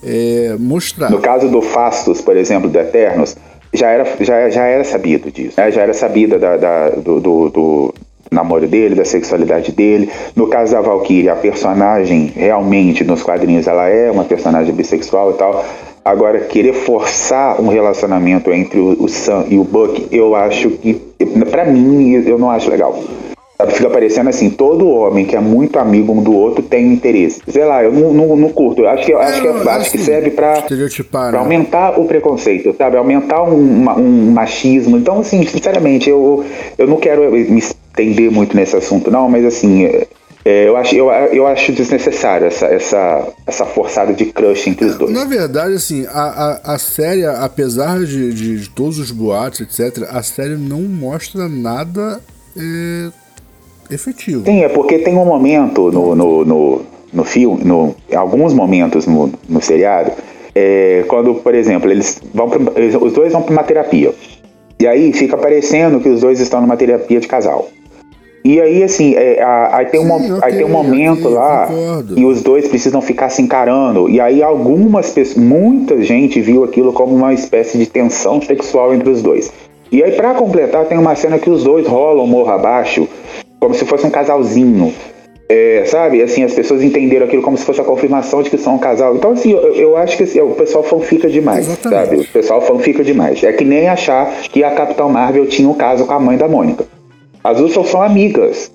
[0.05, 1.11] é, mostrar.
[1.11, 3.37] No caso do Fastos, por exemplo, do Eternos,
[3.73, 5.61] já era, já, já era sabido disso.
[5.61, 5.71] Né?
[5.71, 7.95] Já era sabida da, da do, do, do
[8.31, 10.11] namoro dele, da sexualidade dele.
[10.35, 15.35] No caso da Valkyrie, a personagem realmente nos quadrinhos ela é uma personagem bissexual e
[15.35, 15.65] tal.
[16.05, 20.95] Agora, querer forçar um relacionamento entre o, o Sam e o Buck, eu acho que,
[21.49, 22.99] para mim, eu não acho legal.
[23.71, 27.41] Fica parecendo assim, todo homem que é muito amigo um do outro tem interesse.
[27.49, 28.83] Sei lá, eu não, não, não curto.
[28.83, 30.63] Eu acho que, acho, que, acho assim, que serve pra,
[31.11, 31.39] pra né?
[31.39, 32.97] aumentar o preconceito, sabe?
[32.97, 34.97] Aumentar um, um machismo.
[34.97, 36.45] Então, assim, sinceramente, eu,
[36.79, 39.85] eu não quero me estender muito nesse assunto, não, mas assim,
[40.45, 44.99] é, eu, acho, eu, eu acho desnecessário essa, essa, essa forçada de crush entre os
[44.99, 45.13] dois.
[45.13, 50.05] Na verdade, assim, a, a, a série, apesar de, de, de, todos os boatos, etc.,
[50.11, 52.21] a série não mostra nada
[52.57, 53.11] é,
[53.95, 54.45] efetivo.
[54.45, 56.83] Sim, é porque tem um momento no, no, no,
[57.13, 60.13] no filme, no, alguns momentos no, no seriado,
[60.55, 62.59] é, quando, por exemplo, eles vão pra,
[63.01, 64.15] os dois vão para uma terapia.
[64.79, 67.69] E aí fica parecendo que os dois estão numa terapia de casal.
[68.45, 71.69] E aí, assim, é, a, aí, tem Sim, okay, aí tem um momento okay, lá
[72.17, 74.11] e os dois precisam ficar se encarando.
[74.11, 79.09] E aí algumas pessoas, muita gente viu aquilo como uma espécie de tensão sexual entre
[79.09, 79.53] os dois.
[79.93, 83.07] E aí, para completar, tem uma cena que os dois rolam morro abaixo,
[83.63, 84.93] como se fosse um casalzinho.
[85.49, 86.21] É, sabe?
[86.21, 89.15] Assim, as pessoas entenderam aquilo como se fosse a confirmação de que são um casal.
[89.15, 92.05] Então, assim, eu, eu acho que assim, o pessoal fanfica demais, Exatamente.
[92.05, 92.21] sabe?
[92.23, 93.45] O pessoal fanfica demais.
[93.45, 96.49] É que nem achar que a Capitão Marvel tinha um caso com a mãe da
[96.49, 96.85] Mônica.
[97.45, 98.73] As duas só são amigas.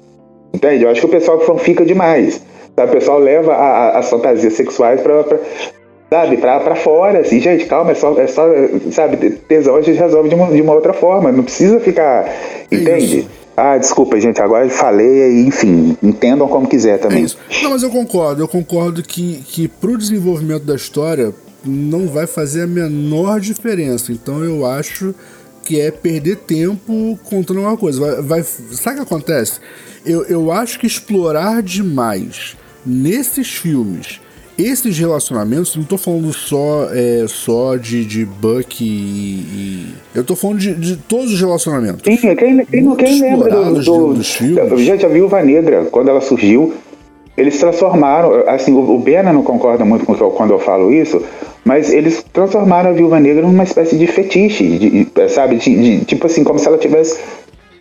[0.54, 0.86] Entende?
[0.86, 2.42] Eu acho que o pessoal fanfica demais.
[2.74, 2.90] Sabe?
[2.90, 5.40] O pessoal leva a, a, as fantasias sexuais pra, pra
[6.10, 8.46] sabe, pra, pra fora, assim, gente, calma, é só, é só
[8.92, 12.26] sabe, tesão a gente resolve de uma, de uma outra forma, não precisa ficar,
[12.72, 13.20] é entende?
[13.20, 13.37] Isso.
[13.60, 17.26] Ah, desculpa, gente, agora falei, enfim, entendam como quiser também.
[17.26, 17.64] É.
[17.64, 21.34] Não, mas eu concordo, eu concordo que, que pro desenvolvimento da história
[21.66, 25.16] não vai fazer a menor diferença, então eu acho
[25.64, 28.00] que é perder tempo contando uma coisa.
[28.00, 29.60] Vai, vai, sabe o que acontece?
[30.06, 32.56] Eu, eu acho que explorar demais
[32.86, 34.22] nesses filmes
[34.58, 39.86] esses relacionamentos, não tô falando só, é, só de, de Buck e, e,
[40.16, 42.02] Eu tô falando de, de todos os relacionamentos.
[42.04, 42.66] Sim, quem, quem,
[42.96, 44.82] quem lembra do, do, dos filmes.
[44.82, 46.74] Gente, a Viúva Negra, quando ela surgiu,
[47.38, 48.44] eles transformaram.
[48.48, 51.22] Assim, o, o Bena não concorda muito com quando eu falo isso,
[51.64, 55.58] mas eles transformaram a Viúva Negra numa espécie de fetiche, de, sabe?
[55.58, 57.20] De, de, tipo assim, como se ela tivesse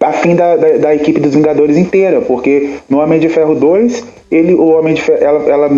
[0.00, 4.54] afim da, da, da, equipe dos Vingadores inteira, porque no Homem de Ferro 2, ele,
[4.54, 5.70] o Homem de Ferro, ela, ela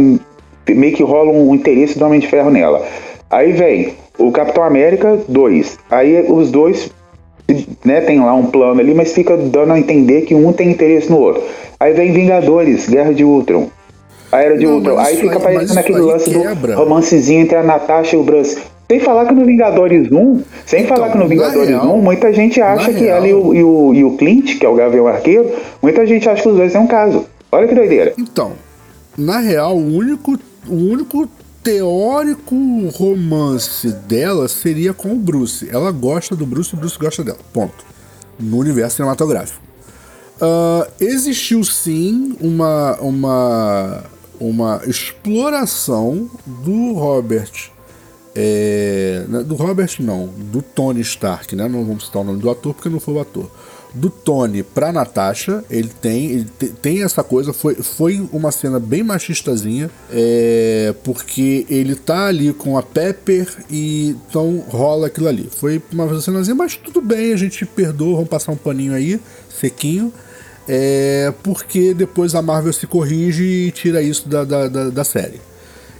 [0.74, 2.85] meio que rola um interesse do Homem de Ferro nela.
[3.31, 5.78] Aí vem o Capitão América 2.
[5.90, 6.90] Aí os dois,
[7.85, 11.11] né, tem lá um plano ali, mas fica dando a entender que um tem interesse
[11.11, 11.43] no outro.
[11.78, 13.69] Aí vem Vingadores, Guerra de Ultron.
[14.31, 14.99] A Era de não, Ultron.
[14.99, 16.74] Aí fica aparecendo aquele lance quebra.
[16.74, 18.59] do romancezinho entre a Natasha e o Bruce.
[18.90, 22.32] Sem falar que no Vingadores 1, sem então, falar que no Vingadores real, 1, muita
[22.32, 23.19] gente acha que real.
[23.19, 25.51] ela e o, e, o, e o Clint, que é o Gavião Arqueiro,
[25.82, 27.27] muita gente acha que os dois têm um caso.
[27.53, 28.15] Olha que doideira.
[28.16, 28.53] Então,
[29.16, 30.39] na real, o único,
[30.69, 31.28] o único
[31.62, 32.55] teórico
[32.97, 35.69] romance dela seria com o Bruce.
[35.70, 37.39] Ela gosta do Bruce e o Bruce gosta dela.
[37.53, 37.85] Ponto.
[38.39, 39.61] No universo cinematográfico.
[40.40, 44.05] Uh, existiu sim uma, uma
[44.40, 47.70] uma exploração do Robert.
[48.35, 51.69] É, né, do Robert não, do Tony Stark, né?
[51.69, 53.51] Não vamos citar o nome do ator porque não foi o ator.
[53.94, 56.47] Do Tony pra Natasha, ele tem, ele
[56.82, 62.77] tem essa coisa, foi, foi uma cena bem machistazinha, é, porque ele tá ali com
[62.77, 65.48] a Pepper e então rola aquilo ali.
[65.51, 70.12] Foi uma cenazinha, mas tudo bem, a gente perdoa, vamos passar um paninho aí, sequinho
[70.69, 75.40] é porque depois a Marvel se corrige e tira isso da, da, da, da, série.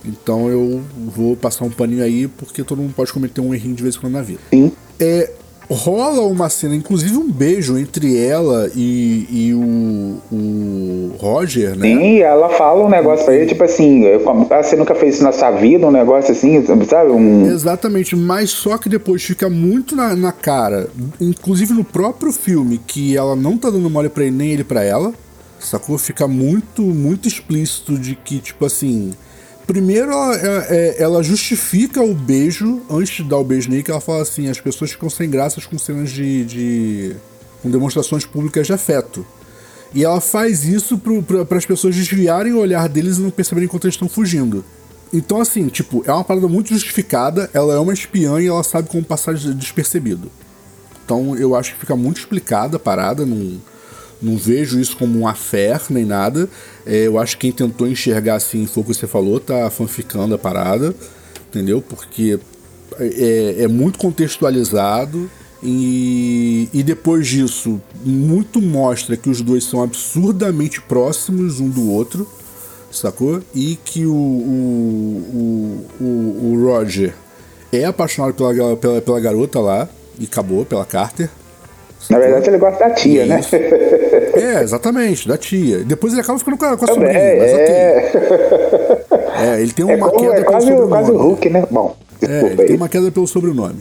[0.05, 3.83] Então eu vou passar um paninho aí, porque todo mundo pode cometer um errinho de
[3.83, 4.41] vez em quando na vida.
[4.51, 4.71] Sim.
[5.01, 5.33] É,
[5.71, 11.87] rola uma cena, inclusive um beijo entre ela e, e o, o Roger, né?
[11.87, 14.05] Sim, ela fala um negócio pra ele, tipo assim,
[14.51, 17.11] ah, você nunca fez isso na sua vida, um negócio assim, sabe?
[17.11, 17.47] Um...
[17.47, 20.89] Exatamente, mas só que depois fica muito na, na cara,
[21.21, 24.83] inclusive no próprio filme, que ela não tá dando mole pra ele, nem ele pra
[24.83, 25.13] ela,
[25.61, 25.99] sacou?
[25.99, 29.13] Fica muito, muito explícito de que, tipo assim.
[29.69, 34.01] Primeiro, ela, é, ela justifica o beijo antes de dar o beijo nele, que ela
[34.01, 37.17] fala assim: as pessoas ficam sem graças com cenas de, de
[37.63, 39.27] com demonstrações públicas de afeto.
[39.95, 43.85] E ela faz isso para as pessoas desviarem o olhar deles e não perceberem enquanto
[43.85, 44.65] eles estão fugindo.
[45.13, 48.89] Então, assim, tipo, é uma parada muito justificada, ela é uma espiã e ela sabe
[48.89, 50.31] como passar despercebido.
[51.05, 53.61] Então, eu acho que fica muito explicada a parada, não,
[54.21, 56.49] não vejo isso como um affair nem nada.
[56.85, 60.35] É, eu acho que quem tentou enxergar assim foi o que você falou, tá fanficando
[60.35, 60.95] a parada,
[61.49, 61.81] entendeu?
[61.81, 62.39] Porque
[62.99, 65.31] é, é muito contextualizado.
[65.61, 72.29] E, e depois disso, muito mostra que os dois são absurdamente próximos um do outro,
[72.93, 73.43] sacou?
[73.53, 77.13] E que o, o, o, o Roger
[77.73, 79.89] é apaixonado pela, pela, pela garota lá,
[80.19, 81.31] e acabou, pela Carter.
[82.11, 83.41] Na verdade, ele gosta da tia, né?
[84.35, 85.85] É, exatamente, da tia.
[85.85, 87.75] Depois ele acaba ficando com a, com a sobrinha, é, mas ok.
[89.41, 89.57] É...
[89.59, 90.89] é, ele tem uma é como, queda é quase, pelo sobrenome.
[90.89, 91.67] quase o Hulk, né?
[91.71, 93.81] Bom, é, ele tem uma queda pelo sobrenome.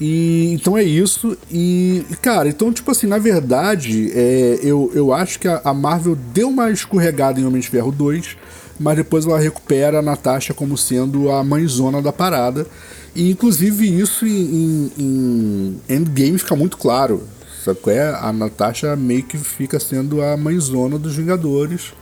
[0.00, 1.36] E então é isso.
[1.50, 6.16] E, cara, então, tipo assim, na verdade, é, eu, eu acho que a, a, Marvel
[6.32, 8.36] deu uma escorregada em Homem de Ferro 2,
[8.78, 12.66] mas depois ela recupera a Natasha como sendo a mãezona da parada.
[13.14, 17.22] E inclusive isso em, em, em Endgame fica muito claro.
[17.64, 18.14] Sabe qual é?
[18.14, 21.92] A Natasha meio que fica sendo a mãezona dos Vingadores.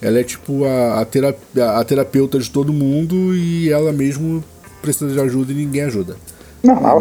[0.00, 4.42] Ela é tipo a, a, terapia, a terapeuta de todo mundo e ela mesmo
[4.80, 6.16] precisa de ajuda e ninguém ajuda.
[6.62, 7.00] Normal.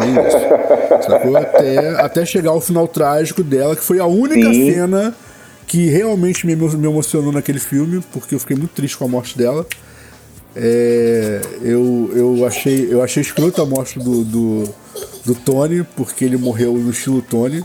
[1.05, 1.37] Sacou?
[1.37, 4.73] Até, até chegar ao final trágico dela, que foi a única Sim.
[4.73, 5.15] cena
[5.67, 9.37] que realmente me, me emocionou naquele filme, porque eu fiquei muito triste com a morte
[9.37, 9.65] dela.
[10.55, 14.63] É, eu, eu achei eu achei escroto a morte do, do,
[15.23, 17.63] do, Tony, porque ele morreu no estilo Tony.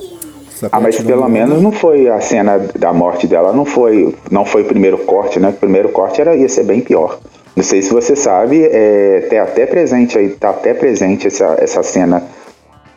[0.72, 4.62] Ah, mas pelo menos não foi a cena da morte dela, não foi não foi
[4.62, 5.50] o primeiro corte, né?
[5.50, 7.18] O primeiro corte era, ia ser bem pior.
[7.56, 11.82] Não sei se você sabe, é, tem até presente aí, tá até presente essa, essa
[11.82, 12.22] cena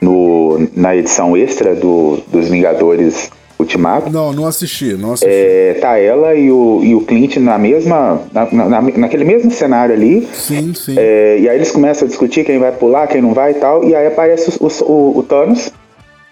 [0.01, 3.29] no, na edição extra do, dos Vingadores
[3.59, 4.11] Ultimato.
[4.11, 5.33] Não, não assisti, não assisti.
[5.33, 8.21] É, tá ela e o, e o Clint na mesma.
[8.31, 10.27] Na, na, naquele mesmo cenário ali.
[10.31, 10.93] Sim, sim.
[10.95, 13.83] É, e aí eles começam a discutir quem vai pular, quem não vai e tal.
[13.83, 15.71] E aí aparece o, o, o Thanos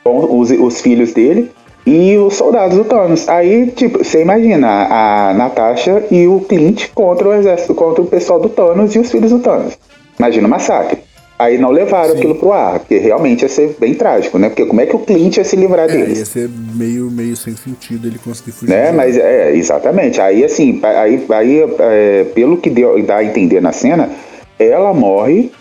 [0.06, 1.52] os, os filhos dele
[1.86, 3.28] e os soldados do Thanos.
[3.28, 8.40] Aí, tipo, você imagina a Natasha e o Clint contra o exército, contra o pessoal
[8.40, 9.78] do Thanos e os filhos do Thanos.
[10.18, 11.00] Imagina o massacre.
[11.38, 12.18] Aí não levaram Sim.
[12.18, 14.48] aquilo pro ar, porque realmente ia ser bem trágico, né?
[14.48, 16.20] Porque como é que o Clint ia se livrar é, deles?
[16.20, 18.72] Ia ser meio, meio sem sentido ele conseguir fugir.
[18.72, 18.92] Né?
[18.94, 20.22] Mas é, exatamente.
[20.22, 24.10] Aí assim, aí, aí é, pelo que deu, dá a entender na cena,
[24.58, 25.52] ela morre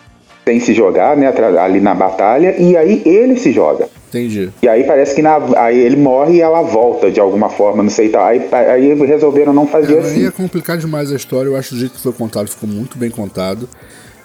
[0.44, 1.32] sem se jogar, né?
[1.60, 3.88] Ali na batalha, e aí ele se joga.
[4.15, 4.51] Entendi.
[4.62, 7.91] E aí parece que na, aí ele morre e ela volta de alguma forma, não
[7.91, 8.24] sei tal.
[8.24, 10.20] Aí, aí resolveram não fazer é, assim.
[10.20, 12.69] Aí é complicar demais a história, eu acho que o jeito que foi contado ficou
[12.69, 13.69] muito bem contado.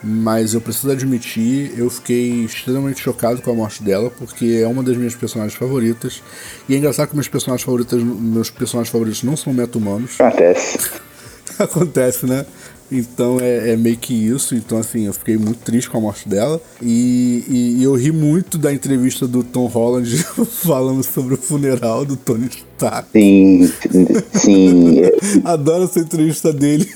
[0.01, 4.81] Mas eu preciso admitir, eu fiquei extremamente chocado com a morte dela, porque é uma
[4.81, 6.23] das minhas personagens favoritas.
[6.69, 10.15] E é engraçado que meus personagens favoritos, meus personagens favoritos não são meta-humanos.
[10.21, 10.79] Acontece.
[11.59, 12.45] Acontece, né?
[12.91, 14.55] Então é, é, meio que isso.
[14.55, 16.61] Então, assim, eu fiquei muito triste com a morte dela.
[16.81, 20.17] E, e, e, eu ri muito da entrevista do Tom Holland
[20.63, 23.09] falando sobre o funeral do Tony Stark.
[23.11, 23.71] Sim,
[24.33, 25.01] sim.
[25.43, 26.89] Adoro essa entrevista dele.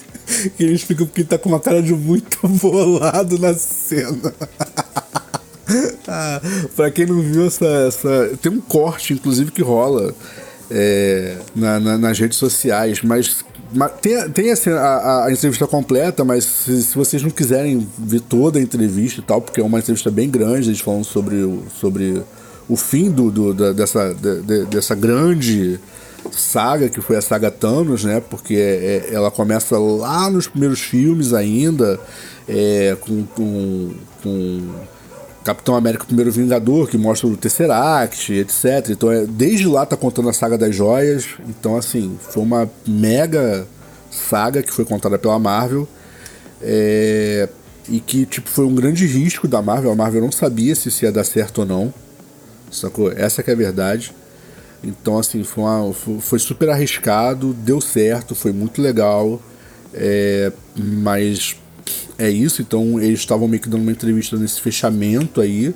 [0.58, 4.34] Que ele explica porque tá com uma cara de muito bolado na cena.
[6.08, 6.42] ah,
[6.76, 8.32] pra quem não viu essa, essa.
[8.42, 10.14] Tem um corte, inclusive, que rola.
[10.76, 13.46] É, na, na, nas redes sociais, mas
[14.02, 18.58] tem, tem assim, a, a, entrevista completa, mas se, se, vocês não quiserem ver toda
[18.58, 22.24] a entrevista e tal, porque é uma entrevista bem grande, eles falam sobre o, sobre
[22.68, 25.80] o fim do, do da, dessa, de, dessa grande
[26.32, 28.22] saga que foi a saga Thanos, né?
[28.30, 32.00] Porque é, é, ela começa lá nos primeiros filmes ainda,
[32.48, 33.92] é, com, com,
[34.22, 34.70] com
[35.44, 38.90] Capitão América Primeiro Vingador, que mostra o Tesseract, etc.
[38.90, 41.28] Então, é, desde lá tá contando a saga das joias.
[41.48, 43.68] Então, assim, foi uma mega
[44.10, 45.88] saga que foi contada pela Marvel.
[46.62, 47.50] É,
[47.90, 49.92] e que, tipo, foi um grande risco da Marvel.
[49.92, 51.94] A Marvel não sabia se isso ia dar certo ou não.
[52.72, 53.12] Sacou?
[53.12, 54.14] Essa que é a verdade.
[54.84, 59.42] Então, assim, foi, uma, foi super arriscado, deu certo, foi muito legal.
[59.94, 61.56] É, mas
[62.24, 65.74] é isso, então eles estavam meio que dando uma entrevista nesse fechamento aí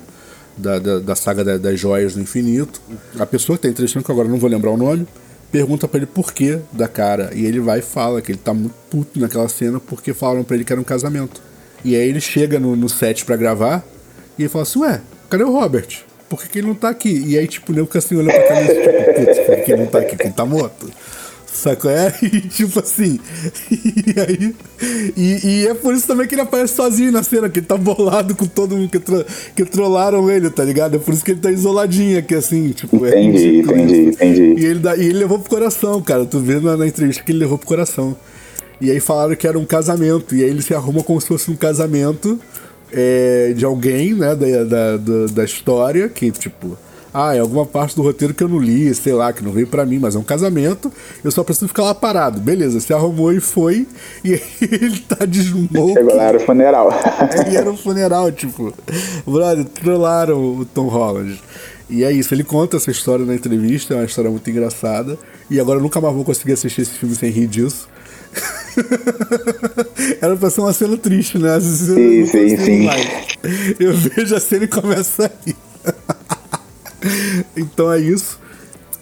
[0.56, 2.80] da, da, da saga da, das joias do infinito.
[3.18, 5.06] A pessoa que está entrevistando, que agora não vou lembrar o nome,
[5.52, 7.30] pergunta para ele por que da cara.
[7.34, 10.56] E ele vai e fala que ele tá muito puto naquela cena porque falaram para
[10.56, 11.40] ele que era um casamento.
[11.84, 13.84] E aí ele chega no, no set para gravar
[14.38, 16.02] e ele fala assim: Ué, cadê o Robert?
[16.28, 17.24] Por que, que, ele não tá aqui?
[17.26, 19.86] E aí, tipo, o nego assim olhando pra cara tipo, putz, por que ele não
[19.86, 20.16] tá aqui?
[20.20, 20.90] Ele tá morto.
[21.58, 22.14] Saco é?
[22.22, 23.18] E tipo assim.
[23.70, 24.54] E aí.
[25.16, 27.76] E, e, é por isso também que ele aparece sozinho na cena, que ele tá
[27.76, 29.24] bolado com todo mundo que, tro,
[29.56, 30.96] que trollaram ele, tá ligado?
[30.96, 33.04] É por isso que ele tá isoladinho aqui, assim, tipo.
[33.04, 34.42] É entendi, é entendi, entendi.
[34.62, 36.24] E ele, dá, e ele levou pro coração, cara.
[36.24, 38.16] Tu vê na, na entrevista que ele levou pro coração.
[38.80, 40.36] E aí falaram que era um casamento.
[40.36, 42.38] E aí ele se arruma como se fosse um casamento
[42.92, 46.78] é, de alguém, né, da, da, da, da história, que, tipo
[47.12, 49.66] ah, é alguma parte do roteiro que eu não li, sei lá, que não veio
[49.66, 50.92] para mim, mas é um casamento,
[51.24, 52.40] eu só preciso ficar lá parado.
[52.40, 53.86] Beleza, se arrumou e foi,
[54.22, 55.94] e aí ele tá de smoke.
[55.94, 56.90] Chegou lá, era o funeral.
[57.50, 58.72] e era o funeral, tipo,
[59.26, 61.40] brother, trollaram o Tom Holland.
[61.90, 65.18] E é isso, ele conta essa história na entrevista, é uma história muito engraçada.
[65.50, 67.88] E agora eu nunca mais vou conseguir assistir esse filme sem rir disso.
[70.20, 71.58] Era pra ser uma cena triste, né?
[71.60, 72.84] Sim, sim, sim.
[72.84, 73.06] Mais.
[73.80, 75.56] Eu vejo a cena e começa a rir.
[77.56, 78.38] então é isso.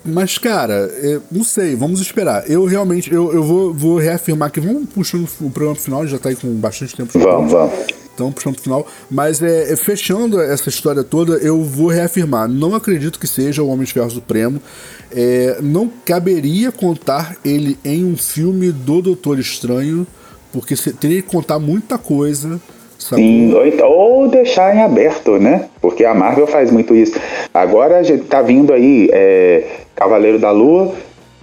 [0.04, 2.48] Mas, cara, é, não sei, vamos esperar.
[2.48, 6.28] Eu realmente, eu, eu vou, vou reafirmar que vamos puxando o programa final, já tá
[6.28, 7.18] aí com bastante tempo.
[7.18, 7.74] Vamos, vamos.
[8.14, 8.86] Então, puxando pro final.
[9.10, 12.48] Mas, é, é, fechando essa história toda, eu vou reafirmar.
[12.48, 14.62] Não acredito que seja o Homem de Ferro Supremo.
[15.10, 20.06] É, não caberia contar ele em um filme do Doutor Estranho,
[20.52, 22.60] porque teria que contar muita coisa
[22.98, 25.66] Sim, ou, então, ou, deixar em aberto, né?
[25.80, 27.18] Porque a Marvel faz muito isso.
[27.52, 29.64] Agora tá vindo aí é,
[29.94, 30.92] Cavaleiro da Lua,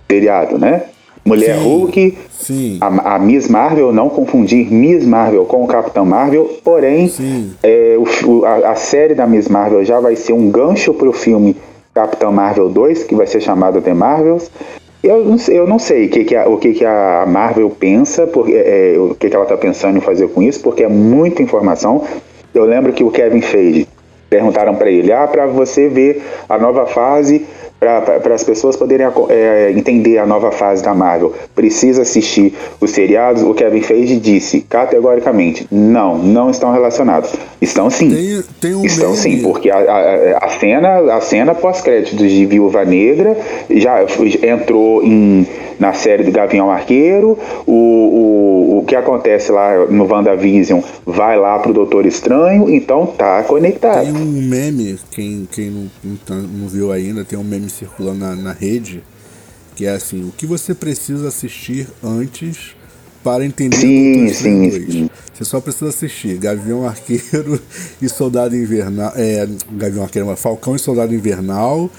[0.10, 0.84] seriado, né?
[1.26, 2.78] Mulher sim, Hulk, sim.
[2.82, 7.10] A, a, Miss Marvel, não confundir Miss Marvel com o Capitão Marvel, porém
[7.64, 11.14] é, o, a, a, série da Miss Marvel já vai ser um gancho para o
[11.14, 11.56] filme
[11.94, 14.52] Capitão Marvel 2, que vai ser chamado The Marvels.
[15.04, 17.70] Eu não sei, eu não sei o, que, que, a, o que, que a Marvel
[17.70, 20.88] pensa, porque, é, o que, que ela está pensando em fazer com isso, porque é
[20.88, 22.06] muita informação.
[22.54, 23.86] Eu lembro que o Kevin Feige
[24.30, 27.46] perguntaram para ele: ah, para você ver a nova fase
[27.84, 33.44] para as pessoas poderem é, entender a nova fase da Marvel, precisa assistir os seriados.
[33.44, 37.34] O Kevin Feige disse categoricamente: não, não estão relacionados.
[37.62, 38.10] Estão sim.
[38.10, 42.84] Tem, tem um estão sim, porque a, a, a cena, a cena pós-créditos de Viúva
[42.84, 43.38] Negra
[43.70, 44.04] já
[44.44, 45.48] entrou em,
[45.80, 47.38] na série do Gavião Arqueiro.
[47.66, 53.44] O, o, o que acontece lá no WandaVision vai lá pro Doutor Estranho, então tá
[53.44, 54.04] conectado.
[54.04, 58.20] Tem um meme, quem, quem não, não, tá, não viu ainda, tem um meme circulando
[58.20, 59.04] na, na rede,
[59.76, 62.76] que é assim, o que você precisa assistir antes
[63.24, 67.60] para entender sim, sim, sim, Você só precisa assistir Gavião Arqueiro
[68.02, 69.14] e Soldado Invernal.
[69.16, 71.90] É, Gavião Arqueiro, Falcão e Soldado Invernal.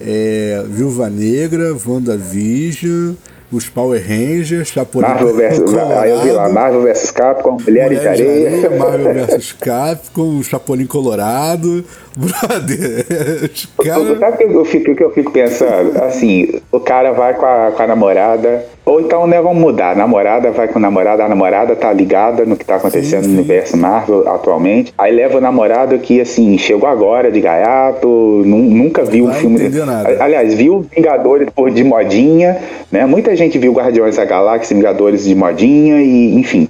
[0.00, 3.14] É, Viúva Negra, WandaVision,
[3.52, 5.74] os Power Rangers, Chapolin Marvel vs.
[6.00, 8.48] Aí eu vi lá, Marvel vs Capcom, Mulheres, Mulheres de Areia.
[8.48, 11.84] Areia Marvel vs Capcom, Chapolin Colorado.
[12.16, 14.18] Brother, os caras.
[14.18, 16.02] Sabe o que eu fico, que eu fico pensando?
[16.02, 19.92] Assim, o cara vai com a, com a namorada, ou então, né, vamos mudar.
[19.92, 23.28] A namorada vai com a namorada, a namorada tá ligada no que tá acontecendo sim,
[23.28, 23.34] sim.
[23.34, 24.92] no universo Marvel atualmente.
[24.98, 28.08] Aí leva o namorado que, assim, chegou agora de gaiato,
[28.44, 29.68] nunca viu o filme.
[29.68, 30.22] Nada.
[30.22, 32.58] Aliás, viu Vingadores por de modinha,
[32.90, 33.06] né?
[33.06, 36.68] Muita gente viu Guardiões da Galáxia, Vingadores de modinha e, enfim.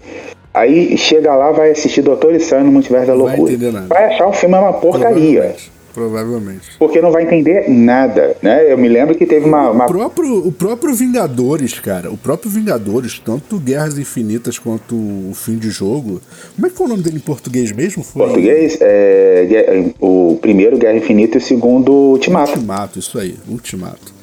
[0.52, 3.56] Aí chega lá, vai assistir Doutor Estranho no Multiverso da Loucura.
[3.56, 5.54] Vai, vai achar o filme uma porcaria.
[5.92, 6.68] Provavelmente.
[6.78, 8.72] Porque não vai entender nada, né?
[8.72, 9.70] Eu me lembro que teve uma.
[9.70, 9.84] uma...
[9.86, 12.10] O, próprio, o próprio Vingadores, cara.
[12.10, 16.20] O próprio Vingadores, tanto Guerras Infinitas quanto o fim de jogo.
[16.54, 18.04] Como é que foi o nome dele em português mesmo?
[18.04, 18.24] Foi...
[18.24, 18.78] Português?
[18.80, 22.52] É, o primeiro Guerra Infinita e o segundo Ultimato.
[22.52, 24.14] Ultimato, isso aí, Ultimato.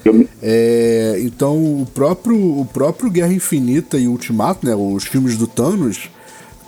[0.42, 4.74] É, então, o próprio, o próprio Guerra Infinita e Ultimato, né?
[4.74, 6.10] Os filmes do Thanos.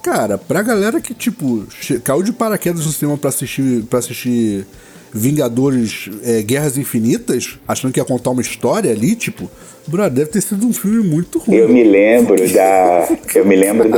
[0.02, 1.66] Cara, pra galera que, tipo,
[2.04, 4.66] caiu de paraquedas no cinema pra assistir, pra assistir
[5.14, 9.50] Vingadores é, Guerras Infinitas, achando que ia contar uma história ali, tipo,
[9.88, 11.58] bro, deve ter sido um filme muito ruim.
[11.58, 13.08] Eu me lembro da.
[13.34, 13.98] Eu me lembro do,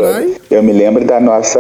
[0.49, 1.59] Eu me lembro da nossa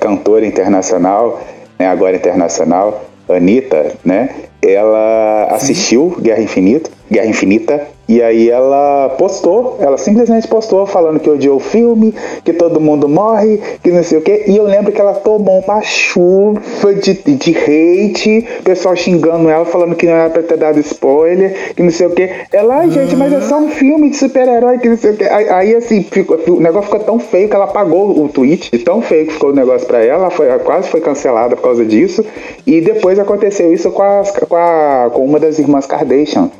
[0.00, 1.42] cantora internacional,
[1.78, 4.30] né, agora internacional, Anitta, né?
[4.62, 11.30] Ela assistiu Guerra Infinita, Guerra Infinita, e aí ela postou, ela simplesmente postou falando que
[11.30, 12.12] odiou o filme,
[12.42, 14.46] que todo mundo morre, que não sei o quê.
[14.48, 19.64] E eu lembro que ela tomou uma chuva de, de hate, o pessoal xingando ela,
[19.64, 22.30] falando que não era pra ter dado spoiler, que não sei o quê.
[22.52, 25.26] Ela, ai gente, mas é só um filme de super-herói, que não sei o quê.
[25.30, 29.00] Aí, aí assim, ficou, o negócio ficou tão feio que ela apagou o tweet, tão
[29.00, 32.26] feio que ficou o negócio pra ela, foi, quase foi cancelada por causa disso.
[32.66, 36.50] E depois aconteceu isso com, as, com, a, com uma das irmãs Kardashian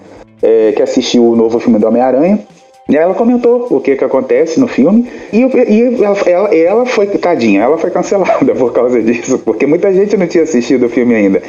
[0.43, 2.41] é, que assistiu o novo filme do Homem-Aranha.
[2.89, 7.07] E ela comentou o que que acontece no filme e, e ela, ela, ela, foi,
[7.07, 11.15] tadinha, ela foi cancelada por causa disso, porque muita gente não tinha assistido o filme
[11.15, 11.41] ainda.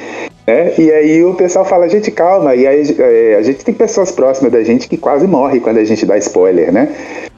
[0.46, 0.74] Né?
[0.78, 4.52] E aí o pessoal fala, gente, calma, e aí é, a gente tem pessoas próximas
[4.52, 6.90] da gente que quase morrem quando a gente dá spoiler, né?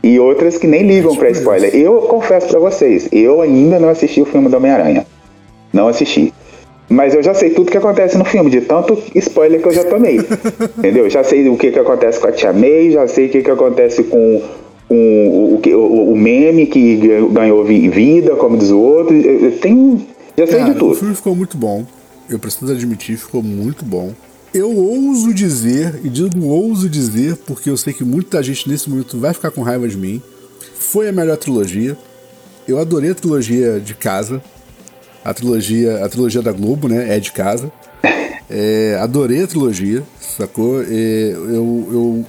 [0.04, 1.74] E outras que nem ligam para spoiler.
[1.74, 5.06] Eu confesso para vocês, eu ainda não assisti o filme do Homem-Aranha.
[5.72, 6.34] Não assisti.
[6.90, 9.84] Mas eu já sei tudo que acontece no filme, de tanto spoiler que eu já
[9.84, 10.20] tomei.
[10.78, 11.10] entendeu?
[11.10, 13.50] Já sei o que, que acontece com a Tia May, já sei o que, que
[13.50, 14.42] acontece com,
[14.88, 17.00] com o, o, o, meme que
[17.32, 19.16] ganhou vida, como diz o outro.
[19.16, 20.06] Eu tenho.
[20.38, 20.92] Já sei Cara, de tudo.
[20.92, 21.86] O filme ficou muito bom.
[22.30, 24.12] Eu preciso admitir, ficou muito bom.
[24.54, 29.18] Eu ouso dizer, e digo ouso dizer, porque eu sei que muita gente nesse momento
[29.18, 30.22] vai ficar com raiva de mim.
[30.76, 31.98] Foi a melhor trilogia.
[32.68, 34.42] Eu adorei a trilogia de casa
[35.24, 37.16] a trilogia, a trilogia da Globo, né?
[37.16, 37.72] É de casa.
[38.50, 40.82] É, adorei a trilogia, sacou?
[40.84, 42.26] É, eu, eu,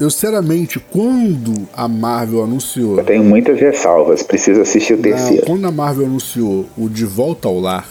[0.00, 2.98] eu, sinceramente, quando a Marvel anunciou.
[2.98, 5.44] Eu tenho muitas ressalvas, preciso assistir o terceiro.
[5.46, 7.86] quando a Marvel anunciou o De Volta ao Lar,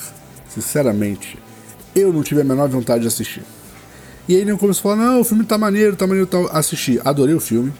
[0.50, 1.38] sinceramente,
[1.96, 3.44] eu não tive a menor vontade de assistir.
[4.28, 6.38] E aí nem começou a falar: não, o filme tá maneiro, tá maneiro, tá.
[6.52, 7.72] Assisti, adorei o filme.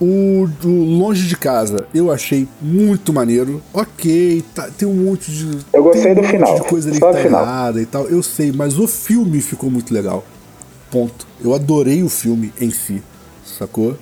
[0.00, 3.62] O, o, Longe de Casa eu achei muito maneiro.
[3.72, 5.58] Ok, tá, tem um monte de.
[5.72, 6.54] Eu gostei do um final.
[6.54, 7.42] de coisa ali Só que tá final.
[7.42, 8.06] errada e tal.
[8.06, 10.24] Eu sei, mas o filme ficou muito legal.
[10.90, 11.26] Ponto.
[11.42, 13.02] Eu adorei o filme em si.
[13.44, 13.96] Sacou?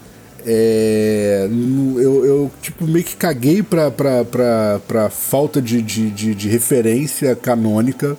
[0.47, 1.49] É,
[1.97, 6.49] eu, eu, tipo, meio que caguei pra, pra, pra, pra falta de, de, de, de
[6.49, 8.17] referência canônica.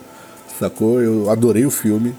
[0.59, 1.01] Sacou?
[1.01, 2.15] Eu adorei o filme.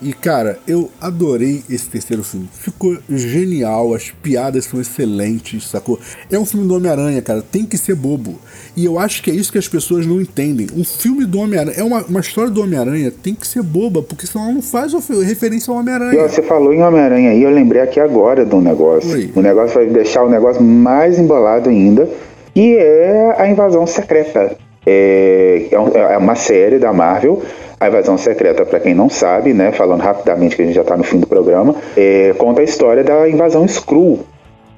[0.00, 2.48] E cara, eu adorei esse terceiro filme.
[2.52, 5.98] Ficou genial, as piadas são excelentes, sacou?
[6.30, 8.38] É um filme do Homem-Aranha, cara, tem que ser bobo.
[8.76, 10.66] E eu acho que é isso que as pessoas não entendem.
[10.76, 14.26] Um filme do Homem-Aranha, é uma, uma história do Homem-Aranha, tem que ser boba, porque
[14.26, 14.92] senão não faz
[15.24, 16.28] referência ao Homem-Aranha.
[16.28, 19.10] Você falou em Homem-Aranha aí, eu lembrei aqui agora de um negócio.
[19.10, 19.32] Oi.
[19.34, 22.08] O negócio vai deixar o negócio mais embolado ainda,
[22.54, 24.56] e é a invasão secreta.
[24.88, 27.42] É, é, é uma série da Marvel
[27.78, 30.96] a Invasão Secreta, para quem não sabe, né, falando rapidamente que a gente já está
[30.96, 34.20] no fim do programa, é, conta a história da invasão Skrull.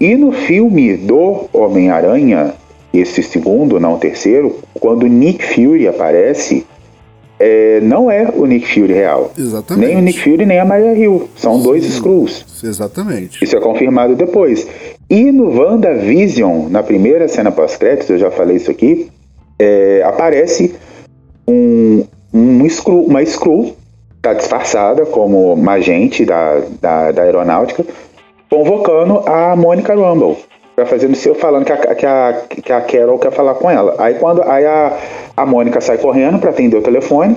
[0.01, 2.55] E no filme do Homem-Aranha,
[2.93, 6.67] esse segundo, não o terceiro, quando Nick Fury aparece,
[7.39, 9.33] é, não é o Nick Fury real.
[9.39, 9.87] Exatamente.
[9.87, 11.29] Nem o Nick Fury nem a Maria Hill.
[11.37, 12.45] São Sim, dois Skrulls.
[12.63, 13.45] Exatamente.
[13.45, 14.67] Isso é confirmado depois.
[15.09, 19.09] E no WandaVision, na primeira cena pós-créditos, eu já falei isso aqui,
[19.59, 20.75] é, aparece
[21.47, 23.75] um, um screw, uma Screw,
[24.17, 27.85] está disfarçada como uma agente da, da, da aeronáutica,
[28.51, 30.37] convocando a Mônica Rumble
[30.75, 33.71] para fazer no seu falando que a, que, a, que a Carol quer falar com
[33.71, 33.95] ela.
[33.99, 34.97] Aí quando aí a,
[35.37, 37.37] a Mônica sai correndo para atender o telefone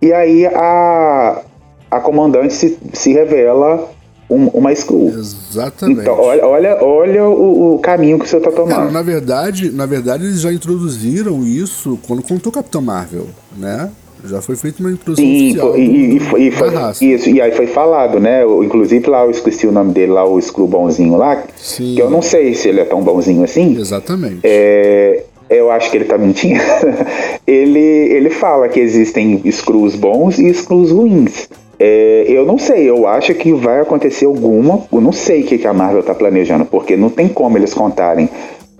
[0.00, 1.42] e aí a,
[1.90, 3.88] a comandante se, se revela
[4.30, 5.08] um, uma Screw.
[5.08, 6.00] Exatamente.
[6.00, 8.74] Então, olha, olha, olha o, o caminho que você está tomando.
[8.74, 13.90] Cara, na verdade, na verdade, eles já introduziram isso quando contou Capitão Marvel, né?
[14.24, 16.68] Já foi feita uma introdução Sim, oficial e, e, foi, e foi,
[17.00, 18.42] isso, e aí foi falado, né?
[18.44, 21.42] Inclusive lá eu esqueci o nome dele lá, o Screw bonzinho lá.
[21.56, 21.94] Sim.
[21.94, 23.78] Que eu não sei se ele é tão bonzinho assim.
[23.78, 24.40] Exatamente.
[24.42, 26.60] É, eu acho que ele tá mentindo.
[27.46, 31.48] ele, ele fala que existem Screws bons e Screws ruins.
[31.78, 34.82] É, eu não sei, eu acho que vai acontecer alguma.
[34.92, 37.72] Eu não sei o que, que a Marvel tá planejando, porque não tem como eles
[37.72, 38.28] contarem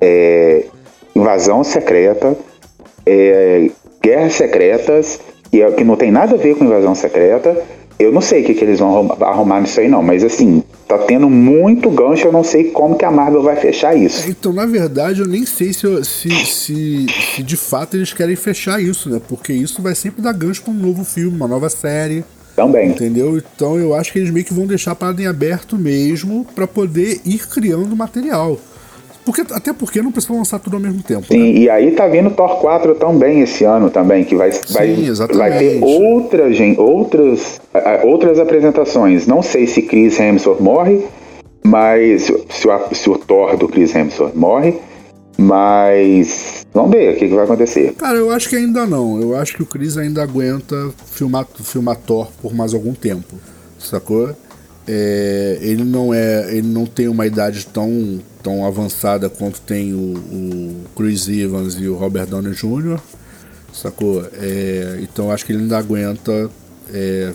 [0.00, 0.64] é,
[1.14, 2.36] invasão secreta,
[3.06, 3.70] é,
[4.02, 5.20] guerras secretas,
[5.50, 7.56] que, é, que não tem nada a ver com invasão secreta.
[7.98, 10.98] Eu não sei o que, que eles vão arrumar nisso aí, não, mas assim, tá
[10.98, 14.30] tendo muito gancho, eu não sei como que a Marvel vai fechar isso.
[14.30, 18.80] Então, na verdade, eu nem sei se, se, se, se de fato eles querem fechar
[18.80, 19.20] isso, né?
[19.28, 22.24] Porque isso vai sempre dar gancho pra um novo filme, uma nova série.
[22.54, 22.90] Também.
[22.90, 23.36] Entendeu?
[23.36, 26.66] Então eu acho que eles meio que vão deixar a parada em aberto mesmo para
[26.66, 28.58] poder ir criando material.
[29.28, 31.26] Porque, até porque não precisa lançar tudo ao mesmo tempo.
[31.26, 31.58] Sim, né?
[31.58, 34.96] e aí tá vindo Thor 4 também esse ano também, que vai, Sim, vai,
[35.34, 37.60] vai ter outra, gente, outras,
[38.04, 39.26] outras apresentações.
[39.26, 41.04] Não sei se Chris Hemsworth morre,
[41.62, 42.32] mas se
[42.66, 44.76] o, se o Thor do Chris Hemsworth morre,
[45.36, 47.92] mas vamos ver o que, que, vai acontecer.
[47.98, 49.20] Cara, eu acho que ainda não.
[49.20, 53.36] Eu acho que o Chris ainda aguenta filmar, filmar Thor por mais algum tempo.
[53.78, 54.34] Sacou?
[54.90, 60.14] É, ele não é, ele não tem uma idade tão, tão avançada quanto tem o,
[60.16, 62.98] o Chris Evans e o Robert Downey Jr.
[63.70, 64.24] Sacou?
[64.32, 66.50] É, então acho que ele ainda aguenta
[66.90, 67.34] é,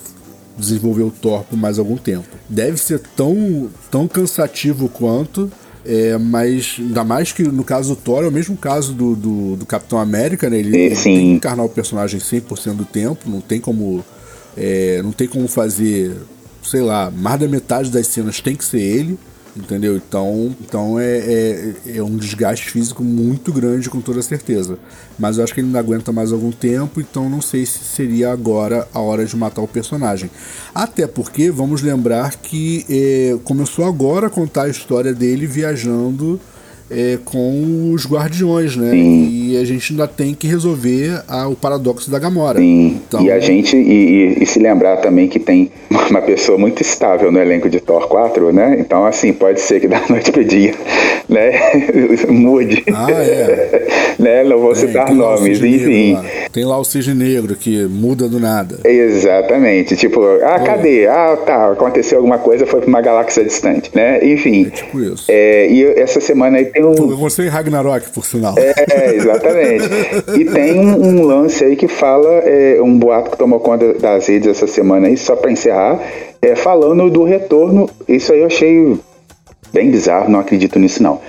[0.57, 2.27] desenvolver o Thor por mais algum tempo.
[2.49, 5.51] Deve ser tão, tão cansativo quanto,
[5.85, 9.55] é, mas ainda mais que no caso do Thor é o mesmo caso do, do,
[9.57, 10.57] do Capitão América, né?
[10.57, 14.03] Ele, ele, tem que encarnar o personagem 100% do tempo, não tem como,
[14.57, 16.15] é, não tem como fazer
[16.63, 19.17] sei lá, mais da metade das cenas tem que ser ele
[19.55, 19.95] entendeu?
[19.95, 24.77] Então, então é, é, é, um desgaste físico muito grande, com toda certeza.
[25.17, 28.31] Mas eu acho que ele ainda aguenta mais algum tempo, então não sei se seria
[28.31, 30.29] agora a hora de matar o personagem.
[30.73, 36.39] Até porque, vamos lembrar que é, começou agora a contar a história dele viajando
[36.95, 38.91] é, com os guardiões, né?
[38.91, 39.29] Sim.
[39.51, 42.59] E a gente ainda tem que resolver a, o paradoxo da Gamora.
[42.59, 43.01] Sim.
[43.07, 45.71] Então, e a gente, e, e, se lembrar também que tem
[46.09, 48.77] uma pessoa muito estável no elenco de Thor 4, né?
[48.79, 50.73] Então, assim, pode ser que da noite pro dia,
[51.27, 51.51] né?
[52.29, 52.83] Mude.
[52.93, 53.87] Ah, é.
[54.19, 54.43] né?
[54.43, 56.17] Não vou tem, citar tem nomes, enfim.
[56.51, 58.79] Tem lá o Cisne Negro que muda do nada.
[58.83, 59.95] Exatamente.
[59.95, 60.63] Tipo, ah, é.
[60.63, 61.07] cadê?
[61.07, 64.23] Ah, tá, aconteceu alguma coisa, foi pra uma galáxia distante, né?
[64.23, 64.67] Enfim.
[64.67, 65.25] É tipo isso.
[65.27, 67.15] É, e essa semana aí tem um.
[67.17, 68.55] Você Ragnarok, por sinal.
[68.57, 69.85] É, exatamente.
[70.39, 74.27] e tem um, um, lance aí que fala, é, um boato que tomou conta das
[74.27, 75.99] redes essa semana aí, só pra encerrar,
[76.41, 77.89] é, falando do retorno.
[78.07, 78.97] Isso aí eu achei
[79.71, 81.19] bem bizarro, não acredito nisso não.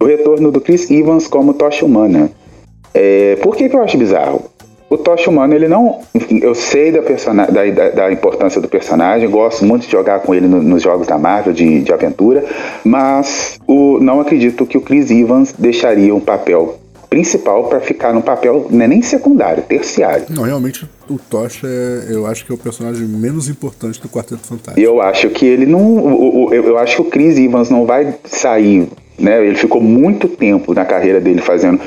[0.00, 2.30] O retorno do Chris Evans como Tocha Humana.
[2.94, 4.42] É, por que, que eu acho bizarro?
[4.90, 6.00] O Tocha Humano, ele não.
[6.40, 10.62] Eu sei da, da, da, importância do personagem, gosto muito de jogar com ele no,
[10.62, 12.44] nos jogos da Marvel de, de aventura,
[12.82, 16.78] mas o, não acredito que o Chris Evans deixaria um papel
[17.10, 20.26] principal para ficar num papel não é nem secundário, terciário.
[20.30, 24.46] Não, realmente o Tocha é, eu acho que é o personagem menos importante do Quarteto
[24.46, 24.80] Fantástico.
[24.80, 28.14] Eu acho que ele não, o, o, eu acho que o Chris Evans não vai
[28.24, 28.88] sair,
[29.18, 29.44] né?
[29.44, 31.80] Ele ficou muito tempo na carreira dele fazendo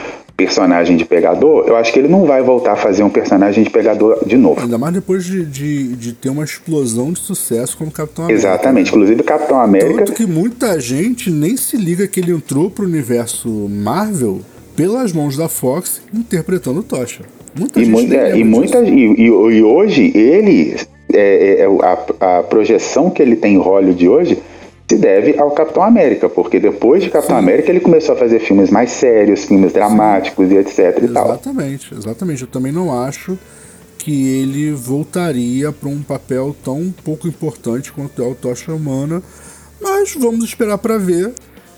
[0.45, 3.69] personagem de pegador, eu acho que ele não vai voltar a fazer um personagem de
[3.69, 4.59] pegador de novo.
[4.59, 8.47] Ainda mais depois de, de, de ter uma explosão de sucesso como Capitão América.
[8.47, 10.05] Exatamente, inclusive Capitão América.
[10.05, 14.41] Tanto que muita gente nem se liga que ele entrou pro universo Marvel
[14.75, 17.23] pelas mãos da Fox interpretando o Tocha.
[17.55, 20.75] Muita e, gente é, e, muita, e, e, e, hoje ele,
[21.13, 21.67] é, é,
[22.19, 24.39] a, a projeção que ele tem em Hollywood hoje
[24.91, 27.43] se deve ao Capitão América, porque depois de Capitão Sim.
[27.43, 30.55] América ele começou a fazer filmes mais sérios, filmes dramáticos Sim.
[30.55, 31.27] e etc e tal.
[31.27, 32.41] Exatamente, exatamente.
[32.41, 33.39] Eu também não acho
[33.97, 39.23] que ele voltaria para um papel tão pouco importante quanto é o Tocha Humana,
[39.79, 41.31] mas vamos esperar para ver.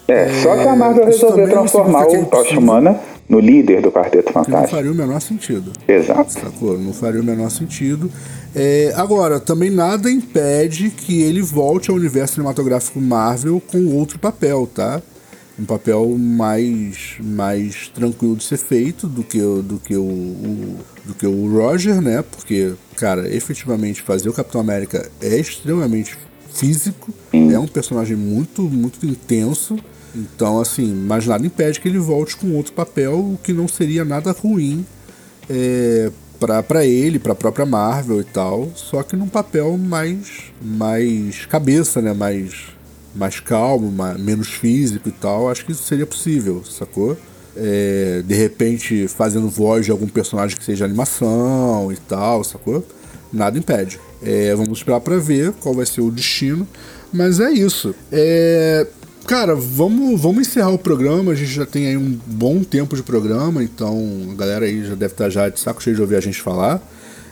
[0.07, 4.31] É, é, só que a Marvel resolveu transformar o Tocha Humana no líder do Quarteto
[4.31, 4.61] Fantástico.
[4.61, 5.71] não faria o menor sentido.
[5.87, 6.33] Exato.
[6.33, 6.77] Sacou?
[6.77, 8.11] Não faria o menor sentido.
[8.55, 14.69] É, agora, também nada impede que ele volte ao universo cinematográfico Marvel com outro papel,
[14.73, 15.01] tá?
[15.57, 21.13] Um papel mais, mais tranquilo de ser feito do que, do que, o, o, do
[21.13, 22.23] que o Roger, né?
[22.29, 26.17] Porque, cara, efetivamente fazer o Capitão América é extremamente
[26.51, 29.77] físico, é um personagem muito, muito intenso.
[30.15, 34.05] Então, assim, mas nada impede que ele volte com outro papel, o que não seria
[34.05, 34.85] nada ruim
[35.49, 36.11] é,
[36.67, 42.01] para ele, para a própria Marvel e tal, só que num papel mais mais cabeça,
[42.01, 42.73] né, mais
[43.15, 47.17] mais calmo, mais, menos físico e tal, acho que isso seria possível, sacou?
[47.55, 52.85] É, de repente fazendo voz de algum personagem que seja animação e tal, sacou?
[53.31, 53.99] Nada impede.
[54.21, 56.67] É, vamos esperar para ver qual vai ser o destino,
[57.11, 57.93] mas é isso.
[58.11, 58.87] É,
[59.25, 61.31] Cara, vamos, vamos encerrar o programa.
[61.31, 64.95] A gente já tem aí um bom tempo de programa, então a galera aí já
[64.95, 66.81] deve estar já de saco cheio de ouvir a gente falar.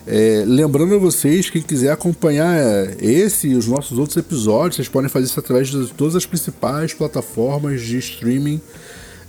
[0.07, 2.57] É, lembrando a vocês, quem quiser acompanhar
[3.01, 6.93] esse e os nossos outros episódios, vocês podem fazer isso através de todas as principais
[6.93, 8.61] plataformas de streaming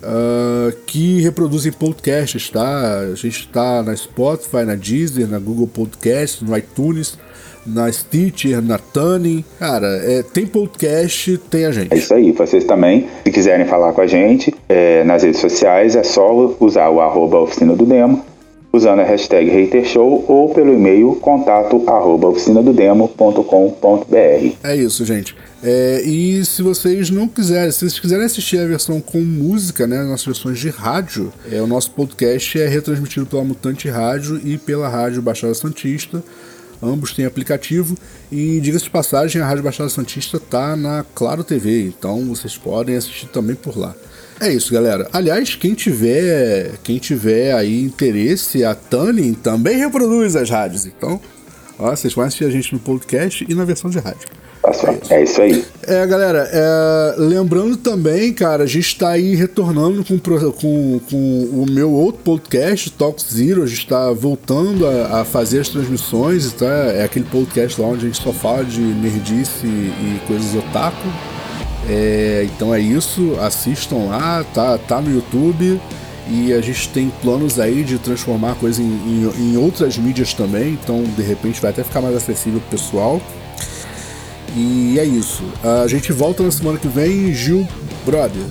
[0.02, 3.00] uh, que reproduzem podcasts, tá?
[3.00, 7.18] A gente está na Spotify, na Deezer, na Google Podcasts, no iTunes
[7.66, 9.44] na Stitcher, na Tuning.
[9.58, 11.92] Cara, é, tem podcast, tem a gente.
[11.92, 12.32] É isso aí.
[12.32, 16.88] Vocês também, se quiserem falar com a gente é, nas redes sociais, é só usar
[16.90, 18.24] o arroba oficina do demo,
[18.72, 24.56] usando a hashtag HaterShow ou pelo e-mail contato arroba oficinadodemo.com.br.
[24.64, 25.34] É isso, gente.
[25.64, 30.02] É, e se vocês não quiserem, se vocês quiserem assistir a versão com música, né,
[30.02, 34.88] nossas versões de rádio, é, o nosso podcast é retransmitido pela Mutante Rádio e pela
[34.88, 36.22] Rádio Baixada Santista.
[36.82, 37.96] Ambos têm aplicativo
[38.30, 42.96] e, diga-se de passagem, a Rádio Baixada Santista tá na Claro TV, então vocês podem
[42.96, 43.94] assistir também por lá.
[44.40, 45.08] É isso, galera.
[45.12, 50.84] Aliás, quem tiver, quem tiver aí interesse, a Tuning também reproduz as rádios.
[50.84, 51.20] Então,
[51.78, 54.28] ó, vocês podem assistir a gente no podcast e na versão de rádio.
[55.10, 55.64] É, é isso aí.
[55.82, 61.66] É, galera, é, lembrando também, cara, a gente está aí retornando com, com, com o
[61.68, 63.64] meu outro podcast, Talk Zero.
[63.64, 66.52] A gente está voltando a, a, fazer as transmissões.
[66.52, 66.66] Tá?
[66.66, 71.08] É aquele podcast lá onde a gente só fala de nerdice e, e coisas otaku.
[71.88, 75.80] É, então é isso, assistam lá, tá, tá no YouTube.
[76.34, 80.32] E a gente tem planos aí de transformar a coisa em, em, em outras mídias
[80.32, 80.78] também.
[80.82, 83.20] Então, de repente, vai até ficar mais acessível pro pessoal.
[84.56, 85.42] E é isso.
[85.62, 87.34] A gente volta na semana que vem.
[87.34, 87.68] Gil,
[88.06, 88.42] brother,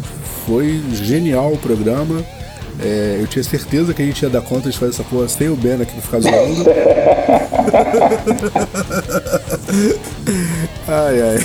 [0.45, 2.23] foi genial o programa.
[2.79, 5.49] É, eu tinha certeza que a gente ia dar conta de fazer essa porra sem
[5.49, 6.65] o Ben aqui pra ficar zoando.
[10.87, 11.39] ai, ai.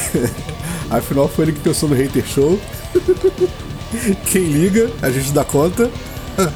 [0.91, 2.61] Afinal, foi ele que pensou no Hater Show.
[4.31, 5.91] Quem liga, a gente dá conta.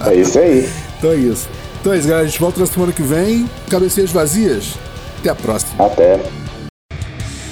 [0.07, 0.70] É isso aí.
[0.98, 1.48] então é isso.
[1.81, 2.27] Então é isso, galera.
[2.27, 3.48] A gente volta na semana que vem.
[3.69, 4.74] Cabecinhas vazias.
[5.19, 5.86] Até a próxima.
[5.86, 6.20] Até.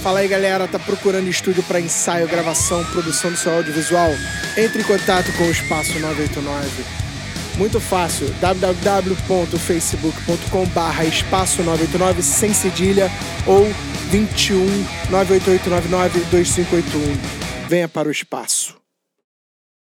[0.03, 0.69] Fala aí, galera.
[0.69, 4.11] Tá procurando estúdio para ensaio, gravação, produção do seu audiovisual?
[4.57, 6.85] Entre em contato com o Espaço 989.
[7.57, 13.11] Muito fácil, www.facebook.com/barra espaço 989 sem cedilha
[13.45, 13.67] ou
[14.11, 14.65] 21
[15.11, 17.19] 98899 2581.
[17.69, 18.77] Venha para o espaço.